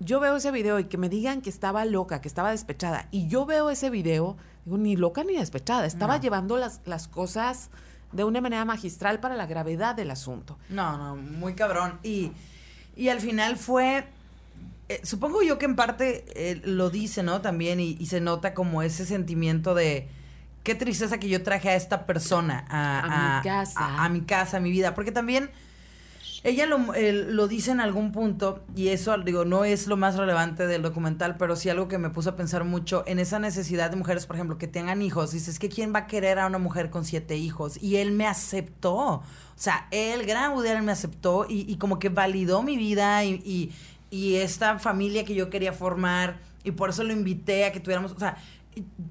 yo 0.00 0.20
veo 0.20 0.36
ese 0.36 0.50
video 0.50 0.78
y 0.78 0.84
que 0.84 0.98
me 0.98 1.08
digan 1.08 1.40
que 1.42 1.50
estaba 1.50 1.84
loca, 1.84 2.20
que 2.20 2.28
estaba 2.28 2.50
despechada, 2.50 3.08
y 3.10 3.28
yo 3.28 3.46
veo 3.46 3.70
ese 3.70 3.90
video, 3.90 4.36
digo, 4.64 4.78
ni 4.78 4.96
loca 4.96 5.24
ni 5.24 5.36
despechada, 5.36 5.86
estaba 5.86 6.16
No. 6.16 6.22
llevando 6.22 6.56
las, 6.56 6.80
las 6.84 7.08
cosas 7.08 7.70
de 8.12 8.24
una 8.24 8.40
manera 8.40 8.64
magistral 8.64 9.20
para 9.20 9.34
la 9.36 9.46
gravedad 9.46 9.94
del 9.94 10.10
asunto. 10.10 10.58
No, 10.68 10.96
no, 10.96 11.16
muy 11.16 11.54
cabrón. 11.54 11.98
Y, 12.02 12.32
y 12.94 13.08
al 13.08 13.20
final 13.20 13.56
fue 13.56 14.06
eh, 14.88 15.00
supongo 15.02 15.42
yo 15.42 15.58
que 15.58 15.64
en 15.64 15.74
parte 15.74 16.24
eh, 16.36 16.60
lo 16.64 16.90
dice, 16.90 17.24
¿no? 17.24 17.40
También 17.40 17.80
y, 17.80 17.96
y, 17.98 18.06
se 18.06 18.20
nota 18.20 18.54
como 18.54 18.82
ese 18.82 19.04
sentimiento 19.04 19.74
de 19.74 20.06
qué 20.62 20.76
tristeza 20.76 21.18
que 21.18 21.28
yo 21.28 21.42
traje 21.42 21.70
a 21.70 21.74
esta 21.74 22.06
persona 22.06 22.64
a, 22.68 23.38
mi 23.42 23.48
casa. 23.48 23.80
A, 23.80 24.04
a, 24.04 24.08
mi 24.08 24.20
casa, 24.20 24.58
a 24.58 24.60
mi 24.60 24.70
vida. 24.70 24.94
Porque 24.94 25.10
también 25.10 25.50
ella 26.44 26.66
lo, 26.66 26.78
lo, 26.78 27.48
dice 27.48 27.70
en 27.70 27.80
algún 27.80 28.12
punto, 28.12 28.64
y 28.74 28.88
eso, 28.88 29.16
digo, 29.18 29.44
no 29.44 29.64
es 29.64 29.86
lo 29.86 29.96
más 29.96 30.16
relevante 30.16 30.66
del 30.66 30.82
documental, 30.82 31.36
pero 31.36 31.56
sí 31.56 31.68
algo 31.68 31.88
que 31.88 31.98
me 31.98 32.10
puso 32.10 32.30
a 32.30 32.36
pensar 32.36 32.64
mucho 32.64 33.04
en 33.06 33.18
esa 33.18 33.38
necesidad 33.38 33.90
de 33.90 33.96
mujeres, 33.96 34.26
por 34.26 34.36
ejemplo, 34.36 34.58
que 34.58 34.68
tengan 34.68 35.02
hijos. 35.02 35.32
Dices, 35.32 35.58
que 35.58 35.68
¿quién 35.68 35.94
va 35.94 36.00
a 36.00 36.06
querer 36.06 36.38
a 36.38 36.46
una 36.46 36.58
mujer 36.58 36.90
con 36.90 37.04
siete 37.04 37.36
hijos? 37.36 37.82
Y 37.82 37.96
él 37.96 38.12
me 38.12 38.26
aceptó. 38.26 38.96
O 38.96 39.22
sea, 39.56 39.88
él, 39.90 40.26
gran 40.26 40.52
Woody 40.52 40.80
me 40.82 40.92
aceptó 40.92 41.46
y, 41.48 41.70
y, 41.70 41.76
como 41.76 41.98
que 41.98 42.08
validó 42.08 42.62
mi 42.62 42.76
vida 42.76 43.24
y, 43.24 43.40
y, 43.44 43.72
y 44.10 44.36
esta 44.36 44.78
familia 44.78 45.24
que 45.24 45.34
yo 45.34 45.50
quería 45.50 45.72
formar. 45.72 46.40
Y 46.64 46.72
por 46.72 46.90
eso 46.90 47.04
lo 47.04 47.12
invité 47.12 47.64
a 47.64 47.72
que 47.72 47.80
tuviéramos, 47.80 48.12
o 48.12 48.18
sea, 48.18 48.36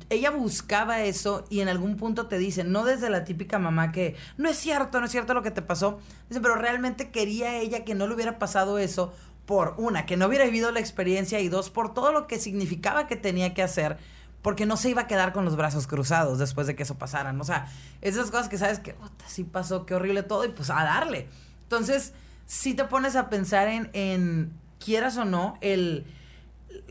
ella 0.09 0.29
buscaba 0.29 1.01
eso 1.01 1.45
y 1.49 1.61
en 1.61 1.69
algún 1.69 1.97
punto 1.97 2.27
te 2.27 2.37
dice, 2.37 2.63
no 2.63 2.85
desde 2.85 3.09
la 3.09 3.23
típica 3.23 3.57
mamá 3.57 3.91
que 3.91 4.15
no 4.37 4.49
es 4.49 4.57
cierto, 4.57 4.99
no 4.99 5.05
es 5.05 5.11
cierto 5.11 5.33
lo 5.33 5.41
que 5.41 5.51
te 5.51 5.61
pasó, 5.61 5.99
pero 6.29 6.55
realmente 6.55 7.09
quería 7.09 7.57
ella 7.57 7.83
que 7.83 7.95
no 7.95 8.07
le 8.07 8.13
hubiera 8.13 8.37
pasado 8.37 8.77
eso 8.77 9.13
por 9.45 9.75
una, 9.77 10.05
que 10.05 10.17
no 10.17 10.27
hubiera 10.27 10.45
vivido 10.45 10.71
la 10.71 10.79
experiencia 10.79 11.39
y 11.39 11.49
dos, 11.49 11.69
por 11.69 11.93
todo 11.93 12.11
lo 12.11 12.27
que 12.27 12.39
significaba 12.39 13.07
que 13.07 13.15
tenía 13.15 13.53
que 13.53 13.63
hacer, 13.63 13.97
porque 14.41 14.65
no 14.65 14.77
se 14.77 14.89
iba 14.89 15.03
a 15.03 15.07
quedar 15.07 15.33
con 15.33 15.45
los 15.45 15.55
brazos 15.55 15.87
cruzados 15.87 16.37
después 16.37 16.67
de 16.67 16.75
que 16.75 16.83
eso 16.83 16.95
pasara, 16.95 17.35
o 17.39 17.43
sea, 17.43 17.67
esas 18.01 18.29
cosas 18.29 18.49
que 18.49 18.57
sabes 18.57 18.79
que, 18.79 18.95
sí 19.27 19.43
pasó, 19.43 19.85
qué 19.85 19.95
horrible 19.95 20.23
todo 20.23 20.45
y 20.45 20.49
pues 20.49 20.69
a 20.69 20.83
darle. 20.83 21.27
Entonces, 21.63 22.13
si 22.45 22.75
te 22.75 22.85
pones 22.85 23.15
a 23.15 23.29
pensar 23.29 23.67
en, 23.67 23.89
en 23.93 24.53
quieras 24.79 25.17
o 25.17 25.25
no, 25.25 25.57
el 25.61 26.05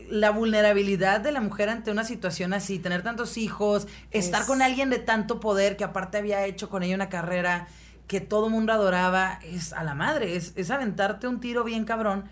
la 0.09 0.31
vulnerabilidad 0.31 1.21
de 1.21 1.31
la 1.31 1.41
mujer 1.41 1.69
ante 1.69 1.91
una 1.91 2.03
situación 2.03 2.53
así, 2.53 2.79
tener 2.79 3.03
tantos 3.03 3.37
hijos, 3.37 3.87
estar 4.11 4.45
con 4.45 4.61
alguien 4.61 4.89
de 4.89 4.99
tanto 4.99 5.39
poder 5.39 5.77
que 5.77 5.83
aparte 5.83 6.17
había 6.17 6.45
hecho 6.45 6.69
con 6.69 6.83
ella 6.83 6.95
una 6.95 7.09
carrera 7.09 7.67
que 8.07 8.21
todo 8.21 8.49
mundo 8.49 8.71
adoraba, 8.71 9.39
es 9.43 9.73
a 9.73 9.83
la 9.83 9.95
madre, 9.95 10.35
es, 10.35 10.53
es 10.55 10.69
aventarte 10.69 11.27
un 11.27 11.39
tiro 11.39 11.63
bien 11.63 11.85
cabrón 11.85 12.29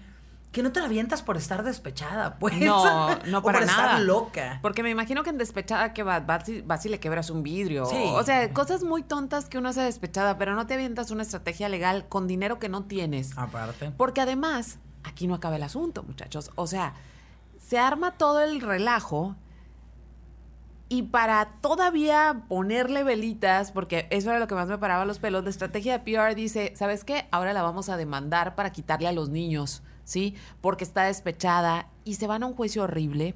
que 0.53 0.61
no 0.61 0.71
te 0.71 0.79
la 0.79 0.85
avientas 0.85 1.23
por 1.23 1.35
estar 1.35 1.63
despechada, 1.63 2.35
pues. 2.39 2.55
No, 2.59 3.09
no 3.25 3.41
para 3.43 3.59
por 3.59 3.67
nada. 3.67 3.83
estar 3.83 4.01
loca. 4.01 4.59
Porque 4.61 4.83
me 4.83 4.91
imagino 4.91 5.23
que 5.23 5.31
en 5.31 5.37
despechada 5.37 5.93
que 5.93 6.03
vas, 6.03 6.25
vas, 6.25 6.47
y, 6.47 6.61
vas 6.61 6.85
y 6.85 6.89
le 6.89 6.99
quebras 6.99 7.29
un 7.31 7.43
vidrio. 7.43 7.87
Sí. 7.87 8.03
O 8.11 8.23
sea, 8.23 8.53
cosas 8.53 8.83
muy 8.83 9.01
tontas 9.03 9.49
que 9.49 9.57
uno 9.57 9.69
hace 9.69 9.81
despechada, 9.81 10.37
pero 10.37 10.53
no 10.53 10.67
te 10.67 10.75
avientas 10.75 11.11
una 11.11 11.23
estrategia 11.23 11.67
legal 11.67 12.07
con 12.07 12.27
dinero 12.27 12.59
que 12.59 12.69
no 12.69 12.83
tienes. 12.83 13.35
Aparte. 13.35 13.91
Porque 13.97 14.21
además, 14.21 14.77
aquí 15.03 15.27
no 15.27 15.33
acaba 15.33 15.55
el 15.55 15.63
asunto, 15.63 16.03
muchachos. 16.03 16.51
O 16.55 16.67
sea, 16.67 16.93
se 17.65 17.77
arma 17.79 18.11
todo 18.17 18.41
el 18.41 18.61
relajo 18.61 19.35
y 20.89 21.03
para 21.03 21.49
todavía 21.61 22.43
ponerle 22.47 23.03
velitas, 23.03 23.71
porque 23.71 24.07
eso 24.11 24.29
era 24.29 24.39
lo 24.39 24.47
que 24.47 24.53
más 24.55 24.67
me 24.67 24.77
paraba 24.77 25.05
los 25.05 25.19
pelos, 25.19 25.43
la 25.43 25.49
estrategia 25.49 25.97
de 25.97 25.99
PR 25.99 26.35
dice, 26.35 26.73
¿sabes 26.75 27.03
qué? 27.03 27.25
Ahora 27.31 27.53
la 27.53 27.63
vamos 27.63 27.89
a 27.89 27.97
demandar 27.97 28.53
para 28.55 28.71
quitarle 28.71 29.07
a 29.07 29.11
los 29.11 29.29
niños, 29.29 29.81
¿sí? 30.03 30.35
Porque 30.61 30.83
está 30.83 31.03
despechada 31.05 31.87
y 32.03 32.15
se 32.15 32.27
van 32.27 32.43
a 32.43 32.47
un 32.47 32.53
juicio 32.53 32.83
horrible, 32.83 33.33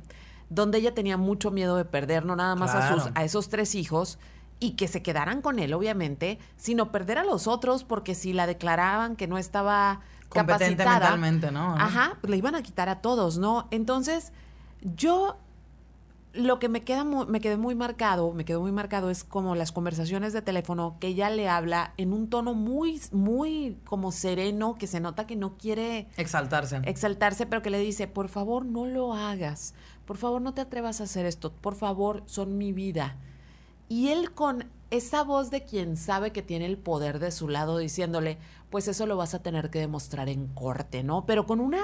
donde 0.49 0.77
ella 0.77 0.93
tenía 0.93 1.17
mucho 1.17 1.49
miedo 1.49 1.77
de 1.77 1.85
perder, 1.85 2.25
no 2.25 2.35
nada 2.35 2.55
más 2.55 2.71
Claro. 2.71 2.95
a, 2.95 2.99
sus, 2.99 3.11
a 3.15 3.23
esos 3.23 3.49
tres 3.49 3.73
hijos, 3.75 4.19
y 4.59 4.71
que 4.71 4.87
se 4.87 5.01
quedaran 5.01 5.41
con 5.41 5.59
él, 5.59 5.73
obviamente, 5.73 6.39
sino 6.57 6.91
perder 6.91 7.19
a 7.19 7.23
los 7.23 7.47
otros, 7.47 7.83
porque 7.83 8.13
si 8.13 8.33
la 8.33 8.45
declaraban 8.47 9.15
que 9.15 9.27
no 9.27 9.37
estaba 9.37 10.01
Competente 10.29 10.83
capacitada, 10.83 10.99
mentalmente, 11.15 11.51
¿no? 11.51 11.75
Ajá, 11.75 12.17
pues 12.21 12.31
le 12.31 12.37
iban 12.37 12.55
a 12.55 12.61
quitar 12.61 12.89
a 12.89 13.01
todos, 13.01 13.37
¿no? 13.37 13.67
Entonces, 13.71 14.31
yo 14.81 15.37
lo 16.33 16.59
que 16.59 16.69
me 16.69 16.83
queda 16.83 17.03
muy, 17.03 17.25
me 17.25 17.39
quedé 17.39 17.57
muy 17.57 17.73
marcado, 17.73 18.31
me 18.33 18.45
quedó 18.45 18.61
muy 18.61 18.71
marcado 18.71 19.09
es 19.09 19.23
como 19.23 19.55
las 19.55 19.71
conversaciones 19.71 20.33
de 20.33 20.41
teléfono 20.41 20.97
que 20.99 21.07
ella 21.07 21.29
le 21.29 21.49
habla 21.49 21.93
en 21.97 22.13
un 22.13 22.29
tono 22.29 22.53
muy, 22.53 23.01
muy 23.11 23.77
como 23.85 24.11
sereno, 24.11 24.75
que 24.75 24.85
se 24.87 24.99
nota 24.99 25.25
que 25.25 25.35
no 25.35 25.57
quiere 25.57 26.07
Exaltarse. 26.17 26.81
exaltarse, 26.85 27.45
pero 27.47 27.61
que 27.61 27.69
le 27.71 27.79
dice, 27.79 28.07
por 28.07 28.29
favor, 28.29 28.65
no 28.65 28.85
lo 28.85 29.13
hagas, 29.13 29.73
por 30.05 30.17
favor, 30.17 30.41
no 30.41 30.53
te 30.53 30.61
atrevas 30.61 31.01
a 31.01 31.05
hacer 31.05 31.25
esto, 31.25 31.51
por 31.51 31.75
favor, 31.75 32.23
son 32.27 32.57
mi 32.57 32.71
vida. 32.71 33.17
Y 33.89 34.09
él 34.09 34.31
con 34.31 34.65
esa 34.91 35.23
voz 35.23 35.49
de 35.49 35.65
quien 35.65 35.97
sabe 35.97 36.31
que 36.31 36.41
tiene 36.41 36.65
el 36.65 36.77
poder 36.77 37.19
de 37.19 37.31
su 37.31 37.49
lado 37.49 37.77
diciéndole, 37.77 38.37
pues 38.69 38.87
eso 38.87 39.05
lo 39.05 39.17
vas 39.17 39.33
a 39.33 39.39
tener 39.43 39.69
que 39.69 39.79
demostrar 39.79 40.29
en 40.29 40.47
corte, 40.47 41.03
¿no? 41.03 41.25
Pero 41.25 41.45
con 41.45 41.59
una, 41.59 41.81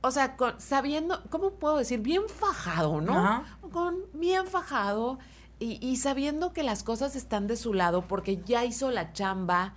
o 0.00 0.10
sea, 0.10 0.36
con, 0.36 0.60
sabiendo, 0.60 1.22
¿cómo 1.30 1.52
puedo 1.52 1.76
decir? 1.76 2.00
Bien 2.00 2.22
fajado, 2.28 3.00
¿no? 3.00 3.18
Ajá. 3.18 3.58
Con 3.72 3.96
bien 4.12 4.46
fajado 4.46 5.18
y, 5.58 5.78
y 5.86 5.96
sabiendo 5.96 6.52
que 6.52 6.62
las 6.62 6.82
cosas 6.82 7.16
están 7.16 7.46
de 7.46 7.56
su 7.56 7.74
lado 7.74 8.06
porque 8.08 8.42
ya 8.44 8.64
hizo 8.64 8.90
la 8.90 9.12
chamba 9.12 9.74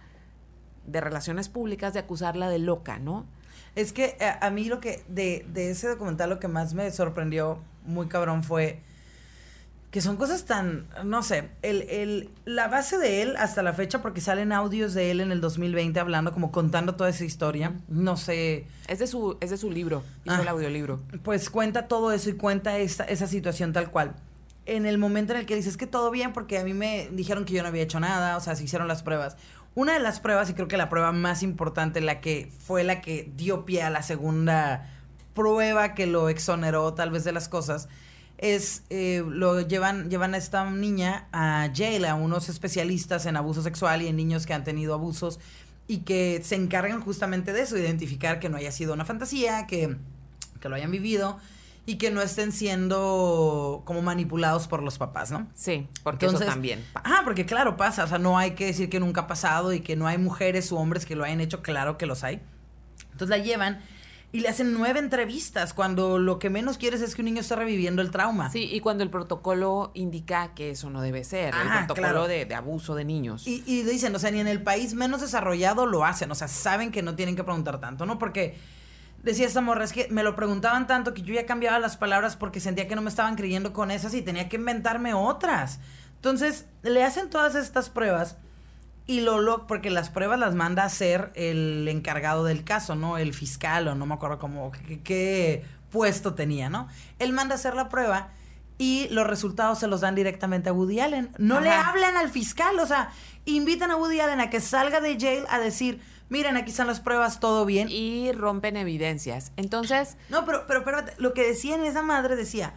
de 0.87 1.01
relaciones 1.01 1.49
públicas 1.49 1.93
de 1.93 1.99
acusarla 1.99 2.49
de 2.49 2.59
loca, 2.59 2.99
¿no? 2.99 3.25
Es 3.75 3.93
que 3.93 4.17
eh, 4.19 4.25
a, 4.25 4.47
a 4.47 4.49
mí 4.49 4.65
lo 4.65 4.79
que 4.79 5.03
de, 5.07 5.45
de 5.49 5.71
ese 5.71 5.87
documental 5.87 6.29
lo 6.29 6.39
que 6.39 6.47
más 6.47 6.73
me 6.73 6.89
sorprendió 6.91 7.59
muy 7.85 8.07
cabrón 8.07 8.43
fue 8.43 8.81
que 9.93 10.01
son 10.01 10.17
cosas 10.17 10.45
tan, 10.45 10.87
no 11.05 11.21
sé, 11.21 11.49
el, 11.61 11.83
el, 11.83 12.29
la 12.45 12.67
base 12.67 12.97
de 12.97 13.21
él 13.21 13.35
hasta 13.37 13.61
la 13.61 13.73
fecha, 13.73 14.01
porque 14.01 14.21
salen 14.21 14.51
audios 14.51 14.95
de 14.95 15.11
él 15.11 15.21
en 15.21 15.31
el 15.31 15.39
2020 15.39 15.99
hablando, 15.99 16.31
como 16.33 16.51
contando 16.51 16.95
toda 16.95 17.11
esa 17.11 17.25
historia, 17.25 17.73
no 17.89 18.17
sé, 18.17 18.65
Es 18.87 18.97
de 18.97 19.05
su, 19.05 19.37
es 19.39 19.51
de 19.51 19.57
su 19.57 19.69
libro, 19.69 20.03
hizo 20.25 20.35
Ah. 20.35 20.41
el 20.41 20.47
audiolibro. 20.47 20.99
pues 21.21 21.51
cuenta 21.51 21.87
todo 21.87 22.11
eso 22.11 22.31
y 22.31 22.33
cuenta 22.33 22.79
esa, 22.79 23.03
esa 23.03 23.27
situación 23.27 23.71
tal 23.71 23.91
cual. 23.91 24.15
En 24.65 24.87
el 24.87 24.97
momento 24.97 25.33
en 25.33 25.39
el 25.41 25.45
que 25.45 25.55
dices 25.55 25.77
que 25.77 25.85
todo 25.85 26.09
bien, 26.09 26.33
porque 26.33 26.57
a 26.57 26.63
mí 26.63 26.73
me 26.73 27.07
dijeron 27.11 27.45
que 27.45 27.53
yo 27.53 27.61
no 27.61 27.67
había 27.67 27.83
hecho 27.83 27.99
nada, 27.99 28.35
o 28.35 28.39
sea, 28.39 28.55
se 28.55 28.63
hicieron 28.63 28.87
las 28.87 29.03
pruebas. 29.03 29.37
Una 29.75 29.93
de 29.93 29.99
las 29.99 30.19
pruebas, 30.19 30.49
y 30.49 30.55
creo 30.55 30.67
que 30.67 30.77
la 30.77 30.89
prueba 30.89 31.11
más 31.11 31.43
importante, 31.43 32.01
la 32.01 32.19
que 32.19 32.51
fue 32.65 32.83
la 32.83 32.99
que 32.99 33.31
dio 33.35 33.63
pie 33.63 33.83
a 33.83 33.91
la 33.91 34.01
segunda 34.01 34.89
prueba 35.35 35.93
que 35.93 36.07
lo 36.07 36.29
exoneró 36.29 36.93
tal 36.95 37.11
vez 37.11 37.23
de 37.23 37.31
las 37.31 37.47
cosas, 37.47 37.87
es 38.37 38.83
eh, 38.89 39.23
lo 39.27 39.61
llevan, 39.61 40.09
llevan 40.09 40.33
a 40.33 40.37
esta 40.37 40.69
niña 40.69 41.27
a 41.31 41.69
jail, 41.73 42.05
a 42.05 42.15
unos 42.15 42.49
especialistas 42.49 43.25
en 43.25 43.37
abuso 43.37 43.61
sexual 43.61 44.01
y 44.01 44.07
en 44.07 44.15
niños 44.15 44.45
que 44.45 44.53
han 44.53 44.63
tenido 44.63 44.93
abusos 44.93 45.39
y 45.87 45.99
que 45.99 46.41
se 46.43 46.55
encargan 46.55 47.01
justamente 47.01 47.53
de 47.53 47.61
eso, 47.61 47.77
identificar 47.77 48.39
que 48.39 48.49
no 48.49 48.57
haya 48.57 48.71
sido 48.71 48.93
una 48.93 49.05
fantasía, 49.05 49.67
que, 49.67 49.95
que 50.59 50.69
lo 50.69 50.75
hayan 50.75 50.91
vivido 50.91 51.37
y 51.85 51.95
que 51.97 52.11
no 52.11 52.21
estén 52.21 52.53
siendo 52.53 53.81
como 53.85 54.01
manipulados 54.01 54.67
por 54.69 54.81
los 54.81 54.97
papás, 54.97 55.31
¿no? 55.31 55.47
Sí, 55.53 55.87
porque 56.03 56.25
Entonces- 56.25 56.47
eso 56.47 56.53
también. 56.53 56.83
Ah, 56.95 57.21
porque 57.25 57.45
claro, 57.45 57.75
pasa. 57.75 58.05
O 58.05 58.07
sea, 58.07 58.19
no 58.19 58.37
hay 58.37 58.51
que 58.51 58.65
decir 58.67 58.89
que 58.89 58.99
nunca 59.01 59.21
ha 59.21 59.27
pasado 59.27 59.73
y 59.73 59.81
que 59.81 59.95
no 59.97 60.07
hay 60.07 60.17
mujeres 60.17 60.71
u 60.71 60.77
hombres 60.77 61.05
que 61.05 61.15
lo 61.17 61.25
hayan 61.25 61.41
hecho. 61.41 61.61
Claro 61.61 61.97
que 61.97 62.05
los 62.05 62.23
hay. 62.23 62.41
Entonces 63.11 63.29
la 63.37 63.43
llevan 63.43 63.81
y 64.33 64.39
le 64.39 64.49
hacen 64.49 64.73
nueve 64.73 64.97
entrevistas 64.97 65.75
cuando 65.75 66.17
lo 66.17 66.39
que 66.39 66.49
menos 66.49 66.79
quieres 66.79 67.01
es 67.01 67.13
que 67.13 67.21
un 67.21 67.25
niño 67.25 67.41
esté 67.41 67.55
reviviendo 67.55 68.01
el 68.01 68.09
trauma. 68.09 68.49
Sí, 68.49 68.67
y 68.73 68.79
cuando 68.79 69.03
el 69.03 69.11
protocolo 69.11 69.91
indica 69.93 70.55
que 70.55 70.71
eso 70.71 70.89
no 70.89 71.01
debe 71.01 71.23
ser, 71.23 71.53
Ajá, 71.53 71.81
el 71.81 71.85
protocolo 71.85 72.07
claro. 72.07 72.27
de, 72.27 72.45
de 72.45 72.55
abuso 72.55 72.95
de 72.95 73.05
niños. 73.05 73.45
Y, 73.47 73.63
y 73.67 73.83
dicen, 73.83 74.15
o 74.15 74.17
sea, 74.17 74.31
ni 74.31 74.39
en 74.39 74.47
el 74.47 74.63
país 74.63 74.95
menos 74.95 75.21
desarrollado 75.21 75.85
lo 75.85 76.03
hacen. 76.03 76.31
O 76.31 76.35
sea, 76.35 76.47
saben 76.47 76.91
que 76.91 77.03
no 77.03 77.13
tienen 77.15 77.35
que 77.35 77.43
preguntar 77.43 77.79
tanto, 77.79 78.07
¿no? 78.07 78.17
Porque 78.17 78.57
decía 79.21 79.45
esta 79.45 79.61
morra, 79.61 79.83
es 79.83 79.93
que 79.93 80.07
me 80.09 80.23
lo 80.23 80.35
preguntaban 80.35 80.87
tanto 80.87 81.13
que 81.13 81.21
yo 81.21 81.35
ya 81.35 81.45
cambiaba 81.45 81.77
las 81.77 81.95
palabras 81.95 82.35
porque 82.35 82.59
sentía 82.59 82.87
que 82.87 82.95
no 82.95 83.03
me 83.03 83.09
estaban 83.09 83.35
creyendo 83.35 83.71
con 83.71 83.91
esas 83.91 84.15
y 84.15 84.23
tenía 84.23 84.49
que 84.49 84.55
inventarme 84.55 85.13
otras. 85.13 85.79
Entonces, 86.15 86.65
le 86.81 87.03
hacen 87.03 87.29
todas 87.29 87.53
estas 87.53 87.91
pruebas 87.91 88.37
y 89.05 89.21
lo, 89.21 89.39
lo 89.41 89.67
porque 89.67 89.89
las 89.89 90.09
pruebas 90.09 90.39
las 90.39 90.55
manda 90.55 90.83
a 90.83 90.85
hacer 90.85 91.31
el 91.35 91.87
encargado 91.87 92.45
del 92.45 92.63
caso, 92.63 92.95
¿no? 92.95 93.17
El 93.17 93.33
fiscal 93.33 93.87
o 93.87 93.95
no 93.95 94.05
me 94.05 94.13
acuerdo 94.13 94.39
cómo, 94.39 94.71
qué, 95.03 95.65
puesto 95.91 96.33
tenía, 96.33 96.69
¿no? 96.69 96.87
Él 97.19 97.33
manda 97.33 97.55
a 97.55 97.57
hacer 97.57 97.75
la 97.75 97.89
prueba 97.89 98.29
y 98.77 99.07
los 99.09 99.27
resultados 99.27 99.79
se 99.79 99.87
los 99.87 100.01
dan 100.01 100.15
directamente 100.15 100.69
a 100.69 100.73
Woody 100.73 101.01
Allen. 101.01 101.29
No 101.37 101.59
le 101.59 101.71
hablan 101.71 102.17
al 102.17 102.29
fiscal, 102.29 102.79
o 102.79 102.87
sea, 102.87 103.11
invitan 103.45 103.91
a 103.91 103.97
Woody 103.97 104.21
Allen 104.21 104.39
a 104.39 104.49
que 104.49 104.61
salga 104.61 105.01
de 105.01 105.19
jail 105.19 105.43
a 105.49 105.59
decir, 105.59 106.01
miren, 106.29 106.55
aquí 106.57 106.71
están 106.71 106.87
las 106.87 107.01
pruebas, 107.01 107.39
todo 107.39 107.65
bien. 107.65 107.89
Y 107.89 108.31
rompen 108.31 108.77
evidencias. 108.77 109.51
Entonces, 109.57 110.17
No, 110.29 110.45
pero, 110.45 110.65
pero 110.65 110.79
espérate, 110.79 111.13
lo 111.17 111.33
que 111.33 111.45
decía 111.45 111.75
en 111.75 111.83
esa 111.83 112.01
madre 112.01 112.35
decía, 112.35 112.73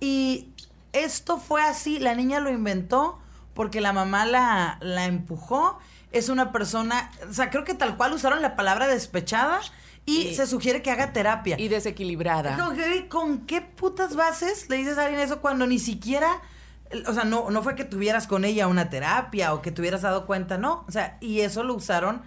y 0.00 0.48
esto 0.92 1.38
fue 1.38 1.60
así, 1.62 1.98
la 1.98 2.14
niña 2.14 2.40
lo 2.40 2.50
inventó 2.50 3.18
porque 3.56 3.80
la 3.80 3.92
mamá 3.92 4.24
la, 4.26 4.78
la 4.80 5.06
empujó, 5.06 5.80
es 6.12 6.28
una 6.28 6.52
persona, 6.52 7.10
o 7.28 7.32
sea, 7.34 7.50
creo 7.50 7.64
que 7.64 7.74
tal 7.74 7.96
cual 7.96 8.12
usaron 8.12 8.40
la 8.40 8.54
palabra 8.54 8.86
despechada 8.86 9.60
y, 10.04 10.28
Y- 10.28 10.34
se 10.36 10.46
sugiere 10.46 10.82
que 10.82 10.92
haga 10.92 11.12
terapia. 11.12 11.58
y 11.58 11.66
desequilibrada. 11.66 12.56
¿Con 12.56 12.76
qué, 12.76 13.08
con 13.08 13.46
qué 13.46 13.60
putas 13.62 14.14
bases 14.14 14.70
le 14.70 14.76
dices 14.76 14.96
a 14.98 15.06
alguien 15.06 15.20
eso 15.20 15.40
cuando 15.40 15.66
ni 15.66 15.80
siquiera, 15.80 16.40
o 17.08 17.12
sea, 17.12 17.24
no, 17.24 17.50
no 17.50 17.62
fue 17.64 17.74
que 17.74 17.84
tuvieras 17.84 18.28
con 18.28 18.44
ella 18.44 18.68
una 18.68 18.88
terapia 18.90 19.52
o 19.52 19.62
que 19.62 19.72
te 19.72 19.80
hubieras 19.80 20.02
dado 20.02 20.24
cuenta, 20.26 20.58
no, 20.58 20.84
o 20.86 20.92
sea, 20.92 21.16
y 21.20 21.40
eso 21.40 21.64
lo 21.64 21.74
usaron 21.74 22.22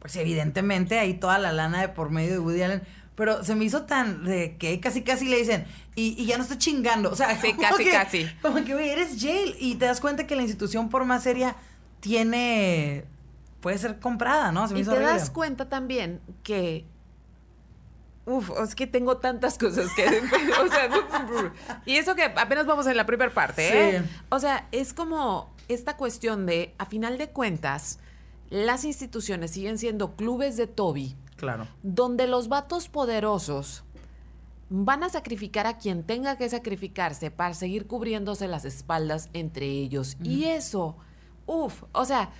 pues 0.00 0.16
evidentemente 0.16 0.98
hay 0.98 1.12
toda 1.12 1.38
la 1.38 1.52
lana 1.52 1.82
de 1.82 1.90
por 1.90 2.08
medio 2.08 2.32
de 2.32 2.38
Woody 2.38 2.62
Allen. 2.62 2.82
Pero 3.20 3.44
se 3.44 3.54
me 3.54 3.66
hizo 3.66 3.82
tan 3.82 4.24
de 4.24 4.56
que 4.56 4.80
casi 4.80 5.02
casi 5.02 5.28
le 5.28 5.36
dicen, 5.36 5.66
y, 5.94 6.24
ya 6.24 6.38
no 6.38 6.44
estoy 6.44 6.56
chingando. 6.56 7.10
O 7.10 7.14
sea, 7.14 7.38
sí, 7.38 7.52
casi, 7.52 7.84
casi. 7.84 8.26
Como 8.40 8.64
que, 8.64 8.72
güey, 8.72 8.88
eres 8.88 9.20
jail. 9.20 9.54
Y 9.60 9.74
te 9.74 9.84
das 9.84 10.00
cuenta 10.00 10.26
que 10.26 10.34
la 10.36 10.40
institución, 10.40 10.88
por 10.88 11.04
más 11.04 11.22
seria, 11.22 11.54
tiene. 12.00 13.04
puede 13.60 13.76
ser 13.76 14.00
comprada, 14.00 14.52
¿no? 14.52 14.66
Se 14.66 14.72
me 14.72 14.80
y 14.80 14.84
te 14.84 14.98
das 14.98 15.28
cuenta 15.28 15.68
también 15.68 16.22
que 16.42 16.86
Uf, 18.24 18.50
es 18.62 18.74
que 18.74 18.86
tengo 18.86 19.18
tantas 19.18 19.58
cosas 19.58 19.92
que... 19.94 20.04
o 20.62 20.68
sea, 20.68 20.88
y 21.84 21.96
eso 21.96 22.14
que 22.14 22.22
apenas 22.22 22.64
vamos 22.64 22.86
en 22.86 22.96
la 22.96 23.04
primera 23.04 23.34
parte, 23.34 23.96
¿eh? 23.96 24.02
O 24.30 24.38
sea, 24.38 24.66
es 24.72 24.94
como 24.94 25.54
esta 25.68 25.98
cuestión 25.98 26.46
de, 26.46 26.72
a 26.78 26.86
final 26.86 27.18
de 27.18 27.28
cuentas, 27.28 27.98
las 28.48 28.84
instituciones 28.84 29.50
siguen 29.50 29.76
siendo 29.76 30.16
clubes 30.16 30.56
de 30.56 30.66
Toby. 30.66 31.16
Claro. 31.40 31.66
Donde 31.82 32.26
los 32.26 32.48
vatos 32.48 32.88
poderosos 32.88 33.82
van 34.68 35.02
a 35.02 35.08
sacrificar 35.08 35.66
a 35.66 35.78
quien 35.78 36.04
tenga 36.04 36.36
que 36.36 36.48
sacrificarse 36.48 37.30
para 37.30 37.54
seguir 37.54 37.86
cubriéndose 37.86 38.46
las 38.46 38.66
espaldas 38.66 39.30
entre 39.32 39.66
ellos. 39.66 40.18
Y 40.22 40.44
eso, 40.44 40.96
uf, 41.46 41.82
o 41.92 42.04
sea, 42.04 42.30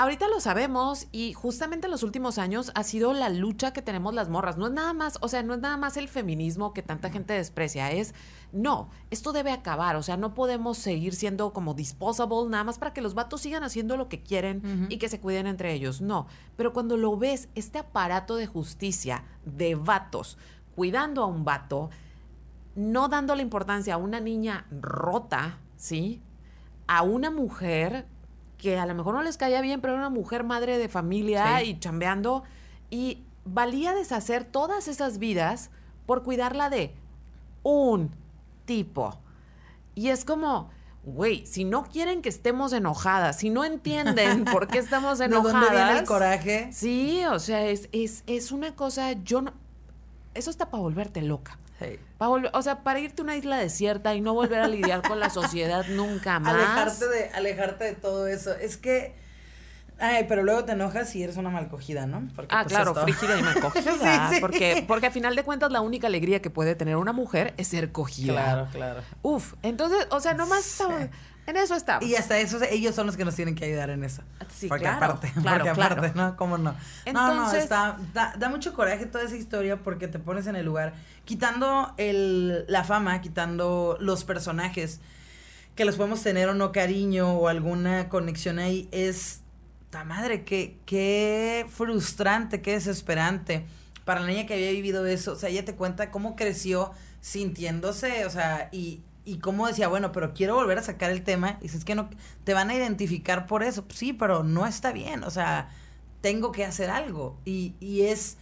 ahorita 0.00 0.28
lo 0.28 0.40
sabemos 0.40 1.08
y 1.12 1.34
justamente 1.34 1.86
en 1.86 1.90
los 1.90 2.02
últimos 2.02 2.38
años 2.38 2.72
ha 2.74 2.84
sido 2.84 3.12
la 3.12 3.28
lucha 3.28 3.74
que 3.74 3.82
tenemos 3.82 4.14
las 4.14 4.30
morras. 4.30 4.56
No 4.56 4.68
es 4.68 4.72
nada 4.72 4.94
más, 4.94 5.18
o 5.20 5.28
sea, 5.28 5.42
no 5.42 5.52
es 5.52 5.60
nada 5.60 5.76
más 5.76 5.98
el 5.98 6.08
feminismo 6.08 6.72
que 6.72 6.82
tanta 6.82 7.10
gente 7.10 7.34
desprecia, 7.34 7.92
es, 7.92 8.14
no, 8.50 8.88
esto 9.10 9.32
debe 9.32 9.52
acabar, 9.52 9.96
o 9.96 10.02
sea, 10.02 10.16
no 10.16 10.32
podemos 10.32 10.78
seguir 10.78 11.14
siendo 11.14 11.52
como 11.52 11.74
disposable 11.74 12.48
nada 12.48 12.64
más 12.64 12.78
para 12.78 12.94
que 12.94 13.02
los 13.02 13.12
vatos 13.12 13.42
sigan 13.42 13.62
haciendo 13.62 13.98
lo 13.98 14.08
que 14.08 14.22
quieren 14.22 14.86
y 14.88 14.96
que 14.96 15.10
se 15.10 15.20
cuiden 15.20 15.46
entre 15.46 15.74
ellos, 15.74 16.00
no. 16.00 16.26
Pero 16.56 16.72
cuando 16.72 16.96
lo 16.96 17.18
ves, 17.18 17.50
este 17.54 17.78
aparato 17.78 18.36
de 18.36 18.46
justicia 18.46 19.24
de 19.44 19.74
vatos 19.74 20.38
cuidando 20.74 21.22
a 21.22 21.26
un 21.26 21.44
vato, 21.44 21.90
no 22.74 23.08
dándole 23.08 23.42
importancia 23.42 23.94
a 23.94 23.98
una 23.98 24.18
niña 24.18 24.66
rota, 24.70 25.58
¿sí? 25.76 26.22
A 26.86 27.02
una 27.02 27.30
mujer 27.30 28.06
que 28.60 28.78
a 28.78 28.86
lo 28.86 28.94
mejor 28.94 29.14
no 29.14 29.22
les 29.22 29.36
caía 29.36 29.60
bien, 29.60 29.80
pero 29.80 29.94
era 29.94 30.02
una 30.06 30.10
mujer 30.10 30.44
madre 30.44 30.78
de 30.78 30.88
familia 30.88 31.62
y 31.62 31.78
chambeando. 31.78 32.44
Y 32.90 33.22
valía 33.44 33.94
deshacer 33.94 34.44
todas 34.44 34.88
esas 34.88 35.18
vidas 35.18 35.70
por 36.06 36.22
cuidarla 36.22 36.70
de 36.70 36.94
un 37.62 38.10
tipo. 38.64 39.18
Y 39.94 40.08
es 40.08 40.24
como, 40.24 40.70
güey, 41.04 41.46
si 41.46 41.64
no 41.64 41.84
quieren 41.84 42.22
que 42.22 42.28
estemos 42.28 42.72
enojadas, 42.72 43.38
si 43.38 43.50
no 43.50 43.64
entienden 43.64 44.44
por 44.52 44.68
qué 44.68 44.78
estamos 44.78 45.20
enojadas. 45.20 45.52
¿De 45.52 45.66
dónde 45.66 45.84
viene 45.84 45.98
el 46.00 46.06
coraje? 46.06 46.68
Sí, 46.72 47.24
o 47.26 47.38
sea, 47.38 47.66
es, 47.66 47.88
es, 47.92 48.22
es 48.26 48.52
una 48.52 48.74
cosa, 48.76 49.12
yo 49.12 49.42
no, 49.42 49.52
eso 50.34 50.50
está 50.50 50.70
para 50.70 50.82
volverte 50.82 51.22
loca 51.22 51.58
o 52.18 52.62
sea, 52.62 52.82
para 52.82 53.00
irte 53.00 53.22
a 53.22 53.24
una 53.24 53.36
isla 53.36 53.58
desierta 53.58 54.14
y 54.14 54.20
no 54.20 54.34
volver 54.34 54.60
a 54.60 54.68
lidiar 54.68 55.02
con 55.02 55.20
la 55.20 55.30
sociedad 55.30 55.86
nunca 55.88 56.38
más. 56.38 56.54
Alejarte 56.54 57.08
de, 57.08 57.30
alejarte 57.30 57.84
de 57.84 57.94
todo 57.94 58.26
eso. 58.26 58.54
Es 58.54 58.76
que. 58.76 59.18
Ay, 60.02 60.24
pero 60.26 60.42
luego 60.42 60.64
te 60.64 60.72
enojas 60.72 61.14
y 61.14 61.22
eres 61.22 61.36
una 61.36 61.50
malcogida, 61.50 62.06
¿no? 62.06 62.26
ah, 62.48 62.62
pues, 62.62 62.66
claro, 62.68 62.94
frígida 62.94 63.38
y 63.38 63.42
malcogida. 63.42 64.30
Porque, 64.40 64.82
porque 64.88 65.08
a 65.08 65.10
final 65.10 65.36
de 65.36 65.44
cuentas 65.44 65.70
la 65.70 65.82
única 65.82 66.06
alegría 66.06 66.40
que 66.40 66.48
puede 66.48 66.74
tener 66.74 66.96
una 66.96 67.12
mujer 67.12 67.52
es 67.58 67.68
ser 67.68 67.92
cogida. 67.92 68.32
Claro, 68.32 68.68
claro. 68.72 69.00
Uf, 69.20 69.56
entonces, 69.62 70.06
o 70.10 70.18
sea, 70.20 70.32
nomás 70.32 70.82
en 71.50 71.56
eso 71.56 71.74
estamos. 71.74 72.08
Y 72.08 72.16
hasta 72.16 72.38
eso, 72.38 72.58
ellos 72.70 72.94
son 72.94 73.06
los 73.06 73.16
que 73.16 73.24
nos 73.24 73.34
tienen 73.34 73.54
que 73.54 73.64
ayudar 73.64 73.90
en 73.90 74.04
eso. 74.04 74.22
Sí, 74.48 74.68
porque 74.68 74.86
aparte, 74.86 75.32
porque 75.42 75.68
aparte, 75.68 76.12
¿no? 76.14 76.36
¿Cómo 76.36 76.58
no? 76.58 76.74
no, 77.12 77.34
no, 77.34 77.52
está, 77.52 77.98
da, 78.14 78.34
da, 78.38 78.48
mucho 78.48 78.72
coraje 78.72 79.06
toda 79.06 79.24
esa 79.24 79.36
historia 79.36 79.82
porque 79.82 80.08
te 80.08 80.18
pones 80.18 80.46
en 80.46 80.56
el 80.56 80.64
lugar, 80.64 80.94
quitando 81.24 81.92
el, 81.96 82.64
la 82.68 82.84
fama, 82.84 83.20
quitando 83.20 83.96
los 84.00 84.24
personajes, 84.24 85.00
que 85.74 85.84
los 85.84 85.96
podemos 85.96 86.22
tener 86.22 86.48
o 86.48 86.54
no 86.54 86.72
cariño 86.72 87.34
o 87.34 87.48
alguna 87.48 88.08
conexión 88.08 88.58
ahí, 88.58 88.88
es, 88.92 89.40
ta 89.90 90.04
madre, 90.04 90.44
qué, 90.44 90.78
qué 90.86 91.66
frustrante, 91.68 92.62
qué 92.62 92.72
desesperante 92.72 93.66
para 94.04 94.20
la 94.20 94.26
niña 94.26 94.46
que 94.46 94.54
había 94.54 94.70
vivido 94.70 95.06
eso. 95.06 95.32
O 95.32 95.36
sea, 95.36 95.48
ella 95.48 95.64
te 95.64 95.74
cuenta 95.74 96.10
cómo 96.10 96.36
creció 96.36 96.92
sintiéndose, 97.20 98.24
o 98.26 98.30
sea, 98.30 98.68
y 98.72 99.02
y 99.24 99.38
cómo 99.38 99.66
decía, 99.66 99.88
bueno, 99.88 100.12
pero 100.12 100.32
quiero 100.34 100.54
volver 100.54 100.78
a 100.78 100.82
sacar 100.82 101.10
el 101.10 101.22
tema. 101.22 101.58
Y 101.60 101.64
dices 101.64 101.84
que 101.84 101.94
no, 101.94 102.08
te 102.44 102.54
van 102.54 102.70
a 102.70 102.74
identificar 102.74 103.46
por 103.46 103.62
eso. 103.62 103.84
Sí, 103.88 104.12
pero 104.12 104.42
no 104.42 104.66
está 104.66 104.92
bien. 104.92 105.24
O 105.24 105.30
sea, 105.30 105.68
tengo 106.20 106.52
que 106.52 106.64
hacer 106.64 106.90
algo. 106.90 107.38
Y, 107.44 107.74
y 107.80 108.02
es, 108.02 108.38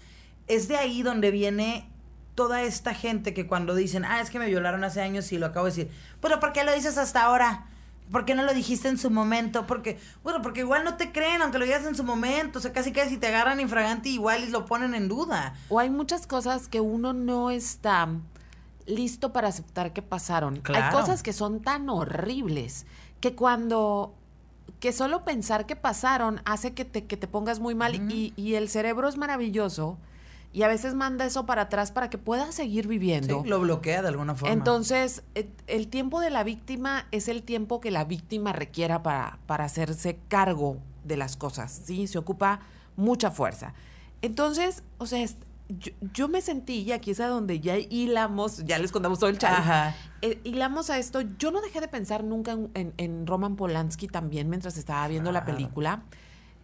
es 0.47 0.68
de 0.68 0.76
ahí 0.76 1.03
donde 1.03 1.31
viene 1.31 1.91
toda 2.35 2.62
esta 2.62 2.95
gente 2.95 3.35
que 3.35 3.47
cuando 3.47 3.74
dicen, 3.74 4.05
ah, 4.05 4.20
es 4.20 4.31
que 4.31 4.39
me 4.39 4.47
violaron 4.47 4.85
hace 4.85 5.01
años 5.01 5.33
y 5.33 5.39
lo 5.39 5.47
acabo 5.47 5.66
de 5.66 5.72
decir. 5.72 5.91
Pero 6.20 6.39
¿por 6.39 6.53
qué 6.53 6.62
lo 6.62 6.72
dices 6.72 6.97
hasta 6.97 7.24
ahora? 7.24 7.66
¿Por 8.12 8.24
qué 8.24 8.35
no 8.35 8.45
lo 8.45 8.55
dijiste 8.55 8.89
en 8.89 8.97
su 8.97 9.11
momento? 9.11 9.66
Porque, 9.66 9.99
bueno, 10.22 10.41
porque 10.41 10.61
igual 10.61 10.85
no 10.85 10.97
te 10.97 11.12
creen, 11.12 11.43
aunque 11.43 11.59
lo 11.59 11.64
digas 11.64 11.85
en 11.85 11.95
su 11.95 12.05
momento. 12.05 12.61
O 12.61 12.62
sea, 12.62 12.72
casi 12.72 12.93
que 12.93 13.07
si 13.09 13.18
te 13.18 13.26
agarran 13.26 13.61
infragante, 13.61 14.09
igual 14.09 14.45
y 14.45 14.51
lo 14.51 14.64
ponen 14.64 14.95
en 14.95 15.09
duda. 15.09 15.55
O 15.68 15.79
hay 15.79 15.91
muchas 15.91 16.26
cosas 16.26 16.68
que 16.68 16.81
uno 16.81 17.12
no 17.12 17.51
está 17.51 18.09
listo 18.89 19.32
para 19.32 19.49
aceptar 19.49 19.93
que 19.93 20.03
pasaron. 20.03 20.61
Hay 20.74 20.93
cosas 20.93 21.22
que 21.22 21.32
son 21.32 21.61
tan 21.61 21.89
horribles 21.89 22.86
que 23.20 23.34
cuando 23.34 24.14
que 24.80 24.93
solo 24.93 25.24
pensar 25.24 25.66
que 25.66 25.76
pasaron 25.76 26.41
hace 26.45 26.72
que 26.72 26.84
te, 26.84 27.05
que 27.05 27.16
te 27.16 27.26
pongas 27.26 27.59
muy 27.59 27.74
mal 27.74 27.95
y, 27.95 28.32
y, 28.36 28.55
el 28.55 28.68
cerebro 28.68 29.09
es 29.09 29.16
maravilloso 29.16 29.99
y 30.53 30.62
a 30.62 30.68
veces 30.68 30.95
manda 30.95 31.24
eso 31.24 31.47
para 31.47 31.62
atrás 31.62 31.91
para 31.91 32.11
que 32.11 32.18
puedas 32.18 32.55
seguir 32.55 32.86
viviendo. 32.86 33.43
lo 33.45 33.61
bloquea 33.61 34.03
de 34.03 34.09
alguna 34.09 34.34
forma. 34.34 34.53
Entonces, 34.53 35.24
e, 35.34 35.49
el 35.66 35.89
tiempo 35.89 36.20
de 36.20 36.30
la 36.30 36.45
víctima 36.45 37.07
es 37.11 37.28
el 37.28 37.43
tiempo 37.43 37.80
que 37.80 37.91
la 37.91 38.05
víctima 38.05 38.53
requiera 38.53 39.03
para, 39.03 39.39
para 39.47 39.64
hacerse 39.64 40.18
cargo 40.28 40.78
de 41.05 41.16
las 41.16 41.36
cosas, 41.36 41.82
¿sí? 41.84 42.07
Se 42.07 42.18
ocupa 42.18 42.61
mucha 42.97 43.30
fuerza. 43.30 43.74
Entonces, 44.22 44.82
o 44.99 45.07
sea, 45.07 45.24
yo, 46.14 46.29
me 46.29 46.41
sentí, 46.41 46.83
y 46.83 46.93
aquí 46.93 47.11
es 47.11 47.21
a 47.21 47.29
donde 47.29 47.61
ya 47.61 47.77
hilamos, 47.77 48.64
ya 48.64 48.79
les 48.79 48.91
contamos 48.91 49.19
todo 49.19 49.29
el 49.29 49.39
chat, 49.39 49.95
eh, 50.23 50.41
hilamos 50.45 50.89
a 50.89 50.99
esto. 50.99 51.21
Yo 51.39 51.51
no 51.51 51.61
dejé 51.61 51.81
de 51.81 51.89
pensar 51.89 52.25
nunca 52.25 52.57
en, 52.75 53.27
Roman 53.27 53.57
Polanski 53.57 54.09
también 54.09 54.49
mientras 54.49 54.79
estaba 54.79 55.07
viendo 55.09 55.31
la 55.31 55.45
película. 55.45 56.03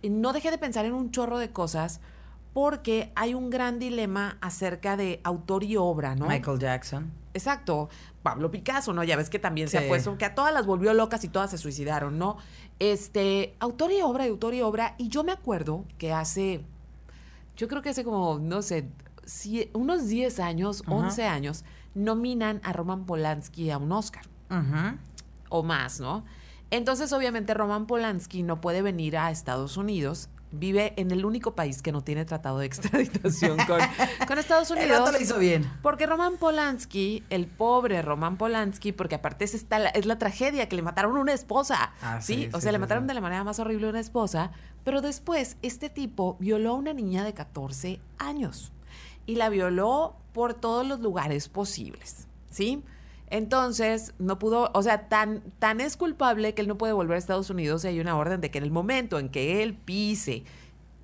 No 0.02 0.32
dejé 0.32 0.50
de 0.50 0.58
pensar 0.58 0.84
en 0.86 0.94
un 0.94 1.10
chorro 1.10 1.38
de 1.38 1.50
cosas 1.50 2.00
porque 2.52 3.12
hay 3.14 3.34
un 3.34 3.50
gran 3.50 3.78
dilema 3.78 4.38
acerca 4.40 4.96
de 4.96 5.20
autor 5.24 5.64
y 5.64 5.76
obra, 5.76 6.14
¿no? 6.14 6.26
Michael 6.26 6.58
Jackson. 6.58 7.12
Exacto. 7.34 7.88
Pablo 8.22 8.50
Picasso, 8.50 8.94
¿no? 8.94 9.04
Ya 9.04 9.16
ves 9.16 9.28
que 9.28 9.38
también 9.38 9.68
se 9.68 9.76
ha 9.76 9.86
puesto, 9.86 10.16
que 10.16 10.24
a 10.24 10.34
todas 10.34 10.54
las 10.54 10.64
volvió 10.64 10.94
locas 10.94 11.24
y 11.24 11.28
todas 11.28 11.50
se 11.50 11.58
suicidaron, 11.58 12.18
¿no? 12.18 12.38
Este, 12.78 13.54
autor 13.60 13.92
y 13.92 14.00
obra, 14.00 14.24
autor 14.24 14.54
y 14.54 14.62
obra. 14.62 14.94
Y 14.96 15.08
yo 15.08 15.24
me 15.24 15.32
acuerdo 15.32 15.84
que 15.98 16.12
hace 16.12 16.64
yo 17.56 17.68
creo 17.68 17.82
que 17.82 17.90
hace 17.90 18.04
como, 18.04 18.38
no 18.38 18.62
sé, 18.62 18.90
unos 19.72 20.08
10 20.08 20.40
años, 20.40 20.82
11 20.86 21.24
años, 21.24 21.64
nominan 21.94 22.60
a 22.64 22.72
Roman 22.72 23.06
Polanski 23.06 23.70
a 23.70 23.78
un 23.78 23.92
Oscar. 23.92 24.24
O 25.48 25.62
más, 25.62 26.00
¿no? 26.00 26.24
Entonces, 26.70 27.12
obviamente, 27.12 27.54
Roman 27.54 27.86
Polanski 27.86 28.42
no 28.42 28.60
puede 28.60 28.82
venir 28.82 29.16
a 29.16 29.30
Estados 29.30 29.76
Unidos 29.76 30.28
vive 30.58 30.94
en 30.96 31.10
el 31.10 31.24
único 31.24 31.54
país 31.54 31.82
que 31.82 31.92
no 31.92 32.02
tiene 32.02 32.24
tratado 32.24 32.58
de 32.58 32.66
extradición 32.66 33.56
con, 33.66 33.80
con 34.26 34.38
Estados 34.38 34.70
Unidos. 34.70 35.08
El 35.08 35.12
lo 35.12 35.20
hizo 35.20 35.38
bien. 35.38 35.70
Porque 35.82 36.06
Roman 36.06 36.36
Polanski, 36.36 37.22
el 37.30 37.46
pobre 37.46 38.02
Roman 38.02 38.36
Polanski, 38.36 38.92
porque 38.92 39.16
aparte 39.16 39.44
es, 39.44 39.54
esta, 39.54 39.88
es 39.88 40.06
la 40.06 40.18
tragedia 40.18 40.68
que 40.68 40.76
le 40.76 40.82
mataron 40.82 41.16
a 41.16 41.20
una 41.20 41.32
esposa. 41.32 41.92
Ah, 42.02 42.20
¿sí? 42.20 42.48
O 42.52 42.60
sea, 42.60 42.72
le 42.72 42.78
mataron 42.78 43.06
de 43.06 43.14
la 43.14 43.20
manera 43.20 43.44
más 43.44 43.58
horrible 43.58 43.86
a 43.86 43.90
una 43.90 44.00
esposa, 44.00 44.52
pero 44.84 45.00
después 45.00 45.56
este 45.62 45.90
tipo 45.90 46.36
violó 46.40 46.70
a 46.70 46.74
una 46.74 46.92
niña 46.92 47.24
de 47.24 47.34
14 47.34 48.00
años 48.18 48.72
y 49.26 49.36
la 49.36 49.48
violó 49.48 50.16
por 50.32 50.54
todos 50.54 50.86
los 50.86 51.00
lugares 51.00 51.48
posibles, 51.48 52.26
¿sí? 52.50 52.82
Entonces, 53.28 54.14
no 54.18 54.38
pudo, 54.38 54.70
o 54.74 54.82
sea, 54.82 55.08
tan, 55.08 55.42
tan 55.58 55.80
es 55.80 55.96
culpable 55.96 56.54
que 56.54 56.62
él 56.62 56.68
no 56.68 56.78
puede 56.78 56.92
volver 56.92 57.16
a 57.16 57.18
Estados 57.18 57.50
Unidos 57.50 57.84
y 57.84 57.88
hay 57.88 58.00
una 58.00 58.16
orden 58.16 58.40
de 58.40 58.50
que 58.50 58.58
en 58.58 58.64
el 58.64 58.70
momento 58.70 59.18
en 59.18 59.28
que 59.28 59.62
él 59.62 59.74
pise 59.74 60.44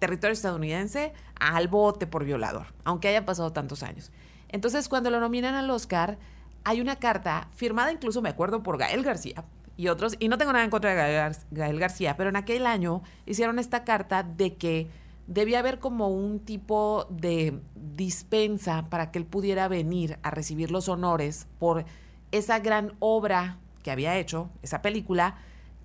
territorio 0.00 0.32
estadounidense, 0.32 1.12
al 1.38 1.68
bote 1.68 2.06
por 2.06 2.24
violador, 2.24 2.66
aunque 2.84 3.08
haya 3.08 3.24
pasado 3.24 3.52
tantos 3.52 3.84
años. 3.84 4.10
Entonces, 4.48 4.88
cuando 4.88 5.10
lo 5.10 5.20
nominan 5.20 5.54
al 5.54 5.70
Oscar, 5.70 6.18
hay 6.64 6.80
una 6.80 6.96
carta 6.96 7.48
firmada 7.54 7.92
incluso, 7.92 8.20
me 8.20 8.28
acuerdo, 8.28 8.62
por 8.62 8.78
Gael 8.78 9.04
García 9.04 9.44
y 9.76 9.88
otros, 9.88 10.16
y 10.18 10.28
no 10.28 10.38
tengo 10.38 10.52
nada 10.52 10.64
en 10.64 10.70
contra 10.70 10.90
de 10.90 11.34
Gael 11.50 11.78
García, 11.78 12.16
pero 12.16 12.30
en 12.30 12.36
aquel 12.36 12.66
año 12.66 13.02
hicieron 13.26 13.58
esta 13.58 13.84
carta 13.84 14.22
de 14.22 14.56
que 14.56 14.88
debía 15.26 15.60
haber 15.60 15.78
como 15.78 16.08
un 16.08 16.40
tipo 16.40 17.06
de 17.08 17.60
dispensa 17.74 18.84
para 18.90 19.10
que 19.10 19.18
él 19.18 19.26
pudiera 19.26 19.68
venir 19.68 20.18
a 20.22 20.30
recibir 20.30 20.70
los 20.70 20.88
honores 20.88 21.46
por 21.58 21.84
esa 22.32 22.58
gran 22.58 22.94
obra 22.98 23.58
que 23.82 23.90
había 23.90 24.16
hecho, 24.18 24.50
esa 24.62 24.82
película, 24.82 25.36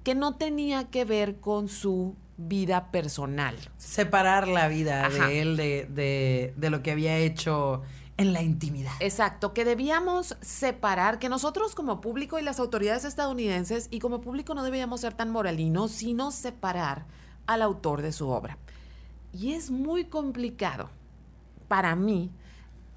que 0.04 0.16
no 0.16 0.36
tenía 0.36 0.86
que 0.89 1.06
ver 1.06 1.38
con 1.39 1.68
su 1.68 2.16
vida 2.38 2.91
personal. 2.91 3.56
Separar 3.78 4.48
la 4.48 4.68
vida 4.68 5.10
de 5.10 5.41
él 5.41 5.58
de, 5.58 5.88
de, 5.89 6.54
de 6.58 6.70
lo 6.70 6.84
que 6.84 6.91
había 6.91 7.18
hecho 7.18 7.82
en 8.18 8.34
la 8.34 8.41
intimidad. 8.41 8.93
Exacto, 9.00 9.54
que 9.54 9.66
debíamos 9.66 10.38
separar, 10.41 11.20
que 11.20 11.30
nosotros 11.30 11.76
como 11.76 12.02
público 12.02 12.39
y 12.39 12.43
las 12.43 12.60
autoridades 12.60 13.06
estadounidenses 13.06 13.88
y 13.91 14.00
como 14.00 14.22
público 14.22 14.54
no 14.54 14.64
debíamos 14.64 15.02
ser 15.02 15.14
tan 15.14 15.32
moralinos, 15.32 15.91
sino 15.91 16.32
separar 16.32 17.06
al 17.46 17.62
autor 17.62 18.02
de 18.02 18.12
su 18.12 18.30
obra. 18.30 18.58
Y 19.34 19.54
es 19.54 19.70
muy 19.72 20.06
complicado 20.06 20.89
para 21.68 21.96
mí. 21.96 22.32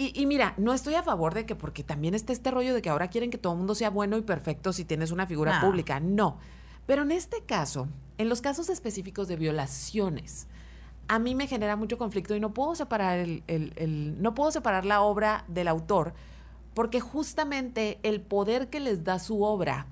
Y, 0.01 0.27
mira, 0.27 0.55
no 0.59 0.75
estoy 0.75 0.95
a 0.95 1.03
favor 1.03 1.35
de 1.35 1.45
que, 1.45 1.57
porque 1.57 1.83
también 1.83 2.15
está 2.15 2.33
este 2.33 2.53
rollo 2.53 2.73
de 2.73 2.83
que 2.83 2.89
ahora 2.89 3.09
quieren 3.09 3.31
que 3.31 3.39
todo 3.39 3.55
el 3.55 3.59
mundo 3.59 3.75
sea 3.75 3.91
bueno 3.91 4.17
y 4.17 4.23
perfecto 4.23 4.73
si 4.73 4.85
tienes 4.85 5.11
una 5.11 5.27
figura 5.27 5.61
pública. 5.61 5.99
No. 5.99 6.39
Pero 6.87 7.03
en 7.03 7.11
este 7.11 7.43
caso, 7.43 7.89
en 8.17 8.29
los 8.29 8.41
casos 8.41 8.69
específicos 8.69 9.27
de 9.27 9.35
violaciones, 9.35 10.47
a 11.09 11.19
mí 11.19 11.35
me 11.35 11.49
genera 11.49 11.75
mucho 11.75 11.99
conflicto 11.99 12.37
y 12.37 12.41
no 12.41 12.55
puedo 12.55 12.77
separar 12.77 13.19
el, 13.19 14.17
no 14.21 14.35
puedo 14.37 14.53
separar 14.53 14.85
la 14.85 15.01
obra 15.01 15.45
del 15.49 15.67
autor 15.67 16.15
porque 16.75 17.01
justamente 17.01 17.99
el 18.05 18.21
poder 18.21 18.71
que 18.71 18.79
les 18.79 19.03
da 19.03 19.19
su 19.19 19.43
obra 19.43 19.89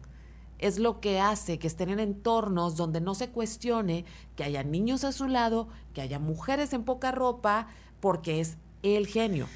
es 0.61 0.79
lo 0.79 1.01
que 1.01 1.19
hace 1.19 1.59
que 1.59 1.67
estén 1.67 1.91
en 1.91 1.99
entornos 1.99 2.77
donde 2.77 3.01
no 3.01 3.17
se 3.17 3.31
cuestione 3.31 4.05
que 4.37 4.45
haya 4.45 4.63
niños 4.63 5.03
a 5.03 5.11
su 5.11 5.27
lado, 5.27 5.67
que 5.95 6.01
haya 6.01 6.21
mujeres 6.21 6.73
en 6.73 6.85
poca 6.85 7.11
ropa, 7.11 7.67
porque 7.99 8.39
es 8.41 8.57
el 8.85 9.09
genio. 9.09 9.49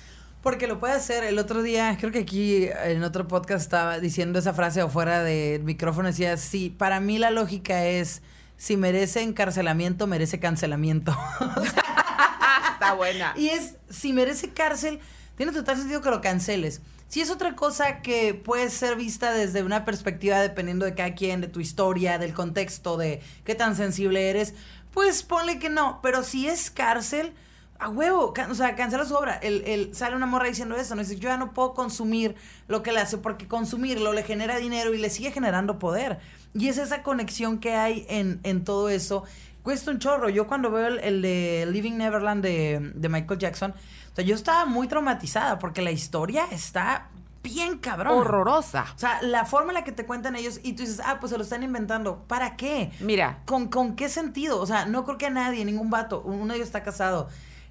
Porque 0.42 0.66
lo 0.66 0.80
puede 0.80 0.94
hacer. 0.94 1.24
El 1.24 1.38
otro 1.38 1.62
día, 1.62 1.96
creo 1.98 2.12
que 2.12 2.20
aquí 2.20 2.68
en 2.84 3.02
otro 3.04 3.28
podcast 3.28 3.62
estaba 3.62 3.98
diciendo 3.98 4.38
esa 4.38 4.54
frase 4.54 4.82
o 4.82 4.88
fuera 4.88 5.22
del 5.22 5.62
micrófono, 5.62 6.08
decía, 6.08 6.36
sí, 6.36 6.70
para 6.70 7.00
mí 7.00 7.18
la 7.18 7.30
lógica 7.30 7.84
es 7.84 8.22
si 8.56 8.76
merece 8.76 9.22
encarcelamiento, 9.22 10.06
merece 10.06 10.38
cancelamiento. 10.38 11.16
Está 12.72 12.94
buena. 12.94 13.32
Y 13.36 13.48
es, 13.48 13.76
si 13.88 14.12
merece 14.12 14.50
cárcel, 14.50 15.00
tiene 15.36 15.52
total 15.52 15.78
sentido 15.78 16.02
que 16.02 16.10
lo 16.10 16.20
canceles. 16.20 16.82
Si 17.08 17.20
es 17.20 17.30
otra 17.30 17.56
cosa 17.56 18.02
que 18.02 18.34
puede 18.34 18.70
ser 18.70 18.96
vista 18.96 19.32
desde 19.32 19.62
una 19.62 19.84
perspectiva 19.84 20.40
dependiendo 20.40 20.84
de 20.84 20.94
cada 20.94 21.14
quien, 21.14 21.40
de 21.40 21.48
tu 21.48 21.60
historia, 21.60 22.18
del 22.18 22.34
contexto, 22.34 22.96
de 22.96 23.20
qué 23.44 23.54
tan 23.54 23.74
sensible 23.76 24.30
eres, 24.30 24.54
pues 24.92 25.22
ponle 25.22 25.58
que 25.58 25.70
no. 25.70 25.98
Pero 26.02 26.22
si 26.22 26.46
es 26.46 26.70
cárcel, 26.70 27.32
a 27.80 27.88
huevo, 27.88 28.34
o 28.50 28.54
sea, 28.54 28.76
cancela 28.76 29.04
su 29.06 29.14
obra. 29.14 29.34
El, 29.36 29.64
el, 29.64 29.94
sale 29.94 30.14
una 30.14 30.26
morra 30.26 30.46
diciendo 30.46 30.76
eso, 30.76 30.94
no 30.94 31.00
dice, 31.00 31.16
yo 31.16 31.30
ya 31.30 31.38
no 31.38 31.52
puedo 31.52 31.72
consumir 31.72 32.36
lo 32.68 32.82
que 32.82 32.92
le 32.92 33.00
hace 33.00 33.16
porque 33.16 33.48
consumirlo 33.48 34.12
le 34.12 34.22
genera 34.22 34.58
dinero 34.58 34.92
y 34.94 34.98
le 34.98 35.08
sigue 35.08 35.32
generando 35.32 35.78
poder. 35.78 36.18
Y 36.54 36.68
es 36.68 36.76
esa 36.76 37.02
conexión 37.02 37.58
que 37.58 37.74
hay 37.74 38.04
en, 38.08 38.40
en 38.42 38.64
todo 38.64 38.90
eso. 38.90 39.24
Cuesta 39.62 39.90
un 39.90 39.98
chorro. 39.98 40.28
Yo 40.28 40.46
cuando 40.46 40.70
veo 40.70 40.88
el, 40.88 41.22
de 41.22 41.66
Living 41.70 41.96
Neverland 41.96 42.42
de, 42.42 42.92
de, 42.94 43.08
Michael 43.08 43.40
Jackson, 43.40 43.70
o 43.70 44.14
sea, 44.14 44.24
yo 44.24 44.34
estaba 44.34 44.66
muy 44.66 44.86
traumatizada 44.86 45.58
porque 45.58 45.80
la 45.80 45.90
historia 45.90 46.44
está 46.50 47.08
bien 47.42 47.78
cabrón. 47.78 48.18
Horrorosa. 48.18 48.86
O 48.94 48.98
sea, 48.98 49.22
la 49.22 49.46
forma 49.46 49.70
en 49.70 49.74
la 49.74 49.84
que 49.84 49.92
te 49.92 50.04
cuentan 50.04 50.36
ellos 50.36 50.60
y 50.62 50.74
tú 50.74 50.82
dices, 50.82 51.00
ah, 51.02 51.16
pues 51.18 51.30
se 51.30 51.38
lo 51.38 51.44
están 51.44 51.62
inventando. 51.62 52.24
¿Para 52.26 52.56
qué? 52.56 52.92
Mira. 53.00 53.38
¿Con, 53.46 53.68
con 53.68 53.96
qué 53.96 54.10
sentido? 54.10 54.60
O 54.60 54.66
sea, 54.66 54.84
no 54.84 55.04
creo 55.06 55.16
que 55.16 55.26
a 55.26 55.30
nadie, 55.30 55.64
ningún 55.64 55.88
vato, 55.88 56.20
uno 56.26 56.52
de 56.52 56.56
ellos 56.56 56.68
está 56.68 56.82
casado 56.82 57.28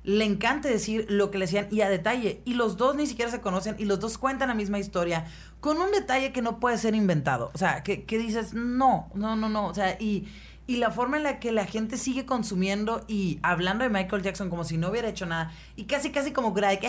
le 0.10 0.26
encanta 0.26 0.68
decir 0.68 1.05
lo 1.07 1.30
que 1.30 1.38
le 1.38 1.45
decían 1.45 1.68
y 1.70 1.82
a 1.82 1.89
detalle. 1.89 2.41
Y 2.43 2.55
los 2.55 2.78
dos 2.78 2.95
ni 2.95 3.05
siquiera 3.05 3.30
se 3.30 3.41
conocen 3.41 3.76
y 3.78 3.86
los 3.86 3.99
dos 3.99 4.18
cuentan 4.18 4.49
la 4.49 4.55
misma 4.55 4.80
historia 4.80 5.26
con 5.60 5.78
un 5.78 5.91
detalle 5.91 6.32
que 6.34 6.41
no 6.41 6.60
puede 6.60 6.80
ser 6.80 6.95
inventado. 6.95 7.51
O 7.53 7.57
sea, 7.60 7.84
que, 7.84 8.03
dices, 8.07 8.55
no, 8.55 9.12
no, 9.14 9.36
no, 9.36 9.49
no. 9.49 9.68
O 9.68 9.74
sea, 9.76 9.97
y, 9.99 10.28
y 10.66 10.78
la 10.78 10.89
forma 10.89 11.18
en 11.18 11.24
la 11.24 11.39
que 11.39 11.51
la 11.51 11.66
gente 11.66 11.95
sigue 11.95 12.26
consumiendo 12.26 13.05
y 13.07 13.38
hablando 13.43 13.84
de 13.84 13.91
Michael 13.91 14.24
Jackson 14.24 14.49
como 14.49 14.64
si 14.64 14.78
no 14.78 14.89
hubiera 14.89 15.07
hecho 15.10 15.28
nada 15.28 15.51
y 15.76 15.84
casi, 15.84 16.12
casi 16.12 16.32
como 16.32 16.55
que, 16.55 16.80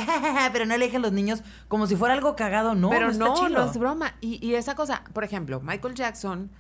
pero 0.55 0.65
no 0.65 0.79
le 0.79 0.99
los 0.99 1.13
niños 1.13 1.43
como 1.69 1.87
si 1.87 1.97
fuera 1.97 2.15
algo 2.15 2.37
cagado. 2.37 2.75
No, 2.75 2.89
pero 2.89 3.13
no, 3.13 3.51
no, 3.51 3.71
es 3.71 3.77
broma. 3.77 4.15
Y, 4.23 4.43
y 4.47 4.55
esa 4.55 4.75
cosa, 4.75 5.05
por 5.13 5.25
ejemplo, 5.25 5.61
Michael 5.61 5.95
Jackson, 5.95 6.51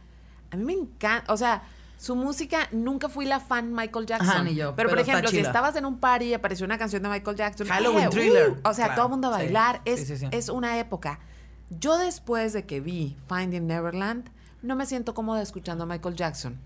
a 0.51 0.57
mí 0.57 0.65
me 0.65 0.75
encanta, 0.75 1.33
o 1.33 1.39
sea 1.39 1.63
su 2.01 2.17
música, 2.17 2.67
nunca 2.73 3.11
fui 3.11 3.27
la 3.27 3.41
fan 3.41 3.75
Michael 3.75 4.07
Jackson. 4.07 4.47
ni 4.47 4.55
yo. 4.55 4.75
Pero, 4.75 4.89
por 4.89 4.99
ejemplo, 4.99 5.29
si 5.29 5.39
estabas 5.39 5.77
en 5.77 5.85
un 5.85 5.99
party 5.99 6.29
y 6.29 6.35
apareció 6.35 6.65
una 6.65 6.79
canción 6.79 7.03
de 7.03 7.11
Michael 7.11 7.37
Jackson. 7.37 7.67
Halloween 7.67 8.07
uh, 8.07 8.11
Thriller. 8.11 8.57
o 8.65 8.73
sea, 8.73 8.95
todo 8.95 9.05
el 9.05 9.11
mundo 9.11 9.29
a 9.29 9.33
bailar. 9.33 9.83
es, 9.85 10.11
es 10.11 10.49
una 10.49 10.79
época. 10.79 11.21
Yo 11.69 11.99
después 11.99 12.55
de 12.55 12.65
que 12.65 12.81
vi 12.81 13.19
Finding 13.29 13.67
Neverland, 13.67 14.31
no 14.63 14.77
me 14.77 14.87
siento 14.87 15.13
cómoda 15.13 15.43
escuchando 15.43 15.85
a 15.85 15.87
Michael 15.87 16.17
Jackson. 16.17 16.59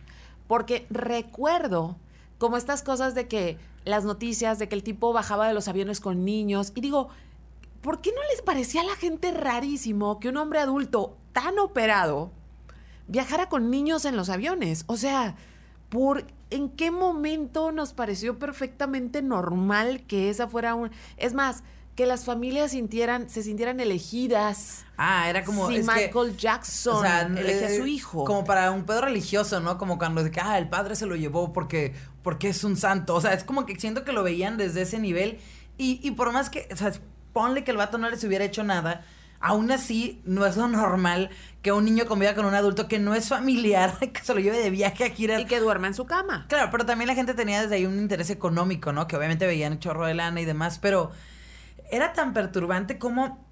Porque 0.47 0.87
recuerdo 0.89 1.97
como 2.39 2.57
estas 2.57 2.85
cosas 2.85 3.17
de 3.17 3.27
que 3.27 3.59
las 3.85 4.05
noticias, 4.05 4.61
de 4.61 4.69
que 4.69 4.77
el 4.77 4.85
tipo 4.85 5.13
bajaba 5.13 5.49
de 5.49 5.55
los 5.55 5.67
aviones 5.67 5.99
con 5.99 6.25
niños. 6.25 6.71
Y 6.77 6.81
digo, 6.81 7.09
¿por 7.83 8.01
qué 8.01 8.13
no 8.13 8.23
les 8.31 8.41
parecía 8.43 8.83
a 8.83 8.85
la 8.85 8.95
gente 8.95 9.33
rarísimo 9.33 10.21
que 10.21 10.29
un 10.29 10.37
hombre 10.37 10.61
adulto 10.61 11.17
tan 11.33 11.59
operado 11.59 12.31
viajara 13.09 13.49
con 13.49 13.71
niños 13.71 14.05
en 14.05 14.17
los 14.17 14.29
aviones. 14.29 14.85
O 14.87 14.97
sea, 14.97 15.37
¿por 15.89 16.27
en 16.51 16.71
qué 16.71 16.91
momento 16.91 17.73
nos 17.73 17.93
pareció 17.93 18.39
perfectamente 18.39 19.23
normal 19.23 20.03
que 20.07 20.31
esa 20.31 20.49
fuera 20.49 20.75
un... 20.75 20.91
Es 21.17 21.35
más, 21.35 21.65
que 21.97 22.07
las 22.07 22.25
familias 22.25 22.73
sintieran, 22.73 23.31
se 23.31 23.43
sintieran 23.43 23.79
elegidas. 23.79 24.85
Ah, 24.97 25.29
era 25.29 25.45
como. 25.45 25.69
Si 25.69 25.79
Michael 25.79 26.37
Jackson 26.37 26.97
o 26.97 27.01
sea, 27.03 27.23
elegía 27.23 27.69
a 27.69 27.71
su 27.71 27.85
eh, 27.85 27.91
hijo. 27.91 28.25
Como 28.25 28.45
para 28.45 28.73
un 28.73 28.85
pedo 28.85 29.03
religioso, 29.03 29.61
¿no? 29.61 29.79
Como 29.79 29.97
cuando 29.97 30.25
de 30.25 30.33
ah, 30.43 30.59
el 30.59 30.69
padre 30.69 30.97
se 30.97 31.07
lo 31.07 31.15
llevó 31.15 31.53
porque, 31.53 31.95
porque 32.23 32.49
es 32.49 32.65
un 32.65 32.77
santo. 32.77 33.15
O 33.15 33.21
sea, 33.21 33.33
es 33.33 33.45
como 33.45 33.65
que 33.65 33.79
siento 33.79 34.05
que 34.05 34.13
lo 34.13 34.25
veían 34.25 34.57
desde 34.57 34.83
ese 34.83 34.99
nivel. 34.99 35.39
Y, 35.79 36.01
y 36.03 36.13
por 36.13 36.33
más 36.33 36.51
que, 36.51 36.69
o 36.73 36.77
sea, 36.77 36.93
ponle 37.33 37.63
que 37.63 37.71
el 37.71 37.77
vato 37.77 37.99
no 37.99 38.11
les 38.11 38.25
hubiera 38.25 38.45
hecho 38.45 38.65
nada 38.65 39.05
aún 39.45 39.71
así 39.71 40.23
no 40.25 40.47
es 40.47 40.57
lo 40.57 40.69
normal 40.69 41.29
que 41.61 41.71
un 41.71 41.85
niño 41.85 42.07
conviva 42.07 42.35
con 42.35 42.47
un 42.47 42.55
adulto 42.55 42.89
que 42.89 42.99
no 42.99 43.15
es 43.15 43.29
familiar, 43.29 43.99
que 44.13 44.25
se 44.25 44.35
lo 44.35 44.41
lleve 44.41 44.59
de 44.59 44.71
viaje 44.71 45.05
aquí. 45.05 45.31
Y 45.31 45.45
que 45.45 45.61
duerma 45.61 45.87
en 45.87 45.95
su 45.95 46.07
cama. 46.07 46.47
Claro, 46.49 46.71
pero 46.71 46.87
también 46.87 47.09
la 47.09 47.15
gente 47.15 47.35
tenía 47.35 47.61
desde 47.61 47.77
ahí 47.77 47.87
un 47.87 47.99
interés 47.99 48.31
económico, 48.31 48.93
¿no? 48.93 49.07
Que 49.07 49.17
obviamente 49.17 49.47
veían 49.47 49.79
chorro 49.79 50.07
de 50.07 50.15
lana 50.15 50.41
y 50.41 50.47
demás, 50.47 50.79
pero 50.79 51.11
era 51.91 52.15
tan 52.15 52.33
perturbante 52.33 52.99
como 52.99 53.45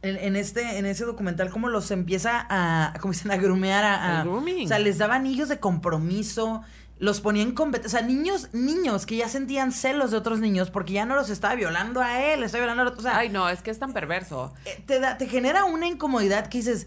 en, 0.00 0.36
este, 0.36 0.78
en 0.78 0.86
ese 0.86 1.04
documental, 1.04 1.50
como 1.50 1.68
los 1.68 1.90
empieza 1.90 2.46
a, 2.48 2.94
como 3.00 3.12
dicen, 3.12 3.30
a 3.30 3.36
grumear 3.36 3.84
a, 3.84 4.20
a 4.20 4.24
o 4.24 4.66
sea, 4.66 4.78
les 4.78 4.98
daba 4.98 5.16
anillos 5.16 5.48
de 5.48 5.58
compromiso, 5.58 6.62
los 6.98 7.20
ponían 7.20 7.48
en 7.48 7.54
competencia. 7.54 7.98
O 7.98 8.00
sea, 8.00 8.08
niños, 8.08 8.48
niños 8.52 9.06
que 9.06 9.16
ya 9.16 9.28
sentían 9.28 9.72
celos 9.72 10.10
de 10.10 10.16
otros 10.16 10.40
niños 10.40 10.70
porque 10.70 10.94
ya 10.94 11.04
no 11.04 11.14
los 11.14 11.30
estaba 11.30 11.54
violando 11.54 12.00
a 12.00 12.22
él, 12.22 12.42
estaba 12.42 12.62
violando 12.64 12.82
a 12.82 12.86
otros. 12.86 13.00
O 13.00 13.08
sea, 13.08 13.18
Ay, 13.18 13.28
no, 13.28 13.48
es 13.48 13.62
que 13.62 13.70
es 13.70 13.78
tan 13.78 13.92
perverso. 13.92 14.54
Eh, 14.64 14.82
te, 14.86 15.00
da, 15.00 15.18
te 15.18 15.26
genera 15.26 15.64
una 15.64 15.86
incomodidad 15.86 16.48
que 16.48 16.58
dices, 16.58 16.86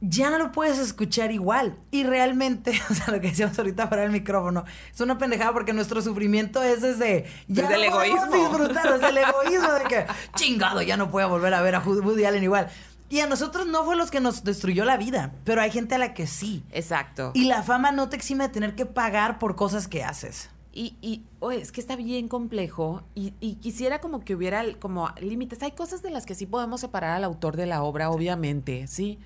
ya 0.00 0.30
no 0.30 0.38
lo 0.38 0.52
puedes 0.52 0.78
escuchar 0.78 1.30
igual. 1.30 1.76
Y 1.90 2.04
realmente, 2.04 2.72
o 2.90 2.94
sea, 2.94 3.12
lo 3.12 3.20
que 3.20 3.28
decíamos 3.28 3.58
ahorita 3.58 3.90
para 3.90 4.04
el 4.04 4.10
micrófono, 4.10 4.64
es 4.92 5.00
una 5.00 5.18
pendejada 5.18 5.52
porque 5.52 5.72
nuestro 5.72 6.00
sufrimiento 6.00 6.62
es 6.62 6.80
desde. 6.80 7.26
Ya 7.48 7.62
desde 7.62 7.74
el 7.74 7.84
egoísmo. 7.84 8.34
disfrutar, 8.34 8.94
desde 8.94 9.08
el 9.08 9.18
egoísmo 9.18 9.72
de 9.72 9.84
que, 9.84 10.06
chingado, 10.34 10.80
ya 10.82 10.96
no 10.96 11.10
puedo 11.10 11.28
volver 11.28 11.52
a 11.54 11.60
ver 11.60 11.74
a 11.74 11.80
Woody 11.80 12.24
Allen 12.24 12.42
igual. 12.42 12.68
Y 13.10 13.20
a 13.20 13.26
nosotros 13.26 13.66
no 13.66 13.84
fue 13.84 13.96
los 13.96 14.10
que 14.10 14.20
nos 14.20 14.44
destruyó 14.44 14.84
la 14.84 14.96
vida, 14.96 15.34
pero 15.44 15.60
hay 15.60 15.72
gente 15.72 15.96
a 15.96 15.98
la 15.98 16.14
que 16.14 16.28
sí. 16.28 16.62
Exacto. 16.70 17.32
Y 17.34 17.44
la 17.44 17.64
fama 17.64 17.90
no 17.90 18.08
te 18.08 18.14
exime 18.14 18.44
de 18.44 18.50
tener 18.50 18.76
que 18.76 18.86
pagar 18.86 19.40
por 19.40 19.56
cosas 19.56 19.88
que 19.88 20.04
haces. 20.04 20.48
Y, 20.72 20.96
y 21.02 21.24
oye, 21.40 21.60
es 21.60 21.72
que 21.72 21.80
está 21.80 21.96
bien 21.96 22.28
complejo 22.28 23.02
y, 23.16 23.34
y, 23.40 23.56
quisiera 23.56 24.00
como 24.00 24.20
que 24.20 24.36
hubiera 24.36 24.62
como 24.78 25.08
límites. 25.20 25.60
Hay 25.64 25.72
cosas 25.72 26.02
de 26.02 26.10
las 26.10 26.24
que 26.24 26.36
sí 26.36 26.46
podemos 26.46 26.80
separar 26.80 27.16
al 27.16 27.24
autor 27.24 27.56
de 27.56 27.66
la 27.66 27.82
obra, 27.82 28.10
obviamente, 28.10 28.86
¿sí? 28.86 29.18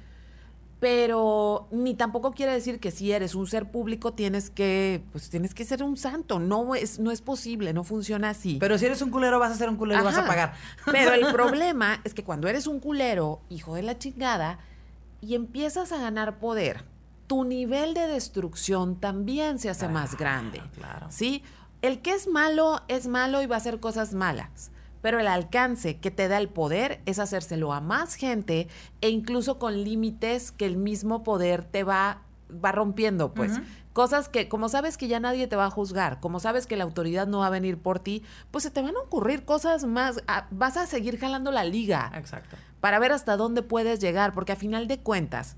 Pero 0.84 1.66
ni 1.70 1.94
tampoco 1.94 2.32
quiere 2.32 2.52
decir 2.52 2.78
que 2.78 2.90
si 2.90 3.10
eres 3.10 3.34
un 3.34 3.46
ser 3.46 3.70
público 3.70 4.12
tienes 4.12 4.50
que 4.50 5.02
pues 5.12 5.30
tienes 5.30 5.54
que 5.54 5.64
ser 5.64 5.82
un 5.82 5.96
santo 5.96 6.38
no 6.38 6.74
es 6.74 6.98
no 6.98 7.10
es 7.10 7.22
posible 7.22 7.72
no 7.72 7.84
funciona 7.84 8.28
así. 8.28 8.58
Pero 8.60 8.76
si 8.76 8.84
eres 8.84 9.00
un 9.00 9.08
culero 9.08 9.38
vas 9.38 9.50
a 9.50 9.54
ser 9.54 9.70
un 9.70 9.76
culero 9.76 10.02
y 10.02 10.04
vas 10.04 10.18
a 10.18 10.26
pagar. 10.26 10.52
pero 10.92 11.14
el 11.14 11.32
problema 11.32 12.02
es 12.04 12.12
que 12.12 12.22
cuando 12.22 12.48
eres 12.48 12.66
un 12.66 12.80
culero 12.80 13.40
hijo 13.48 13.76
de 13.76 13.82
la 13.82 13.96
chingada 13.96 14.58
y 15.22 15.34
empiezas 15.34 15.90
a 15.90 15.96
ganar 15.96 16.38
poder 16.38 16.84
tu 17.28 17.44
nivel 17.44 17.94
de 17.94 18.06
destrucción 18.06 19.00
también 19.00 19.58
se 19.58 19.70
hace 19.70 19.88
más 19.88 20.18
grande 20.18 20.60
claro. 20.74 21.06
sí 21.08 21.42
el 21.80 22.02
que 22.02 22.12
es 22.12 22.28
malo 22.28 22.82
es 22.88 23.06
malo 23.06 23.40
y 23.40 23.46
va 23.46 23.54
a 23.54 23.58
hacer 23.58 23.80
cosas 23.80 24.12
malas 24.12 24.70
pero 25.04 25.20
el 25.20 25.26
alcance 25.26 25.98
que 25.98 26.10
te 26.10 26.28
da 26.28 26.38
el 26.38 26.48
poder 26.48 27.02
es 27.04 27.18
hacérselo 27.18 27.74
a 27.74 27.82
más 27.82 28.14
gente 28.14 28.68
e 29.02 29.10
incluso 29.10 29.58
con 29.58 29.84
límites 29.84 30.50
que 30.50 30.64
el 30.64 30.78
mismo 30.78 31.22
poder 31.22 31.62
te 31.62 31.84
va, 31.84 32.22
va 32.50 32.72
rompiendo, 32.72 33.34
pues. 33.34 33.60
Cosas 33.92 34.30
que, 34.30 34.48
como 34.48 34.70
sabes 34.70 34.96
que 34.96 35.06
ya 35.06 35.20
nadie 35.20 35.46
te 35.46 35.56
va 35.56 35.66
a 35.66 35.70
juzgar, 35.70 36.20
como 36.20 36.40
sabes 36.40 36.66
que 36.66 36.78
la 36.78 36.84
autoridad 36.84 37.26
no 37.26 37.40
va 37.40 37.48
a 37.48 37.50
venir 37.50 37.76
por 37.76 37.98
ti, 37.98 38.22
pues 38.50 38.64
se 38.64 38.70
te 38.70 38.80
van 38.80 38.96
a 38.96 39.00
ocurrir 39.00 39.44
cosas 39.44 39.84
más, 39.84 40.22
ah, 40.26 40.46
vas 40.50 40.78
a 40.78 40.86
seguir 40.86 41.18
jalando 41.18 41.52
la 41.52 41.64
liga. 41.64 42.10
Exacto. 42.16 42.56
Para 42.80 42.98
ver 42.98 43.12
hasta 43.12 43.36
dónde 43.36 43.60
puedes 43.60 44.00
llegar, 44.00 44.32
porque 44.32 44.52
a 44.52 44.56
final 44.56 44.88
de 44.88 45.00
cuentas, 45.00 45.56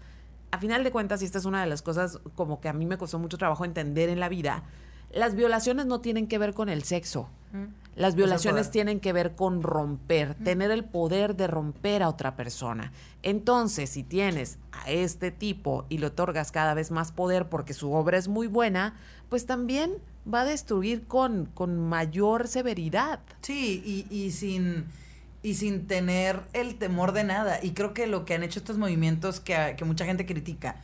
a 0.50 0.58
final 0.58 0.82
de 0.82 0.90
cuentas, 0.90 1.22
y 1.22 1.24
esta 1.24 1.38
es 1.38 1.44
una 1.44 1.60
de 1.60 1.68
las 1.68 1.82
cosas 1.82 2.18
como 2.34 2.60
que 2.60 2.68
a 2.68 2.72
mí 2.72 2.84
me 2.84 2.98
costó 2.98 3.20
mucho 3.20 3.38
trabajo 3.38 3.64
entender 3.64 4.08
en 4.08 4.18
la 4.18 4.28
vida, 4.28 4.64
las 5.12 5.36
violaciones 5.36 5.86
no 5.86 6.00
tienen 6.00 6.26
que 6.26 6.36
ver 6.36 6.52
con 6.52 6.68
el 6.68 6.82
sexo. 6.82 7.28
Las 7.96 8.14
violaciones 8.14 8.70
tienen 8.70 9.00
que 9.00 9.12
ver 9.12 9.34
con 9.34 9.62
romper, 9.62 10.34
tener 10.34 10.70
el 10.70 10.84
poder 10.84 11.34
de 11.34 11.46
romper 11.46 12.02
a 12.02 12.10
otra 12.10 12.36
persona. 12.36 12.92
Entonces, 13.22 13.90
si 13.90 14.02
tienes 14.02 14.58
a 14.70 14.90
este 14.90 15.30
tipo 15.30 15.86
y 15.88 15.98
le 15.98 16.06
otorgas 16.06 16.52
cada 16.52 16.74
vez 16.74 16.90
más 16.90 17.10
poder 17.10 17.48
porque 17.48 17.72
su 17.72 17.92
obra 17.92 18.18
es 18.18 18.28
muy 18.28 18.46
buena, 18.46 18.94
pues 19.30 19.46
también 19.46 19.94
va 20.32 20.42
a 20.42 20.44
destruir 20.44 21.06
con, 21.06 21.46
con 21.46 21.78
mayor 21.88 22.48
severidad. 22.48 23.20
Sí, 23.40 23.82
y, 23.84 24.14
y 24.14 24.30
sin 24.30 24.86
y 25.42 25.54
sin 25.54 25.86
tener 25.86 26.40
el 26.54 26.74
temor 26.74 27.12
de 27.12 27.22
nada. 27.22 27.60
Y 27.62 27.70
creo 27.70 27.94
que 27.94 28.08
lo 28.08 28.24
que 28.24 28.34
han 28.34 28.42
hecho 28.42 28.58
estos 28.58 28.78
movimientos 28.78 29.38
que, 29.38 29.74
que 29.76 29.84
mucha 29.84 30.04
gente 30.04 30.26
critica 30.26 30.76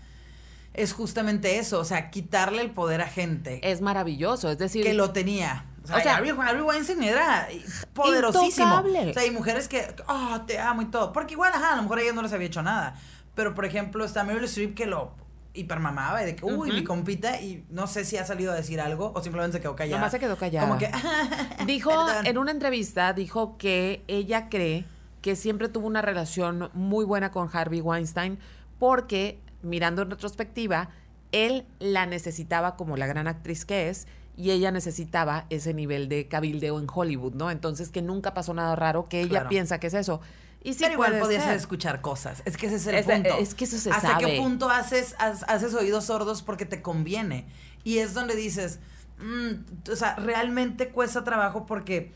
es 0.75 0.93
justamente 0.93 1.59
eso, 1.59 1.81
o 1.81 1.85
sea, 1.85 2.11
quitarle 2.11 2.63
el 2.63 2.71
poder 2.71 3.03
a 3.03 3.09
gente. 3.09 3.61
Es 3.69 3.81
maravilloso, 3.81 4.51
es 4.51 4.59
decir... 4.59 4.85
Que 4.85 4.95
lo 4.95 5.11
tenía. 5.11 5.67
O 5.85 6.01
sea, 6.01 6.17
Harvey, 6.17 6.63
Weinstein 6.63 7.03
era 7.03 7.49
poderosísimo. 7.93 8.81
O 8.81 9.13
sea, 9.13 9.23
hay 9.23 9.31
mujeres 9.31 9.69
que, 9.69 9.95
oh, 10.09 10.41
te 10.47 10.59
amo 10.59 10.83
y 10.83 10.87
todo. 10.87 11.13
Porque 11.13 11.35
igual, 11.35 11.53
ajá, 11.55 11.73
a 11.73 11.77
lo 11.77 11.83
mejor 11.83 12.01
ella 12.01 12.13
no 12.13 12.23
les 12.23 12.33
había 12.33 12.47
hecho 12.47 12.63
nada. 12.63 12.95
Pero, 13.35 13.55
por 13.55 13.65
ejemplo, 13.65 14.05
está 14.05 14.25
Meryl 14.25 14.45
Streep 14.45 14.75
que 14.75 14.87
lo 14.87 15.15
hipermamaba 15.55 16.23
y 16.23 16.27
de 16.27 16.37
que, 16.37 16.45
uy, 16.45 16.71
mi 16.73 16.85
compita, 16.85 17.41
y 17.41 17.65
no 17.69 17.87
sé 17.87 18.05
si 18.05 18.17
ha 18.17 18.25
salido 18.25 18.53
a 18.53 18.55
decir 18.55 18.81
algo 18.81 19.13
o 19.15 19.23
simplemente 19.23 19.59
se 19.59 19.63
quedó 19.63 19.77
callada. 19.77 19.99
Nomás 19.99 20.13
se 20.13 20.19
quedó 20.21 20.37
callada. 20.37 20.67
Como 20.67 20.79
que, 20.79 20.91
dijo, 21.67 21.93
en 22.25 22.39
una 22.39 22.51
entrevista, 22.51 23.13
dijo 23.13 23.57
que 23.59 24.03
ella 24.09 24.49
cree 24.49 24.85
que 25.21 25.37
siempre 25.37 25.69
tuvo 25.69 25.87
una 25.87 26.03
relación 26.03 26.71
muy 26.75 27.05
buena 27.05 27.31
con 27.31 27.51
Harvey 27.53 27.81
Weinstein 27.81 28.39
porque, 28.79 29.41
mirando 29.63 30.03
en 30.03 30.11
retrospectiva, 30.11 30.91
él 31.33 31.67
la 31.79 32.07
necesitaba 32.07 32.77
como 32.77 32.97
la 32.97 33.07
gran 33.07 33.29
actriz 33.29 33.65
que 33.65 33.89
es 33.89 34.07
y 34.37 34.51
ella 34.51 34.71
necesitaba 34.71 35.47
ese 35.51 35.75
nivel 35.75 36.09
de 36.09 36.29
cabildeo 36.29 36.79
en 36.81 36.87
Hollywood, 36.93 37.35
¿no? 37.35 37.51
Entonces 37.51 37.91
que 37.91 38.03
nunca 38.03 38.35
pasó 38.35 38.55
nada 38.55 38.75
raro, 38.77 39.07
que 39.07 39.21
ella 39.21 39.49
piensa 39.49 39.79
que 39.79 39.89
es 39.89 39.95
eso. 39.95 40.21
Y 40.65 40.75
sí 40.75 40.79
Pero 40.81 40.95
igual 40.95 41.19
podías 41.19 41.47
escuchar 41.49 42.01
cosas. 42.01 42.43
Es 42.45 42.57
que 42.57 42.67
ese 42.67 42.77
es 42.77 42.87
el 42.87 43.05
punto. 43.05 43.39
Es 43.39 43.55
que 43.55 43.65
eso 43.65 43.79
se 43.79 43.91
¿Hasta 43.91 44.19
qué 44.19 44.39
punto 44.39 44.71
haces, 44.71 45.17
haces 45.19 45.75
oídos 45.75 46.05
sordos 46.05 46.43
porque 46.43 46.67
te 46.67 46.81
conviene? 46.83 47.47
Y 47.83 47.99
es 47.99 48.15
donde 48.15 48.37
dices, 48.37 48.79
mm, 49.19 49.91
o 49.91 49.97
sea, 49.97 50.15
realmente 50.17 50.91
cuesta 50.91 51.25
trabajo 51.25 51.67
porque 51.67 52.13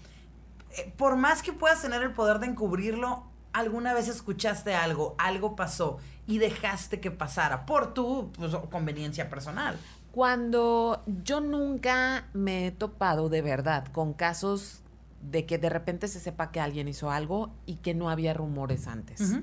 eh, 0.76 0.92
por 0.96 1.16
más 1.16 1.42
que 1.42 1.52
puedas 1.52 1.82
tener 1.82 2.02
el 2.02 2.12
poder 2.12 2.38
de 2.38 2.46
encubrirlo, 2.46 3.24
alguna 3.52 3.94
vez 3.94 4.08
escuchaste 4.08 4.74
algo, 4.74 5.16
algo 5.18 5.56
pasó 5.56 5.98
y 6.26 6.38
dejaste 6.38 7.00
que 7.00 7.10
pasara 7.10 7.66
por 7.66 7.94
tu 7.94 8.30
pues, 8.32 8.54
conveniencia 8.70 9.28
personal. 9.28 9.76
Cuando 10.16 11.02
yo 11.24 11.42
nunca 11.42 12.28
me 12.32 12.66
he 12.66 12.70
topado 12.70 13.28
de 13.28 13.42
verdad 13.42 13.86
con 13.92 14.14
casos 14.14 14.80
de 15.20 15.44
que 15.44 15.58
de 15.58 15.68
repente 15.68 16.08
se 16.08 16.20
sepa 16.20 16.50
que 16.50 16.58
alguien 16.58 16.88
hizo 16.88 17.10
algo 17.10 17.50
y 17.66 17.76
que 17.76 17.92
no 17.92 18.08
había 18.08 18.32
rumores 18.32 18.86
antes. 18.86 19.34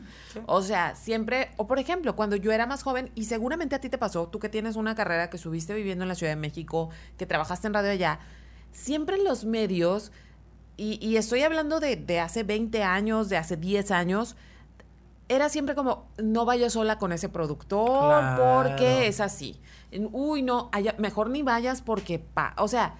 O 0.48 0.64
sea, 0.64 0.96
siempre, 0.96 1.52
o 1.58 1.68
por 1.68 1.78
ejemplo, 1.78 2.16
cuando 2.16 2.38
yo 2.38 2.52
era 2.52 2.66
más 2.66 2.82
joven, 2.82 3.12
y 3.14 3.26
seguramente 3.26 3.76
a 3.76 3.82
ti 3.82 3.90
te 3.90 4.00
pasó, 4.00 4.30
tú 4.30 4.40
que 4.40 4.50
tienes 4.50 4.76
una 4.76 4.96
carrera 4.96 5.30
que 5.30 5.38
subiste 5.38 5.76
viviendo 5.76 6.06
en 6.06 6.08
la 6.08 6.16
Ciudad 6.16 6.32
de 6.32 6.38
México, 6.38 6.90
que 7.20 7.28
trabajaste 7.28 7.68
en 7.68 7.76
radio 7.76 7.92
allá, 7.92 8.20
siempre 8.72 9.18
en 9.18 9.26
los 9.26 9.46
medios, 9.46 10.12
y, 10.76 11.18
estoy 11.18 11.44
hablando 11.44 11.80
de, 11.80 11.98
de, 11.98 12.20
hace 12.20 12.42
20 12.42 12.82
años, 12.82 13.30
de 13.30 13.38
hace 13.38 13.58
10 13.58 13.92
años, 13.92 14.36
era 15.30 15.50
siempre 15.50 15.76
como, 15.76 16.08
no 16.18 16.46
vayas 16.46 16.74
sola 16.74 16.98
con 16.98 17.12
ese 17.12 17.30
productor 17.30 18.24
porque 18.38 19.06
es 19.06 19.20
así. 19.20 19.60
Uy, 20.12 20.42
no, 20.42 20.70
mejor 20.98 21.30
ni 21.30 21.44
vayas 21.44 21.82
porque, 21.82 22.20
pa, 22.20 22.54
o 22.58 22.68
sea, 22.68 22.96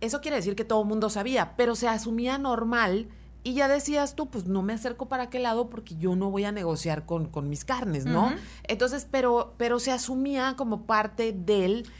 eso 0.00 0.20
quiere 0.20 0.36
decir 0.36 0.54
que 0.54 0.64
todo 0.64 0.82
el 0.82 0.88
mundo 0.88 1.10
sabía, 1.10 1.56
pero 1.56 1.74
se 1.74 1.88
asumía 1.88 2.38
normal 2.38 3.08
y 3.44 3.54
ya 3.54 3.68
decías 3.68 4.14
tú, 4.14 4.28
pues 4.28 4.46
no 4.46 4.62
me 4.62 4.72
acerco 4.72 5.08
para 5.08 5.24
aquel 5.24 5.44
lado 5.44 5.70
porque 5.70 5.96
yo 5.96 6.16
no 6.16 6.30
voy 6.30 6.44
a 6.44 6.52
negociar 6.52 7.06
con, 7.06 7.26
con 7.26 7.48
mis 7.48 7.64
carnes, 7.64 8.04
¿no? 8.04 8.34
Entonces, 8.64 9.06
pero, 9.10 9.54
pero 9.56 9.78
se 9.78 9.92
asumía 9.92 10.54
como 10.56 10.86
parte 10.86 11.32
del... 11.32 11.90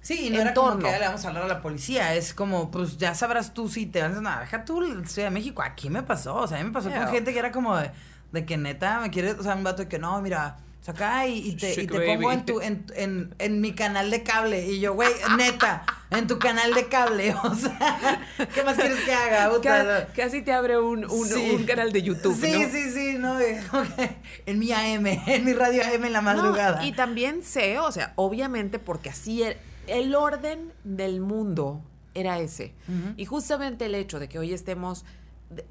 Sí, 0.00 0.30
no 0.30 0.40
era 0.40 0.54
como 0.54 0.78
que 0.78 0.90
le 0.90 1.00
vamos 1.00 1.24
a 1.24 1.28
hablar 1.28 1.44
a 1.44 1.48
la 1.48 1.60
policía. 1.60 2.14
Es 2.14 2.32
como, 2.32 2.70
pues 2.70 2.96
ya 2.96 3.14
sabrás 3.14 3.52
tú 3.52 3.68
si 3.68 3.86
te 3.86 4.00
vas 4.02 4.16
a 4.16 4.20
nada, 4.20 4.40
deja 4.40 4.64
tú 4.64 4.82
Ciudad 5.06 5.28
de 5.28 5.30
México. 5.30 5.62
Aquí 5.62 5.90
me 5.90 6.02
pasó. 6.02 6.36
O 6.36 6.46
sea, 6.46 6.58
a 6.58 6.60
mí 6.60 6.66
me 6.66 6.72
pasó 6.72 6.90
con 6.90 7.08
gente 7.08 7.32
que 7.32 7.38
era 7.38 7.52
como 7.52 7.76
de, 7.76 7.90
de 8.32 8.46
que 8.46 8.56
neta 8.56 9.00
me 9.00 9.10
quiere, 9.10 9.32
o 9.32 9.42
sea, 9.42 9.54
un 9.54 9.64
vato 9.64 9.82
de 9.82 9.88
que 9.88 9.98
no, 9.98 10.20
mira, 10.22 10.58
acá 10.88 11.26
y, 11.26 11.54
te, 11.56 11.82
y 11.82 11.86
te 11.86 12.00
pongo 12.00 12.32
en, 12.32 12.44
tu, 12.44 12.60
en, 12.60 12.84
en, 12.94 13.34
en, 13.38 13.60
mi 13.60 13.74
canal 13.74 14.10
de 14.10 14.22
cable. 14.22 14.66
Y 14.66 14.80
yo, 14.80 14.94
güey, 14.94 15.10
neta, 15.36 15.84
en 16.10 16.26
tu 16.26 16.38
canal 16.38 16.74
de 16.74 16.88
cable. 16.88 17.34
O 17.44 17.54
sea, 17.54 18.20
¿qué 18.54 18.62
más 18.62 18.76
quieres 18.76 18.98
que 19.04 19.12
haga? 19.12 20.08
casi 20.14 20.42
te 20.42 20.52
abre 20.52 20.78
un, 20.78 21.04
un, 21.04 21.32
un, 21.32 21.64
canal 21.64 21.92
de 21.92 22.02
YouTube. 22.02 22.36
Sí, 22.38 22.52
¿no? 22.52 22.70
sí, 22.70 22.90
sí, 22.90 23.16
no, 23.18 23.34
okay. 23.36 24.16
en 24.46 24.58
mi 24.58 24.72
AM, 24.72 25.06
en 25.06 25.44
mi 25.44 25.52
radio 25.52 25.82
AM 25.82 26.04
en 26.04 26.12
la 26.12 26.20
madrugada. 26.20 26.84
y 26.84 26.92
también 26.92 27.42
sé, 27.42 27.78
o 27.78 27.92
sea, 27.92 28.12
obviamente 28.16 28.78
porque 28.78 29.10
así 29.10 29.42
el, 29.42 29.56
el 29.86 30.14
orden 30.14 30.72
del 30.84 31.20
mundo 31.20 31.82
era 32.14 32.38
ese. 32.38 32.74
Y 33.16 33.24
justamente 33.24 33.86
el 33.86 33.94
hecho 33.94 34.18
de 34.18 34.28
que 34.28 34.38
hoy 34.38 34.52
estemos 34.52 35.04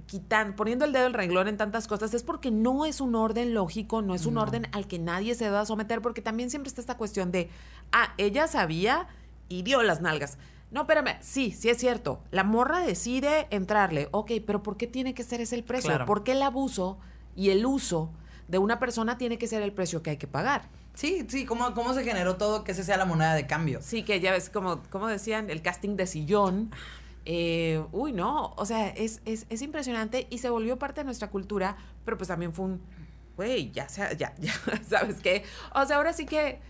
quitan, 0.07 0.55
poniendo 0.55 0.85
el 0.85 0.91
dedo 0.91 1.03
en 1.03 1.09
el 1.09 1.13
renglón 1.13 1.47
en 1.47 1.57
tantas 1.57 1.87
cosas 1.87 2.13
es 2.13 2.23
porque 2.23 2.49
no 2.51 2.85
es 2.85 2.99
un 2.99 3.15
orden 3.15 3.53
lógico, 3.53 4.01
no 4.01 4.15
es 4.15 4.25
un 4.25 4.37
orden 4.37 4.67
al 4.71 4.87
que 4.87 4.99
nadie 4.99 5.35
se 5.35 5.49
va 5.49 5.61
a 5.61 5.65
someter, 5.65 6.01
porque 6.01 6.21
también 6.21 6.49
siempre 6.49 6.67
está 6.67 6.81
esta 6.81 6.97
cuestión 6.97 7.31
de, 7.31 7.49
ah, 7.91 8.13
ella 8.17 8.47
sabía 8.47 9.07
y 9.49 9.61
dio 9.61 9.83
las 9.83 10.01
nalgas. 10.01 10.37
No, 10.71 10.81
espérame, 10.81 11.17
sí, 11.21 11.51
sí 11.51 11.69
es 11.69 11.77
cierto. 11.77 12.21
La 12.31 12.43
morra 12.43 12.79
decide 12.79 13.47
entrarle, 13.51 14.09
ok, 14.11 14.31
pero 14.45 14.63
¿por 14.63 14.77
qué 14.77 14.87
tiene 14.87 15.13
que 15.13 15.23
ser 15.23 15.41
ese 15.41 15.55
el 15.55 15.63
precio? 15.63 16.05
¿Por 16.05 16.23
qué 16.23 16.33
el 16.33 16.41
abuso 16.41 16.97
y 17.35 17.51
el 17.51 17.65
uso 17.65 18.09
de 18.47 18.57
una 18.57 18.79
persona 18.79 19.17
tiene 19.17 19.37
que 19.37 19.47
ser 19.47 19.61
el 19.61 19.71
precio 19.71 20.01
que 20.01 20.11
hay 20.11 20.17
que 20.17 20.27
pagar? 20.27 20.63
Sí, 20.93 21.25
sí, 21.29 21.45
¿cómo, 21.45 21.73
cómo 21.73 21.93
se 21.93 22.03
generó 22.03 22.37
todo 22.37 22.63
que 22.63 22.71
ese 22.71 22.83
sea 22.83 22.97
la 22.97 23.05
moneda 23.05 23.35
de 23.35 23.45
cambio? 23.45 23.79
Sí, 23.83 24.03
que 24.03 24.19
ya 24.19 24.31
ves, 24.31 24.49
como, 24.49 24.81
como 24.89 25.07
decían, 25.07 25.49
el 25.51 25.61
casting 25.61 25.95
de 25.95 26.07
sillón. 26.07 26.71
Eh, 27.29 27.83
uy, 27.91 28.13
no, 28.13 28.53
o 28.55 28.65
sea, 28.65 28.87
es, 28.87 29.19
es, 29.25 29.61
impresionante 29.61 30.27
y 30.29 30.37
se 30.37 30.49
volvió 30.49 30.79
parte 30.79 31.01
de 31.01 31.03
nuestra 31.03 31.29
cultura, 31.29 31.75
pero 32.05 32.17
pues 32.17 32.29
también 32.29 32.53
fue 32.53 32.63
un, 32.63 32.81
güey, 33.35 33.69
ya, 33.71 33.89
sea, 33.89 34.13
ya, 34.13 34.33
ya, 34.39 34.53
¿sabes 34.87 35.17
qué? 35.21 35.43
O 35.75 35.85
sea, 35.85 35.97
ahora 35.97 36.13
sí 36.13 36.25
que 36.25 36.61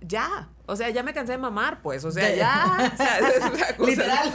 ya, 0.00 0.48
o 0.66 0.74
sea, 0.74 0.90
ya 0.90 1.04
me 1.04 1.14
cansé 1.14 1.30
de 1.30 1.38
mamar, 1.38 1.80
pues, 1.80 2.04
o 2.04 2.10
sea, 2.10 2.34
ya, 2.34 2.92
o 2.92 2.96
sea, 2.96 3.20
literal, 3.86 4.34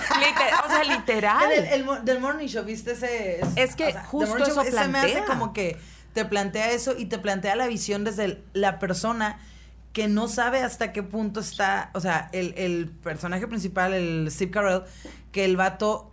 o 0.64 0.70
sea, 0.70 0.84
literal. 0.86 1.52
El, 1.52 2.06
del 2.06 2.22
morning 2.22 2.48
show, 2.48 2.64
¿viste 2.64 2.94
ese? 2.94 3.42
Es, 3.58 3.76
que 3.76 3.94
justo 4.06 4.38
eso 4.38 4.62
plantea. 4.62 4.88
me 4.88 5.00
hace 5.00 5.26
como 5.26 5.52
que 5.52 5.78
te 6.14 6.24
plantea 6.24 6.72
eso 6.72 6.96
y 6.98 7.08
te 7.08 7.20
plantea 7.20 7.58
la 7.58 7.68
visión 7.68 8.06
desde 8.06 8.42
la 8.54 8.80
persona 8.80 9.42
que 9.92 10.08
no 10.08 10.30
sabe 10.30 10.62
hasta 10.62 10.94
qué 10.94 11.04
punto 11.04 11.42
está, 11.42 11.90
o 11.94 12.00
sea, 12.00 12.30
el, 12.32 12.54
el 12.56 12.88
personaje 12.88 13.46
principal, 13.48 13.94
el 13.94 14.32
Steve 14.32 14.52
Carell, 14.52 14.84
que 15.32 15.46
el 15.46 15.58
vato 15.58 16.12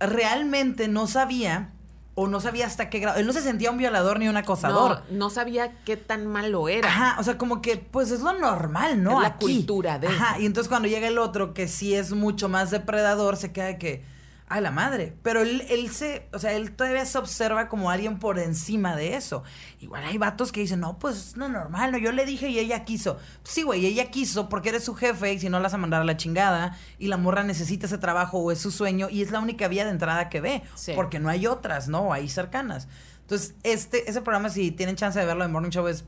realmente 0.00 0.88
no 0.88 1.06
sabía 1.06 1.72
o 2.14 2.28
no 2.28 2.40
sabía 2.40 2.66
hasta 2.66 2.90
qué 2.90 2.98
grado. 2.98 3.18
Él 3.18 3.26
no 3.26 3.32
se 3.32 3.40
sentía 3.40 3.70
un 3.70 3.78
violador 3.78 4.18
ni 4.18 4.28
un 4.28 4.36
acosador. 4.36 5.02
No, 5.10 5.16
no 5.16 5.30
sabía 5.30 5.72
qué 5.84 5.96
tan 5.96 6.26
malo 6.26 6.68
era. 6.68 6.88
Ajá, 6.88 7.16
o 7.18 7.24
sea, 7.24 7.38
como 7.38 7.62
que, 7.62 7.78
pues 7.78 8.10
es 8.10 8.20
lo 8.20 8.38
normal, 8.38 9.02
¿no? 9.02 9.22
Es 9.22 9.28
la 9.28 9.36
cultura 9.36 9.98
de. 9.98 10.08
Ajá, 10.08 10.38
y 10.38 10.46
entonces 10.46 10.68
cuando 10.68 10.88
llega 10.88 11.08
el 11.08 11.18
otro 11.18 11.54
que 11.54 11.68
sí 11.68 11.94
es 11.94 12.12
mucho 12.12 12.48
más 12.48 12.70
depredador, 12.70 13.36
se 13.36 13.52
queda 13.52 13.66
de 13.66 13.78
que 13.78 14.04
a 14.52 14.60
la 14.60 14.70
madre. 14.70 15.16
Pero 15.22 15.40
él, 15.40 15.64
él 15.70 15.90
se, 15.90 16.28
o 16.32 16.38
sea, 16.38 16.52
él 16.52 16.72
todavía 16.72 17.06
se 17.06 17.16
observa 17.16 17.68
como 17.68 17.90
alguien 17.90 18.18
por 18.18 18.38
encima 18.38 18.94
de 18.96 19.16
eso. 19.16 19.44
Igual 19.80 20.04
hay 20.04 20.18
vatos 20.18 20.52
que 20.52 20.60
dicen, 20.60 20.80
no, 20.80 20.98
pues 20.98 21.38
no 21.38 21.48
normal, 21.48 21.92
no, 21.92 21.98
yo 21.98 22.12
le 22.12 22.26
dije 22.26 22.48
y 22.48 22.58
ella 22.58 22.84
quiso. 22.84 23.16
Sí, 23.44 23.62
güey, 23.62 23.86
ella 23.86 24.10
quiso 24.10 24.50
porque 24.50 24.68
eres 24.68 24.84
su 24.84 24.94
jefe 24.94 25.32
y 25.32 25.38
si 25.38 25.48
no 25.48 25.58
la 25.58 25.64
vas 25.64 25.74
a 25.74 25.78
mandar 25.78 26.02
a 26.02 26.04
la 26.04 26.18
chingada 26.18 26.76
y 26.98 27.08
la 27.08 27.16
morra 27.16 27.44
necesita 27.44 27.86
ese 27.86 27.96
trabajo 27.96 28.40
o 28.40 28.52
es 28.52 28.58
su 28.58 28.70
sueño 28.70 29.08
y 29.10 29.22
es 29.22 29.30
la 29.30 29.40
única 29.40 29.68
vía 29.68 29.86
de 29.86 29.90
entrada 29.90 30.28
que 30.28 30.42
ve. 30.42 30.62
Porque 30.94 31.18
no 31.18 31.30
hay 31.30 31.46
otras, 31.46 31.88
¿no? 31.88 32.12
Ahí 32.12 32.28
cercanas. 32.28 32.88
Entonces, 33.22 33.54
este, 33.62 34.10
ese 34.10 34.20
programa, 34.20 34.50
si 34.50 34.70
tienen 34.70 34.96
chance 34.96 35.18
de 35.18 35.24
verlo 35.24 35.44
en 35.44 35.52
Morning 35.52 35.70
Show, 35.70 35.88
es 35.88 36.04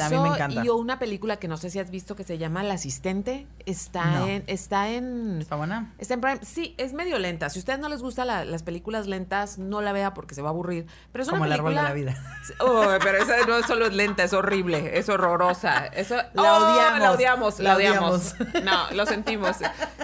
a 0.00 0.10
mí 0.10 0.18
me 0.18 0.28
encanta. 0.28 0.64
Y 0.64 0.68
una 0.68 0.98
película 0.98 1.36
que 1.36 1.48
no 1.48 1.56
sé 1.56 1.70
si 1.70 1.78
has 1.78 1.90
visto 1.90 2.16
que 2.16 2.24
se 2.24 2.38
llama 2.38 2.62
La 2.62 2.74
Asistente. 2.74 3.46
Está 3.66 4.28
en. 4.28 4.44
Está 4.46 4.90
en. 4.90 5.38
¿Está 5.40 5.56
buena? 5.56 5.92
Está 5.98 6.14
en 6.14 6.20
Prime. 6.20 6.40
Sí, 6.42 6.74
es 6.78 6.92
medio 6.92 7.18
lenta. 7.18 7.48
Si 7.50 7.58
a 7.58 7.60
ustedes 7.60 7.78
no 7.78 7.88
les 7.88 8.02
gustan 8.02 8.26
las 8.26 8.62
películas 8.62 9.06
lentas, 9.06 9.58
no 9.58 9.80
la 9.80 9.92
vea 9.92 10.14
porque 10.14 10.34
se 10.34 10.42
va 10.42 10.48
a 10.48 10.52
aburrir. 10.52 10.86
Pero 11.12 11.22
es 11.22 11.28
Como 11.28 11.42
una 11.42 11.50
película. 11.50 11.80
el 11.80 11.86
árbol 11.86 11.94
de 11.94 12.04
la 12.04 12.12
vida. 12.12 12.40
Oh, 12.58 12.84
pero 13.02 13.18
esa 13.18 13.46
no 13.46 13.62
solo 13.62 13.86
es 13.86 13.94
lenta, 13.94 14.24
es 14.24 14.32
horrible, 14.32 14.98
es 14.98 15.08
horrorosa. 15.08 15.86
Eso, 15.86 16.16
la 16.34 16.42
oh, 16.42 16.72
odiamos. 16.72 17.00
La 17.00 17.12
odiamos, 17.12 17.60
la, 17.60 17.76
odiamos. 17.76 18.34
No, 18.64 18.90
lo 18.92 19.06
sentimos. 19.06 19.56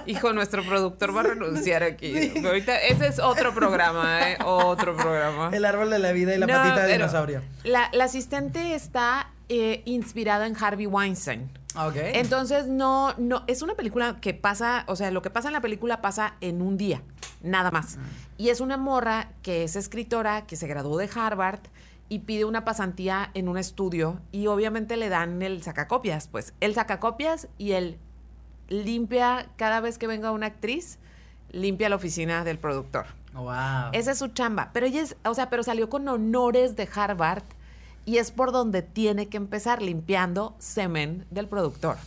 Hijo, 0.07 0.33
nuestro 0.33 0.65
productor 0.65 1.15
va 1.15 1.21
a 1.21 1.25
renunciar 1.25 1.83
aquí. 1.83 2.33
Ahorita, 2.45 2.77
ese 2.79 3.09
es 3.09 3.19
otro 3.19 3.55
programa, 3.55 4.31
¿eh? 4.31 4.39
Otro 4.45 4.97
programa. 4.97 5.51
El 5.53 5.65
árbol 5.65 5.91
de 5.91 5.99
la 5.99 6.13
vida 6.13 6.35
y 6.35 6.39
la 6.39 6.47
patita 6.47 6.87
de 6.87 6.93
dinosaurio. 6.93 7.43
La, 7.65 7.89
la 7.93 8.05
asistente 8.05 8.75
está 8.75 9.29
eh, 9.49 9.83
inspirada 9.85 10.47
en 10.47 10.57
Harvey 10.57 10.87
Weinstein. 10.87 11.51
Entonces, 11.95 12.67
no, 12.67 13.15
no, 13.19 13.45
es 13.47 13.63
una 13.63 13.75
película 13.75 14.19
que 14.21 14.35
pasa, 14.35 14.85
o 14.89 14.97
sea, 14.97 15.11
lo 15.11 15.23
que 15.23 15.31
pasa 15.31 15.49
en 15.49 15.53
la 15.53 15.61
película 15.61 16.01
pasa 16.01 16.35
en 16.41 16.63
un 16.63 16.77
día, 16.77 17.03
nada 17.43 17.71
más. 17.71 17.99
Y 18.39 18.49
es 18.49 18.61
una 18.61 18.77
morra 18.77 19.29
que 19.43 19.65
es 19.65 19.77
escritora, 19.77 20.47
que 20.47 20.57
se 20.57 20.67
graduó 20.67 20.97
de 20.97 21.09
Harvard 21.15 21.61
y 22.09 22.21
pide 22.21 22.45
una 22.45 22.65
pasantía 22.65 23.31
en 23.35 23.49
un 23.49 23.59
estudio 23.59 24.21
y 24.33 24.47
obviamente 24.47 24.97
le 24.97 25.09
dan 25.09 25.43
el 25.43 25.63
sacacopias, 25.63 26.29
pues 26.29 26.55
el 26.61 26.75
sacacopias 26.75 27.49
y 27.59 27.73
él 27.73 27.99
limpia 28.69 29.49
cada 29.57 29.81
vez 29.81 29.99
que 29.99 30.07
venga 30.07 30.31
una 30.31 30.47
actriz, 30.47 30.99
limpia 31.51 31.89
la 31.89 31.97
oficina 31.97 32.43
del 32.45 32.59
productor. 32.59 33.07
Wow. 33.35 33.91
Esa 33.93 34.13
es 34.13 34.19
su 34.19 34.29
chamba. 34.29 34.71
Pero 34.73 34.87
ella 34.87 35.03
es, 35.03 35.17
o 35.25 35.35
sea, 35.35 35.51
pero 35.51 35.63
salió 35.63 35.91
con 35.91 36.09
honores 36.09 36.75
de 36.75 36.89
Harvard 36.93 37.45
y 38.07 38.17
es 38.17 38.31
por 38.31 38.53
donde 38.53 38.81
tiene 38.81 39.29
que 39.29 39.37
empezar 39.37 39.83
limpiando 39.83 40.55
semen 40.59 41.27
del 41.31 41.49
productor. 41.49 41.99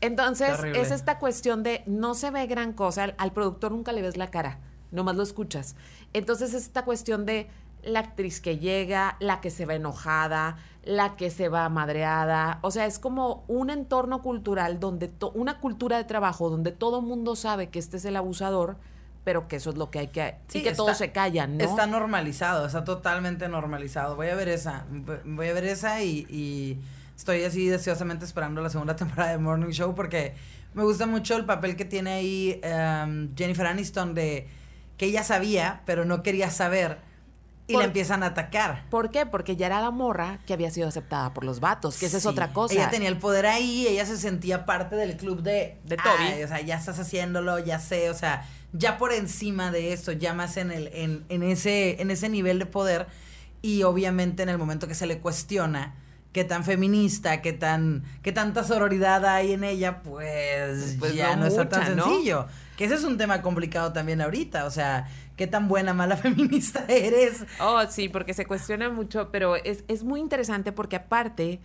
Entonces, 0.00 0.56
Terrible. 0.56 0.80
es 0.80 0.90
esta 0.90 1.18
cuestión 1.18 1.62
de 1.62 1.82
no 1.86 2.14
se 2.14 2.30
ve 2.30 2.46
gran 2.46 2.72
cosa, 2.72 3.04
al, 3.04 3.14
al 3.18 3.32
productor 3.32 3.72
nunca 3.72 3.92
le 3.92 4.00
ves 4.00 4.16
la 4.16 4.30
cara, 4.30 4.60
nomás 4.90 5.16
lo 5.16 5.22
escuchas. 5.22 5.76
Entonces, 6.12 6.54
es 6.54 6.62
esta 6.62 6.84
cuestión 6.84 7.26
de 7.26 7.48
la 7.82 8.00
actriz 8.00 8.40
que 8.40 8.58
llega, 8.58 9.16
la 9.20 9.40
que 9.40 9.50
se 9.50 9.66
va 9.66 9.74
enojada, 9.74 10.56
la 10.84 11.16
que 11.16 11.30
se 11.30 11.48
va 11.48 11.68
madreada. 11.68 12.58
O 12.62 12.70
sea, 12.70 12.86
es 12.86 12.98
como 12.98 13.44
un 13.48 13.70
entorno 13.70 14.22
cultural 14.22 14.80
donde, 14.80 15.12
una 15.34 15.60
cultura 15.60 15.96
de 15.96 16.04
trabajo 16.04 16.50
donde 16.50 16.72
todo 16.72 17.02
mundo 17.02 17.36
sabe 17.36 17.68
que 17.70 17.78
este 17.78 17.96
es 17.96 18.04
el 18.04 18.16
abusador, 18.16 18.76
pero 19.24 19.48
que 19.48 19.56
eso 19.56 19.70
es 19.70 19.76
lo 19.76 19.90
que 19.90 19.98
hay 20.00 20.08
que... 20.08 20.36
Sí, 20.48 20.58
y 20.58 20.62
que 20.62 20.68
está- 20.70 20.82
todos 20.84 20.98
se 20.98 21.10
callan, 21.10 21.56
¿no? 21.56 21.64
Está 21.64 21.86
normalizado, 21.86 22.66
está 22.66 22.84
totalmente 22.84 23.48
normalizado. 23.48 24.16
Voy 24.16 24.28
a 24.28 24.34
ver 24.34 24.48
esa, 24.48 24.84
voy 25.24 25.48
a 25.48 25.52
ver 25.54 25.64
esa 25.64 26.02
y, 26.02 26.26
y 26.28 26.78
estoy 27.16 27.42
así 27.44 27.66
deseosamente 27.66 28.24
esperando 28.24 28.60
la 28.60 28.68
segunda 28.70 28.94
temporada 28.96 29.30
de 29.32 29.38
Morning 29.38 29.70
Show 29.70 29.94
porque 29.94 30.34
me 30.74 30.82
gusta 30.84 31.06
mucho 31.06 31.36
el 31.36 31.44
papel 31.46 31.74
que 31.76 31.84
tiene 31.84 32.12
ahí 32.12 32.60
em, 32.62 33.34
Jennifer 33.36 33.66
Aniston 33.66 34.14
de 34.14 34.46
que 34.98 35.06
ella 35.06 35.22
sabía, 35.24 35.80
pero 35.86 36.04
no 36.04 36.22
quería 36.22 36.50
saber 36.50 36.98
y 37.66 37.72
Por- 37.72 37.80
la 37.82 37.86
empiezan 37.86 38.22
a 38.22 38.26
atacar. 38.26 38.84
¿Por 38.90 39.10
qué? 39.10 39.24
Porque 39.24 39.56
ya 39.56 39.66
era 39.66 39.80
la 39.80 39.90
morra 39.90 40.40
que 40.46 40.52
había 40.52 40.70
sido 40.70 40.86
aceptada 40.88 41.32
por 41.32 41.44
los 41.44 41.60
vatos, 41.60 41.96
que 41.98 42.04
esa 42.06 42.18
es 42.18 42.26
otra 42.26 42.52
cosa. 42.52 42.74
Ella 42.74 42.90
tenía 42.90 43.08
el 43.08 43.16
poder 43.16 43.46
ahí, 43.46 43.86
ella 43.88 44.04
se 44.04 44.18
sentía 44.18 44.66
parte 44.66 44.96
del 44.96 45.16
club 45.16 45.40
de, 45.42 45.78
De 45.84 45.96
Toby. 45.96 46.24
"Ay, 46.34 46.42
o 46.42 46.48
sea, 46.48 46.60
ya 46.60 46.76
estás 46.76 46.98
haciéndolo, 46.98 47.58
ya 47.58 47.78
sé, 47.78 48.10
o 48.10 48.14
sea, 48.14 48.46
ya 48.74 48.98
por 48.98 49.12
encima 49.12 49.70
de 49.70 49.92
eso, 49.94 50.12
ya 50.12 50.34
más 50.34 50.56
en 50.58 50.70
el, 50.70 50.88
en, 50.92 51.24
en 51.30 51.42
ese, 51.42 52.02
en 52.02 52.10
ese 52.10 52.28
nivel 52.28 52.58
de 52.58 52.66
poder. 52.66 53.06
Y 53.62 53.82
obviamente 53.84 54.42
en 54.42 54.50
el 54.50 54.58
momento 54.58 54.86
que 54.86 54.94
se 54.94 55.06
le 55.06 55.18
cuestiona 55.20 55.94
qué 56.32 56.44
tan 56.44 56.64
feminista, 56.64 57.40
qué 57.40 57.52
tan, 57.54 58.02
qué 58.22 58.32
tanta 58.32 58.62
sororidad 58.64 59.24
hay 59.24 59.52
en 59.52 59.64
ella, 59.64 60.02
pues, 60.02 60.96
Pues 60.98 61.14
ya 61.14 61.36
no 61.36 61.42
no, 61.42 61.46
está 61.46 61.68
tan 61.68 61.96
¿no? 61.96 62.04
sencillo. 62.04 62.46
Que 62.76 62.84
ese 62.86 62.96
es 62.96 63.04
un 63.04 63.16
tema 63.16 63.40
complicado 63.40 63.92
también 63.92 64.20
ahorita. 64.20 64.64
O 64.66 64.70
sea, 64.70 65.06
qué 65.36 65.46
tan 65.46 65.68
buena, 65.68 65.94
mala 65.94 66.16
feminista 66.18 66.84
eres. 66.88 67.46
Oh, 67.60 67.80
sí, 67.88 68.08
porque 68.08 68.34
se 68.34 68.44
cuestiona 68.46 68.90
mucho, 68.90 69.30
pero 69.30 69.54
es, 69.56 69.84
es 69.88 70.02
muy 70.02 70.20
interesante 70.20 70.72
porque 70.72 70.96
aparte, 70.96 71.60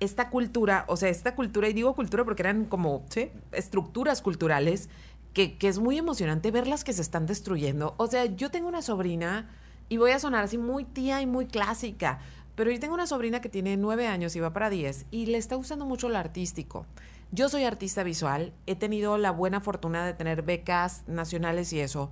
esta 0.00 0.30
cultura, 0.30 0.86
o 0.88 0.96
sea, 0.96 1.10
esta 1.10 1.34
cultura, 1.36 1.68
y 1.68 1.72
digo 1.74 1.94
cultura 1.94 2.24
porque 2.24 2.42
eran 2.42 2.64
como 2.64 3.04
Sí. 3.10 3.30
estructuras 3.52 4.22
culturales, 4.22 4.88
que, 5.34 5.56
es 5.60 5.78
muy 5.78 5.98
emocionante 5.98 6.50
verlas 6.50 6.84
que 6.84 6.92
se 6.92 7.02
están 7.02 7.26
destruyendo. 7.26 7.94
O 7.98 8.06
sea, 8.06 8.24
yo 8.24 8.50
tengo 8.50 8.68
una 8.68 8.82
sobrina, 8.82 9.50
y 9.88 9.98
voy 9.98 10.12
a 10.12 10.18
sonar 10.18 10.44
así 10.44 10.56
muy 10.56 10.84
tía 10.84 11.20
y 11.20 11.26
muy 11.26 11.46
clásica, 11.46 12.20
pero 12.54 12.70
yo 12.70 12.80
tengo 12.80 12.94
una 12.94 13.06
sobrina 13.06 13.40
que 13.40 13.48
tiene 13.48 13.76
nueve 13.76 14.06
años 14.06 14.34
y 14.36 14.40
va 14.40 14.52
para 14.52 14.70
diez, 14.70 15.06
y 15.10 15.26
le 15.26 15.38
está 15.38 15.56
gustando 15.56 15.84
mucho 15.84 16.08
lo 16.08 16.16
artístico. 16.16 16.86
Yo 17.32 17.48
soy 17.48 17.64
artista 17.64 18.04
visual, 18.04 18.52
he 18.66 18.76
tenido 18.76 19.18
la 19.18 19.32
buena 19.32 19.60
fortuna 19.60 20.06
de 20.06 20.14
tener 20.14 20.42
becas 20.42 21.02
nacionales 21.08 21.72
y 21.72 21.80
eso, 21.80 22.10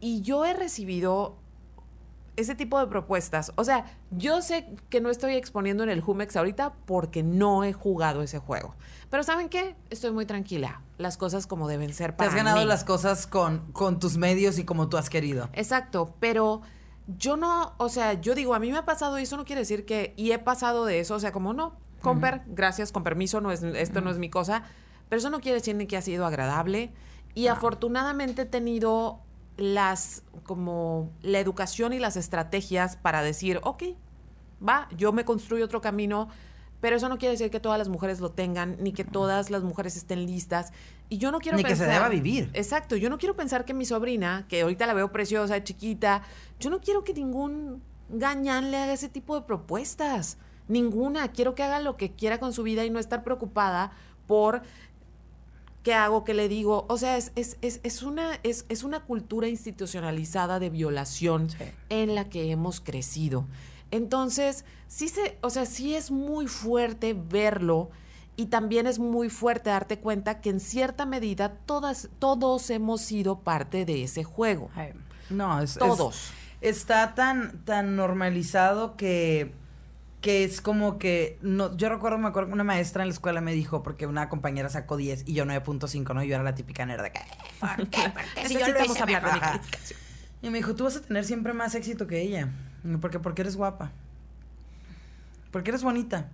y 0.00 0.22
yo 0.22 0.44
he 0.44 0.52
recibido 0.52 1.36
ese 2.36 2.54
tipo 2.54 2.78
de 2.78 2.86
propuestas. 2.86 3.52
O 3.56 3.64
sea, 3.64 3.84
yo 4.10 4.42
sé 4.42 4.74
que 4.88 5.00
no 5.00 5.10
estoy 5.10 5.34
exponiendo 5.34 5.82
en 5.82 5.90
el 5.90 6.00
Jumex 6.00 6.36
ahorita 6.36 6.74
porque 6.86 7.22
no 7.22 7.64
he 7.64 7.72
jugado 7.72 8.22
ese 8.22 8.38
juego. 8.38 8.74
Pero 9.10 9.22
¿saben 9.22 9.48
qué? 9.48 9.76
Estoy 9.90 10.12
muy 10.12 10.26
tranquila. 10.26 10.82
Las 10.98 11.16
cosas 11.16 11.46
como 11.46 11.68
deben 11.68 11.92
ser 11.92 12.12
Te 12.12 12.18
para 12.18 12.30
has 12.30 12.36
ganado 12.36 12.60
mí. 12.60 12.66
las 12.66 12.84
cosas 12.84 13.26
con, 13.26 13.72
con 13.72 13.98
tus 13.98 14.16
medios 14.16 14.58
y 14.58 14.64
como 14.64 14.88
tú 14.88 14.96
has 14.96 15.10
querido. 15.10 15.48
Exacto, 15.52 16.14
pero 16.20 16.62
yo 17.18 17.36
no, 17.36 17.74
o 17.78 17.88
sea, 17.88 18.14
yo 18.14 18.34
digo, 18.34 18.54
a 18.54 18.58
mí 18.58 18.70
me 18.70 18.78
ha 18.78 18.84
pasado 18.84 19.18
y 19.18 19.22
eso 19.22 19.36
no 19.36 19.44
quiere 19.44 19.60
decir 19.62 19.84
que, 19.84 20.14
y 20.16 20.32
he 20.32 20.38
pasado 20.38 20.84
de 20.84 21.00
eso, 21.00 21.16
o 21.16 21.20
sea, 21.20 21.32
como 21.32 21.52
no, 21.52 21.74
comper, 22.02 22.42
gracias, 22.46 22.92
con 22.92 23.02
permiso, 23.02 23.40
no 23.40 23.50
es, 23.50 23.62
esto 23.62 24.00
no 24.00 24.10
es 24.10 24.18
mi 24.18 24.30
cosa, 24.30 24.62
pero 25.08 25.18
eso 25.18 25.30
no 25.30 25.40
quiere 25.40 25.58
decir 25.58 25.74
ni 25.74 25.86
que 25.86 25.96
ha 25.96 26.02
sido 26.02 26.24
agradable. 26.24 26.92
Y 27.34 27.48
afortunadamente 27.48 28.42
he 28.42 28.46
tenido 28.46 29.20
las, 29.62 30.22
como, 30.44 31.10
la 31.22 31.38
educación 31.38 31.92
y 31.92 31.98
las 31.98 32.16
estrategias 32.16 32.96
para 32.96 33.22
decir, 33.22 33.60
ok, 33.62 33.82
va, 34.66 34.88
yo 34.96 35.12
me 35.12 35.24
construyo 35.24 35.64
otro 35.64 35.80
camino, 35.80 36.28
pero 36.80 36.96
eso 36.96 37.08
no 37.08 37.18
quiere 37.18 37.32
decir 37.32 37.50
que 37.50 37.60
todas 37.60 37.78
las 37.78 37.88
mujeres 37.88 38.20
lo 38.20 38.30
tengan, 38.30 38.76
ni 38.80 38.92
que 38.92 39.04
todas 39.04 39.50
las 39.50 39.62
mujeres 39.62 39.96
estén 39.96 40.24
listas. 40.26 40.72
Y 41.08 41.18
yo 41.18 41.30
no 41.30 41.38
quiero 41.40 41.56
Ni 41.58 41.64
que 41.64 41.76
se 41.76 41.84
pensar- 41.84 41.94
deba 41.94 42.08
vivir. 42.08 42.50
Exacto, 42.54 42.96
yo 42.96 43.10
no 43.10 43.18
quiero 43.18 43.36
pensar 43.36 43.64
que 43.64 43.74
mi 43.74 43.84
sobrina, 43.84 44.46
que 44.48 44.62
ahorita 44.62 44.86
la 44.86 44.94
veo 44.94 45.12
preciosa, 45.12 45.62
chiquita, 45.62 46.22
yo 46.58 46.70
no 46.70 46.80
quiero 46.80 47.04
que 47.04 47.12
ningún 47.12 47.82
gañán 48.08 48.70
le 48.70 48.78
haga 48.78 48.92
ese 48.92 49.08
tipo 49.08 49.34
de 49.34 49.42
propuestas. 49.46 50.38
Ninguna. 50.68 51.28
Quiero 51.32 51.54
que 51.54 51.62
haga 51.64 51.80
lo 51.80 51.96
que 51.96 52.12
quiera 52.12 52.38
con 52.38 52.52
su 52.52 52.62
vida 52.62 52.84
y 52.84 52.90
no 52.90 52.98
estar 52.98 53.24
preocupada 53.24 53.90
por 54.26 54.62
qué 55.82 55.94
hago, 55.94 56.24
qué 56.24 56.34
le 56.34 56.48
digo. 56.48 56.86
O 56.88 56.96
sea, 56.98 57.16
es, 57.16 57.32
es, 57.36 57.56
es, 57.62 57.80
es 57.82 58.02
una, 58.02 58.38
es, 58.42 58.66
es 58.68 58.82
una 58.84 59.00
cultura 59.00 59.48
institucionalizada 59.48 60.58
de 60.58 60.70
violación 60.70 61.50
Sí. 61.50 61.56
en 61.88 62.14
la 62.14 62.28
que 62.28 62.50
hemos 62.50 62.80
crecido. 62.80 63.46
Entonces, 63.90 64.64
sí 64.88 65.08
se, 65.08 65.38
o 65.42 65.50
sea, 65.50 65.66
sí 65.66 65.94
es 65.94 66.10
muy 66.10 66.46
fuerte 66.46 67.14
verlo 67.14 67.90
y 68.36 68.46
también 68.46 68.86
es 68.86 68.98
muy 68.98 69.28
fuerte 69.30 69.70
darte 69.70 69.98
cuenta 69.98 70.40
que 70.40 70.50
en 70.50 70.60
cierta 70.60 71.06
medida 71.06 71.50
todas, 71.66 72.08
todos 72.18 72.70
hemos 72.70 73.00
sido 73.00 73.40
parte 73.40 73.84
de 73.84 74.04
ese 74.04 74.22
juego. 74.24 74.70
Ay, 74.74 74.92
No, 75.28 75.60
es, 75.60 75.72
es- 75.72 75.78
Todos. 75.78 76.30
está 76.60 77.14
tan, 77.14 77.64
tan 77.64 77.96
normalizado 77.96 78.96
que, 78.96 79.52
que 80.20 80.44
es 80.44 80.60
como 80.60 80.98
que. 80.98 81.38
No, 81.42 81.76
yo 81.76 81.88
recuerdo, 81.88 82.18
me 82.18 82.28
acuerdo 82.28 82.48
que 82.48 82.54
una 82.54 82.64
maestra 82.64 83.02
en 83.02 83.08
la 83.08 83.14
escuela 83.14 83.40
me 83.40 83.52
dijo, 83.52 83.82
porque 83.82 84.06
una 84.06 84.28
compañera 84.28 84.68
sacó 84.68 84.96
10 84.96 85.24
y 85.26 85.34
yo 85.34 85.44
9.5, 85.44 86.14
¿no? 86.14 86.22
Yo 86.22 86.34
era 86.34 86.44
la 86.44 86.54
típica 86.54 86.84
nerd 86.86 87.02
de 87.02 87.12
que. 87.12 87.20
¿Por 87.60 87.88
qué? 87.90 88.10
¿Por 88.10 88.22
qué? 88.34 88.48
Si 88.48 88.54
yo 88.54 88.60
lo 88.60 88.66
hablar 88.66 88.88
de 88.88 89.06
mi 89.06 89.12
mejor". 89.12 89.40
calificación. 89.40 90.00
Y 90.42 90.50
me 90.50 90.58
dijo, 90.58 90.74
tú 90.74 90.84
vas 90.84 90.96
a 90.96 91.02
tener 91.02 91.24
siempre 91.24 91.52
más 91.52 91.74
éxito 91.74 92.06
que 92.06 92.20
ella. 92.22 92.48
Porque, 93.00 93.18
porque 93.18 93.42
eres 93.42 93.56
guapa. 93.56 93.92
Porque 95.50 95.70
eres 95.70 95.82
bonita. 95.82 96.28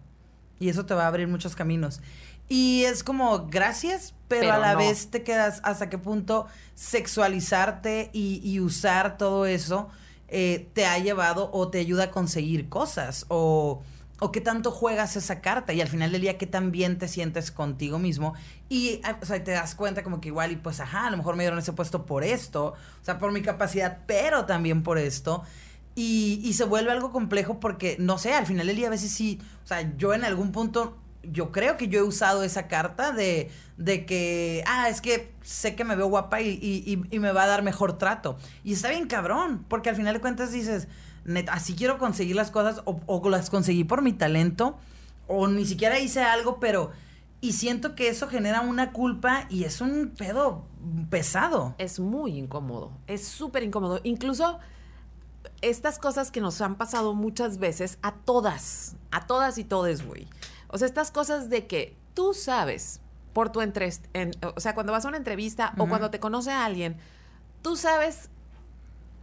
Y 0.61 0.69
eso 0.69 0.87
te 0.87 0.95
va 0.95 1.05
a 1.05 1.09
abrir 1.09 1.27
muchos 1.29 1.57
caminos. 1.57 2.01
Y 2.49 2.85
es 2.85 3.03
como, 3.03 3.47
gracias, 3.49 4.15
pero, 4.29 4.43
Pero 4.43 4.53
a 4.55 4.59
la 4.59 4.73
no. 4.75 4.79
vez 4.79 5.11
te 5.11 5.25
quedas 5.25 5.61
hasta 5.65 5.91
qué 5.91 5.99
punto 5.99 6.47
sexualizarte 6.77 8.11
y, 8.13 8.41
y 8.45 8.61
usar 8.61 9.17
todo 9.19 9.47
eso 9.47 9.89
eh, 10.29 10.69
te 10.73 10.87
ha 10.87 10.99
llevado 10.99 11.51
o 11.53 11.69
te 11.69 11.79
ayuda 11.79 12.05
a 12.05 12.11
conseguir 12.11 12.69
cosas. 12.69 13.27
O, 13.29 13.83
o 14.19 14.33
qué 14.33 14.41
tanto 14.41 14.71
juegas 14.71 15.17
esa 15.17 15.41
carta. 15.41 15.73
Y 15.73 15.81
al 15.81 15.89
final 15.89 16.13
del 16.13 16.23
día, 16.23 16.39
qué 16.39 16.47
tan 16.47 16.73
bien 16.73 16.99
te 16.99 17.09
sientes 17.09 17.51
contigo 17.51 17.99
mismo. 17.99 18.35
Y 18.69 19.01
ah, 19.05 19.19
o 19.21 19.27
sea, 19.27 19.43
te 19.43 19.51
das 19.53 19.75
cuenta 19.75 20.03
como 20.03 20.21
que 20.21 20.29
igual, 20.29 20.53
y 20.53 20.57
pues, 20.57 20.81
ajá, 20.81 21.07
a 21.07 21.11
lo 21.11 21.17
mejor 21.17 21.37
me 21.37 21.43
dieron 21.43 21.59
ese 21.59 21.73
puesto 21.73 22.07
por 22.07 22.25
esto. 22.25 22.75
O 23.01 23.05
sea, 23.05 23.19
por 23.19 23.33
mi 23.33 23.43
capacidad, 23.43 23.99
pero 24.07 24.47
también 24.47 24.83
por 24.83 24.99
esto. 24.99 25.43
Y, 25.95 26.41
y 26.45 26.53
se 26.55 26.65
vuelve 26.65 26.93
algo 26.93 27.11
complejo 27.11 27.59
porque, 27.61 27.97
no 27.99 28.19
sé, 28.19 28.35
al 28.35 28.47
final 28.47 28.67
del 28.67 28.77
día 28.77 28.89
a 28.89 28.91
veces 28.91 29.11
sí, 29.11 29.41
o 29.65 29.67
sea, 29.67 29.97
yo 29.97 30.13
en 30.13 30.25
algún 30.25 30.53
punto, 30.53 30.99
yo 31.33 31.53
creo 31.53 31.77
que 31.77 31.89
yo 31.89 32.01
he 32.01 32.03
usado 32.03 32.43
esa 32.43 32.69
carta 32.69 33.13
de, 33.13 33.51
de 33.77 34.07
que, 34.07 34.63
ah, 34.67 34.89
es 34.89 35.01
que 35.01 35.33
sé 35.43 35.75
que 35.75 35.85
me 35.85 35.97
veo 35.97 36.07
guapa 36.09 36.41
y, 36.41 36.59
y- 37.11 37.19
me 37.19 37.33
va 37.33 37.45
a 37.45 37.47
dar 37.47 37.63
mejor 37.63 37.99
trato. 37.99 38.37
Y 38.65 38.73
está 38.75 38.89
bien 38.91 39.07
cabrón, 39.07 39.65
porque 39.69 39.91
al 39.91 39.97
final 39.97 40.15
de 40.15 40.21
cuentas 40.21 40.53
dices, 40.53 40.89
así 41.51 41.75
quiero 41.75 41.99
conseguir 41.99 42.37
las 42.37 42.51
cosas 42.51 42.83
o, 42.85 43.01
o 43.07 43.29
las 43.31 43.51
conseguí 43.51 43.85
por 43.85 44.03
mi 44.03 44.13
talento 44.13 44.77
o 45.29 45.49
ni 45.49 45.65
siquiera 45.67 45.99
hice 45.99 46.23
algo, 46.23 46.59
pero... 46.61 46.91
Y 47.43 47.53
siento 47.53 47.95
que 47.95 48.09
eso 48.09 48.29
genera 48.29 48.63
una 48.63 48.93
culpa 48.93 49.45
y 49.51 49.65
es 49.65 49.83
un 49.83 50.15
pedo 50.17 50.65
pesado. 51.11 51.75
Es 51.77 52.01
muy 52.01 52.39
incómodo, 52.39 52.93
es 53.07 53.29
súper 53.29 53.63
incómodo. 53.63 54.01
Incluso 54.05 54.59
estas 55.61 55.99
cosas 55.99 56.31
que 56.31 56.41
nos 56.41 56.61
han 56.61 56.77
pasado 56.77 57.15
muchas 57.15 57.59
veces 57.59 57.99
a 58.03 58.15
todas, 58.15 58.97
a 59.11 59.27
todas 59.27 59.59
y 59.59 59.65
todes, 59.65 60.05
güey. 60.07 60.27
O 60.69 60.79
sea, 60.79 60.87
estas 60.87 61.11
cosas 61.11 61.49
de 61.49 61.67
que 61.67 61.97
tú 62.15 62.35
sabes 62.35 63.01
por 63.33 63.51
tu 63.51 63.61
entre, 63.61 63.91
en- 64.15 64.33
o 64.57 64.61
sea, 64.61 64.75
cuando 64.75 64.93
vas 64.93 65.05
a 65.05 65.09
una 65.09 65.17
entrevista 65.19 65.73
o 65.79 65.87
cuando 65.89 66.11
te 66.11 66.21
conoce 66.21 66.51
a 66.51 66.65
alguien, 66.65 66.97
tú 67.63 67.77
sabes 67.77 68.31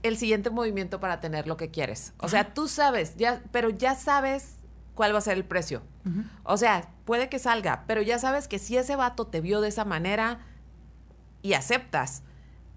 el 0.04 0.18
siguiente 0.18 0.50
movimiento 0.50 1.00
para 1.00 1.20
tener 1.22 1.48
lo 1.48 1.58
que 1.58 1.70
quieres. 1.72 2.14
O 2.20 2.28
sea, 2.30 2.54
tú 2.54 2.68
sabes, 2.68 3.16
ya, 3.16 3.42
pero 3.52 3.70
ya 3.70 3.96
sabes 3.96 4.56
cuál 4.96 5.14
va 5.14 5.18
a 5.20 5.22
ser 5.22 5.38
el 5.38 5.46
precio. 5.46 5.82
O 6.44 6.58
sea, 6.58 6.90
puede 7.06 7.30
que 7.30 7.40
salga, 7.40 7.86
pero 7.88 8.02
ya 8.02 8.20
sabes 8.20 8.48
que 8.48 8.60
si 8.60 8.78
ese 8.78 8.96
vato 8.96 9.26
te 9.28 9.40
vio 9.42 9.62
de 9.62 9.70
esa 9.70 9.86
manera 9.86 10.40
y 11.42 11.54
aceptas, 11.54 12.22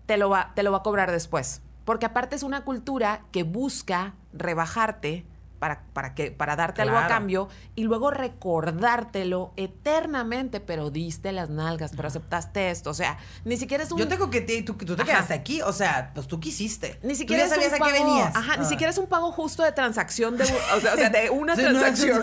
te 0.07 0.17
lo 0.17 0.31
va, 0.31 0.53
te 0.55 0.63
lo 0.63 0.71
va 0.73 0.79
a 0.79 0.83
cobrar 0.83 1.11
después. 1.11 1.61
Porque 1.85 2.07
aparte 2.07 2.37
es 2.37 2.43
una 2.45 2.65
cultura 2.65 3.23
que 3.33 3.43
busca 3.43 4.15
rebajarte 4.33 5.25
para, 5.59 5.83
para, 5.93 6.15
que, 6.15 6.31
para 6.31 6.57
darte 6.57 6.83
algo 6.83 6.97
a 6.97 7.07
cambio 7.07 7.49
y 7.75 7.85
luego 7.85 8.11
recordártelo 8.11 9.53
eternamente, 9.57 10.61
pero 10.61 10.91
diste 10.91 11.33
las 11.33 11.51
nalgas, 11.51 11.93
pero 11.95 12.09
aceptaste 12.09 12.71
esto. 12.71 12.91
O 12.91 12.95
sea, 12.95 13.19
ni 13.45 13.57
siquiera 13.57 13.85
es 13.85 13.93
un. 13.93 13.99
Yo 13.99 14.09
tengo 14.09 14.31
que 14.31 14.41
tú, 14.63 14.75
tú 14.75 14.97
te 14.97 15.05
quedaste 15.05 15.35
aquí, 15.35 15.63
o 15.63 15.73
sea, 15.73 16.11
pues 16.15 16.27
tú 16.27 16.41
quisiste. 16.41 16.99
Ni 17.03 17.15
siquiera 17.15 17.45
es 17.45 17.53
un 17.53 17.79
pago, 17.79 17.93
venías. 17.93 18.37
Ajá, 18.37 18.57
ni 18.57 18.65
ah. 18.65 18.69
siquiera 18.69 18.91
es 18.91 18.99
un 18.99 19.07
pago 19.07 19.33
justo 19.33 19.63
de 19.63 19.73
transacción, 19.73 20.37
de, 20.37 20.45
o, 20.45 20.81
sea, 20.81 21.11
de 21.11 21.31
una 21.31 21.55
transacción. 21.57 22.23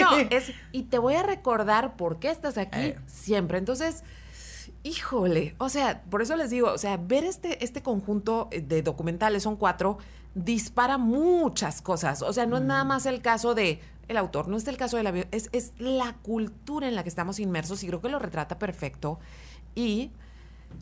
No, 0.00 0.16
es. 0.30 0.52
Y 0.72 0.84
te 0.84 0.98
voy 0.98 1.14
a 1.14 1.22
recordar 1.22 1.96
por 1.96 2.18
qué 2.18 2.30
estás 2.30 2.58
aquí 2.58 2.78
eh. 2.78 2.98
siempre. 3.06 3.58
Entonces 3.58 4.02
híjole, 4.86 5.56
o 5.58 5.68
sea, 5.68 6.02
por 6.10 6.22
eso 6.22 6.36
les 6.36 6.50
digo, 6.50 6.70
o 6.70 6.78
sea, 6.78 6.96
ver 6.96 7.24
este, 7.24 7.64
este 7.64 7.82
conjunto 7.82 8.48
de 8.52 8.82
documentales, 8.82 9.42
son 9.42 9.56
cuatro, 9.56 9.98
dispara 10.36 10.98
muchas 10.98 11.80
cosas. 11.80 12.22
O 12.22 12.32
sea, 12.32 12.46
no 12.46 12.58
es 12.58 12.62
nada 12.62 12.84
mm. 12.84 12.88
más 12.88 13.06
el 13.06 13.22
caso 13.22 13.54
de 13.54 13.80
el 14.06 14.16
autor, 14.18 14.46
no 14.46 14.56
es 14.56 14.68
el 14.68 14.76
caso 14.76 14.96
de 14.96 15.02
la 15.02 15.10
es, 15.32 15.48
es 15.52 15.72
la 15.78 16.14
cultura 16.22 16.86
en 16.86 16.94
la 16.94 17.02
que 17.02 17.08
estamos 17.08 17.40
inmersos 17.40 17.82
y 17.82 17.88
creo 17.88 18.00
que 18.00 18.08
lo 18.08 18.18
retrata 18.18 18.58
perfecto. 18.58 19.18
Y 19.74 20.10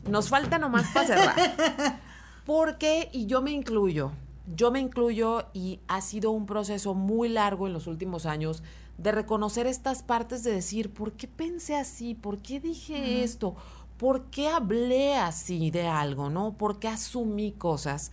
nos 0.09 0.29
falta 0.29 0.59
nomás 0.59 0.91
para 0.93 1.07
cerrar. 1.07 1.35
Porque, 2.45 3.09
y 3.11 3.25
yo 3.25 3.41
me 3.41 3.51
incluyo, 3.51 4.11
yo 4.55 4.69
me 4.69 4.79
incluyo 4.79 5.47
y 5.53 5.79
ha 5.87 6.01
sido 6.01 6.31
un 6.31 6.45
proceso 6.45 6.93
muy 6.93 7.29
largo 7.29 7.65
en 7.65 7.73
los 7.73 7.87
últimos 7.87 8.25
años 8.27 8.61
de 8.97 9.11
reconocer 9.11 9.67
estas 9.67 10.03
partes 10.03 10.43
de 10.43 10.51
decir, 10.51 10.93
¿por 10.93 11.13
qué 11.13 11.27
pensé 11.27 11.75
así? 11.75 12.13
¿Por 12.13 12.39
qué 12.39 12.59
dije 12.59 13.23
esto? 13.23 13.55
¿Por 13.97 14.25
qué 14.25 14.49
hablé 14.49 15.15
así 15.15 15.71
de 15.71 15.87
algo? 15.87 16.29
¿No? 16.29 16.53
¿Por 16.53 16.77
qué 16.77 16.89
asumí 16.89 17.53
cosas? 17.53 18.11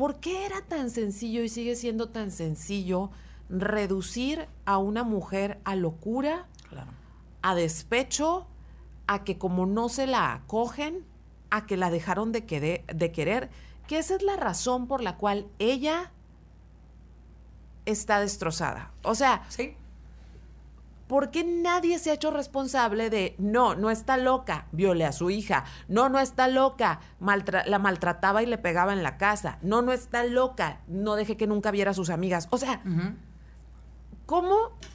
¿Por 0.00 0.18
qué 0.18 0.46
era 0.46 0.62
tan 0.62 0.88
sencillo 0.88 1.42
y 1.42 1.50
sigue 1.50 1.76
siendo 1.76 2.08
tan 2.08 2.30
sencillo 2.30 3.10
reducir 3.50 4.48
a 4.64 4.78
una 4.78 5.04
mujer 5.04 5.60
a 5.64 5.76
locura, 5.76 6.46
a 7.42 7.54
despecho, 7.54 8.46
a 9.06 9.24
que 9.24 9.36
como 9.36 9.66
no 9.66 9.90
se 9.90 10.06
la 10.06 10.32
acogen, 10.32 11.04
a 11.50 11.66
que 11.66 11.76
la 11.76 11.90
dejaron 11.90 12.32
de, 12.32 12.82
de 12.86 13.12
querer? 13.12 13.50
Que 13.88 13.98
esa 13.98 14.14
es 14.14 14.22
la 14.22 14.36
razón 14.36 14.86
por 14.86 15.02
la 15.02 15.18
cual 15.18 15.48
ella 15.58 16.12
está 17.84 18.20
destrozada. 18.20 18.92
O 19.02 19.14
sea, 19.14 19.44
¿Sí? 19.50 19.76
¿Por 21.10 21.32
qué 21.32 21.42
nadie 21.42 21.98
se 21.98 22.12
ha 22.12 22.14
hecho 22.14 22.30
responsable 22.30 23.10
de, 23.10 23.34
no, 23.36 23.74
no 23.74 23.90
está 23.90 24.16
loca, 24.16 24.68
viole 24.70 25.04
a 25.04 25.10
su 25.10 25.28
hija, 25.28 25.64
no, 25.88 26.08
no 26.08 26.20
está 26.20 26.46
loca, 26.46 27.00
la 27.18 27.78
maltrataba 27.80 28.44
y 28.44 28.46
le 28.46 28.58
pegaba 28.58 28.92
en 28.92 29.02
la 29.02 29.18
casa, 29.18 29.58
no, 29.60 29.82
no 29.82 29.90
está 29.90 30.22
loca, 30.22 30.82
no 30.86 31.16
deje 31.16 31.36
que 31.36 31.48
nunca 31.48 31.72
viera 31.72 31.90
a 31.90 31.94
sus 31.94 32.10
amigas? 32.10 32.46
O 32.50 32.58
sea, 32.58 32.80
¿cómo, 34.24 34.54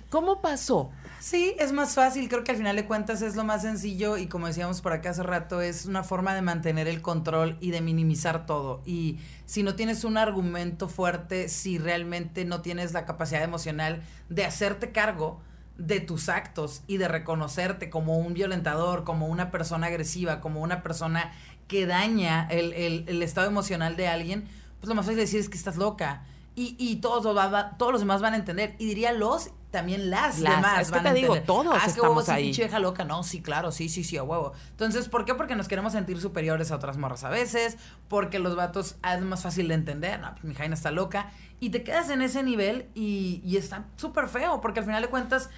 ¿cómo 0.09 0.41
pasó? 0.41 0.89
Sí, 1.19 1.53
es 1.59 1.73
más 1.73 1.95
fácil, 1.95 2.29
creo 2.29 2.45
que 2.45 2.51
al 2.51 2.57
final 2.57 2.77
de 2.77 2.85
cuentas 2.85 3.21
es 3.21 3.35
lo 3.35 3.43
más 3.43 3.63
sencillo 3.63 4.15
y 4.15 4.27
como 4.27 4.47
decíamos 4.47 4.79
por 4.79 4.93
acá 4.93 5.09
hace 5.09 5.23
rato, 5.23 5.59
es 5.59 5.85
una 5.85 6.05
forma 6.05 6.33
de 6.33 6.41
mantener 6.41 6.87
el 6.87 7.01
control 7.01 7.57
y 7.59 7.71
de 7.71 7.81
minimizar 7.81 8.45
todo. 8.45 8.81
Y 8.85 9.19
si 9.45 9.63
no 9.63 9.75
tienes 9.75 10.05
un 10.05 10.15
argumento 10.15 10.87
fuerte, 10.87 11.49
si 11.49 11.77
realmente 11.77 12.45
no 12.45 12.61
tienes 12.61 12.93
la 12.93 13.05
capacidad 13.05 13.43
emocional 13.43 14.01
de 14.29 14.45
hacerte 14.45 14.93
cargo, 14.93 15.41
de 15.77 15.99
tus 15.99 16.29
actos 16.29 16.83
y 16.87 16.97
de 16.97 17.07
reconocerte 17.07 17.89
como 17.89 18.17
un 18.17 18.33
violentador, 18.33 19.03
como 19.03 19.27
una 19.27 19.51
persona 19.51 19.87
agresiva, 19.87 20.39
como 20.39 20.61
una 20.61 20.81
persona 20.83 21.33
que 21.67 21.85
daña 21.85 22.47
el, 22.49 22.73
el, 22.73 23.21
estado 23.21 23.47
emocional 23.47 23.95
de 23.95 24.07
alguien, 24.07 24.47
pues 24.79 24.87
lo 24.87 24.95
más 24.95 25.05
fácil 25.05 25.19
decir 25.19 25.39
es 25.39 25.49
que 25.49 25.57
estás 25.57 25.77
loca. 25.77 26.23
Y, 26.57 26.77
y 26.79 26.97
todos, 26.97 27.25
los, 27.25 27.77
todos 27.77 27.91
los 27.91 28.01
demás 28.01 28.21
van 28.21 28.33
a 28.33 28.37
entender. 28.37 28.75
Y 28.79 28.85
diría 28.85 29.11
los, 29.11 29.51
también 29.71 30.09
las, 30.09 30.39
demás 30.39 30.83
es 30.83 30.91
que 30.91 31.01
te 31.01 31.13
digo, 31.13 31.41
todos 31.41 31.73
ah, 31.73 31.83
es 31.85 31.93
que 31.95 31.99
estamos 31.99 32.29
ahí. 32.29 32.53
vieja 32.53 32.79
loca. 32.79 33.03
No, 33.03 33.23
sí, 33.23 33.41
claro, 33.41 33.73
sí, 33.73 33.89
sí, 33.89 34.05
sí, 34.05 34.15
a 34.15 34.23
huevo. 34.23 34.53
Entonces, 34.69 35.09
¿por 35.09 35.25
qué? 35.25 35.33
Porque 35.33 35.57
nos 35.57 35.67
queremos 35.67 35.91
sentir 35.91 36.21
superiores 36.21 36.71
a 36.71 36.77
otras 36.77 36.97
morras 36.97 37.25
a 37.25 37.29
veces. 37.29 37.77
Porque 38.07 38.39
los 38.39 38.55
vatos 38.55 38.95
ah, 39.01 39.15
es 39.15 39.21
más 39.23 39.43
fácil 39.43 39.67
de 39.67 39.73
entender. 39.73 40.21
No, 40.21 40.31
pues 40.31 40.45
mi 40.45 40.55
Jaina 40.55 40.75
está 40.75 40.91
loca. 40.91 41.29
Y 41.59 41.69
te 41.69 41.83
quedas 41.83 42.09
en 42.09 42.21
ese 42.21 42.43
nivel 42.43 42.87
y, 42.93 43.41
y 43.43 43.57
está 43.57 43.85
súper 43.95 44.27
feo. 44.27 44.61
Porque 44.61 44.79
al 44.79 44.85
final 44.85 45.01
de 45.01 45.09
cuentas 45.09 45.49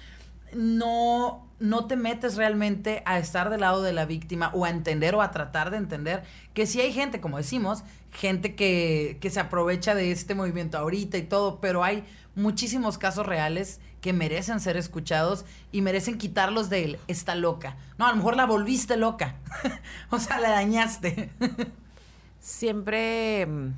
no, 0.52 1.46
no 1.60 1.86
te 1.86 1.96
metes 1.96 2.36
realmente 2.36 3.02
a 3.04 3.18
estar 3.18 3.50
del 3.50 3.60
lado 3.60 3.82
de 3.82 3.92
la 3.92 4.06
víctima 4.06 4.50
o 4.54 4.64
a 4.64 4.70
entender 4.70 5.14
o 5.14 5.22
a 5.22 5.30
tratar 5.30 5.70
de 5.70 5.76
entender 5.76 6.22
que 6.54 6.66
si 6.66 6.80
hay 6.80 6.92
gente, 6.92 7.20
como 7.20 7.36
decimos, 7.36 7.84
gente 8.12 8.54
que, 8.54 9.18
que 9.20 9.30
se 9.30 9.40
aprovecha 9.40 9.94
de 9.94 10.10
este 10.10 10.34
movimiento 10.34 10.78
ahorita 10.78 11.18
y 11.18 11.22
todo, 11.22 11.60
pero 11.60 11.84
hay 11.84 12.04
muchísimos 12.34 12.98
casos 12.98 13.26
reales 13.26 13.80
que 14.00 14.12
merecen 14.12 14.60
ser 14.60 14.76
escuchados 14.76 15.44
y 15.72 15.82
merecen 15.82 16.18
quitarlos 16.18 16.70
de 16.70 16.84
él. 16.84 16.98
Está 17.08 17.34
loca. 17.34 17.76
No, 17.98 18.06
a 18.06 18.10
lo 18.10 18.16
mejor 18.16 18.36
la 18.36 18.46
volviste 18.46 18.96
loca. 18.96 19.36
o 20.10 20.18
sea, 20.18 20.38
la 20.38 20.50
dañaste. 20.50 21.30
siempre, 22.40 23.44
mm, 23.46 23.72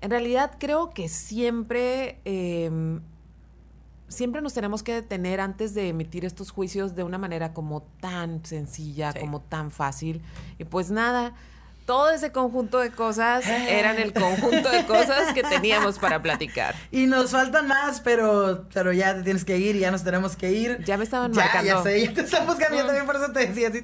en 0.00 0.10
realidad 0.10 0.52
creo 0.58 0.90
que 0.90 1.08
siempre 1.08 2.20
em, 2.24 3.00
siempre 4.10 4.42
nos 4.42 4.52
tenemos 4.52 4.82
que 4.82 4.92
detener 4.92 5.40
antes 5.40 5.72
de 5.72 5.88
emitir 5.88 6.24
estos 6.24 6.50
juicios 6.50 6.94
de 6.94 7.04
una 7.04 7.16
manera 7.16 7.54
como 7.54 7.82
tan 8.00 8.44
sencilla, 8.44 9.14
como 9.18 9.40
tan 9.40 9.70
fácil. 9.70 10.20
Y 10.58 10.64
pues 10.64 10.90
nada, 10.90 11.34
todo 11.84 12.10
ese 12.10 12.32
conjunto 12.32 12.78
de 12.78 12.90
cosas 12.90 13.46
eran 13.46 13.98
el 13.98 14.12
conjunto 14.12 14.70
de 14.70 14.84
cosas 14.86 15.32
que 15.32 15.42
teníamos 15.42 15.98
para 15.98 16.22
platicar. 16.22 16.74
Y 16.92 17.06
nos 17.06 17.30
faltan 17.30 17.68
más, 17.68 18.00
pero, 18.00 18.66
pero 18.72 18.92
ya 18.92 19.14
te 19.14 19.22
tienes 19.22 19.44
que 19.44 19.58
ir 19.58 19.76
ya 19.76 19.90
nos 19.90 20.04
tenemos 20.04 20.36
que 20.36 20.52
ir. 20.52 20.82
Ya 20.84 20.96
me 20.96 21.04
estaban 21.04 21.32
ya, 21.32 21.42
marcando. 21.42 21.66
Ya 21.66 21.82
sé, 21.82 22.06
ya 22.06 22.14
te 22.14 22.20
estamos 22.22 22.56
cambiando 22.56 22.86
también, 22.86 23.06
por 23.06 23.16
eso 23.16 23.32
te 23.32 23.46
decía 23.46 23.68
así. 23.68 23.82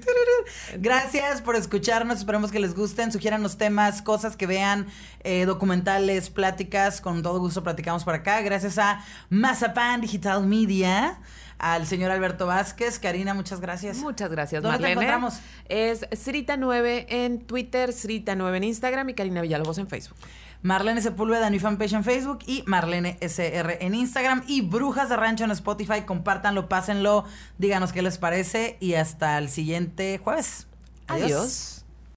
Gracias 0.78 1.42
por 1.42 1.56
escucharnos, 1.56 2.18
esperemos 2.18 2.50
que 2.50 2.58
les 2.58 2.74
gusten, 2.74 3.10
los 3.40 3.58
temas, 3.58 4.02
cosas 4.02 4.36
que 4.36 4.46
vean, 4.46 4.86
eh, 5.20 5.44
documentales, 5.46 6.30
pláticas, 6.30 7.00
con 7.00 7.22
todo 7.22 7.38
gusto 7.38 7.62
platicamos 7.62 8.04
por 8.04 8.14
acá. 8.14 8.40
Gracias 8.42 8.78
a 8.78 9.04
Mazapan 9.30 10.00
Digital 10.00 10.46
Media 10.46 11.18
al 11.58 11.86
señor 11.86 12.10
Alberto 12.10 12.46
Vázquez. 12.46 12.98
Karina, 12.98 13.34
muchas 13.34 13.60
gracias. 13.60 13.98
Muchas 13.98 14.30
gracias, 14.30 14.62
¿Dónde 14.62 14.78
Marlene. 14.78 14.92
encontramos? 14.92 15.40
Es 15.68 16.02
Srita9 16.10 17.06
en 17.08 17.40
Twitter, 17.40 17.90
Srita9 17.90 18.56
en 18.56 18.64
Instagram 18.64 19.08
y 19.10 19.14
Karina 19.14 19.40
Villalobos 19.40 19.78
en 19.78 19.88
Facebook. 19.88 20.16
Marlene 20.62 21.00
Sepúlveda 21.00 21.46
en 21.46 21.52
mi 21.52 21.58
fanpage 21.58 21.92
en 21.92 22.02
Facebook 22.02 22.38
y 22.46 22.64
Marlene 22.66 23.18
SR 23.20 23.78
en 23.84 23.94
Instagram 23.94 24.42
y 24.48 24.62
Brujas 24.62 25.08
de 25.08 25.16
Rancho 25.16 25.44
en 25.44 25.50
Spotify. 25.52 26.02
Compártanlo, 26.04 26.68
pásenlo, 26.68 27.24
díganos 27.58 27.92
qué 27.92 28.02
les 28.02 28.18
parece 28.18 28.76
y 28.80 28.94
hasta 28.94 29.38
el 29.38 29.48
siguiente 29.48 30.18
jueves. 30.18 30.66
Adiós. 31.08 31.75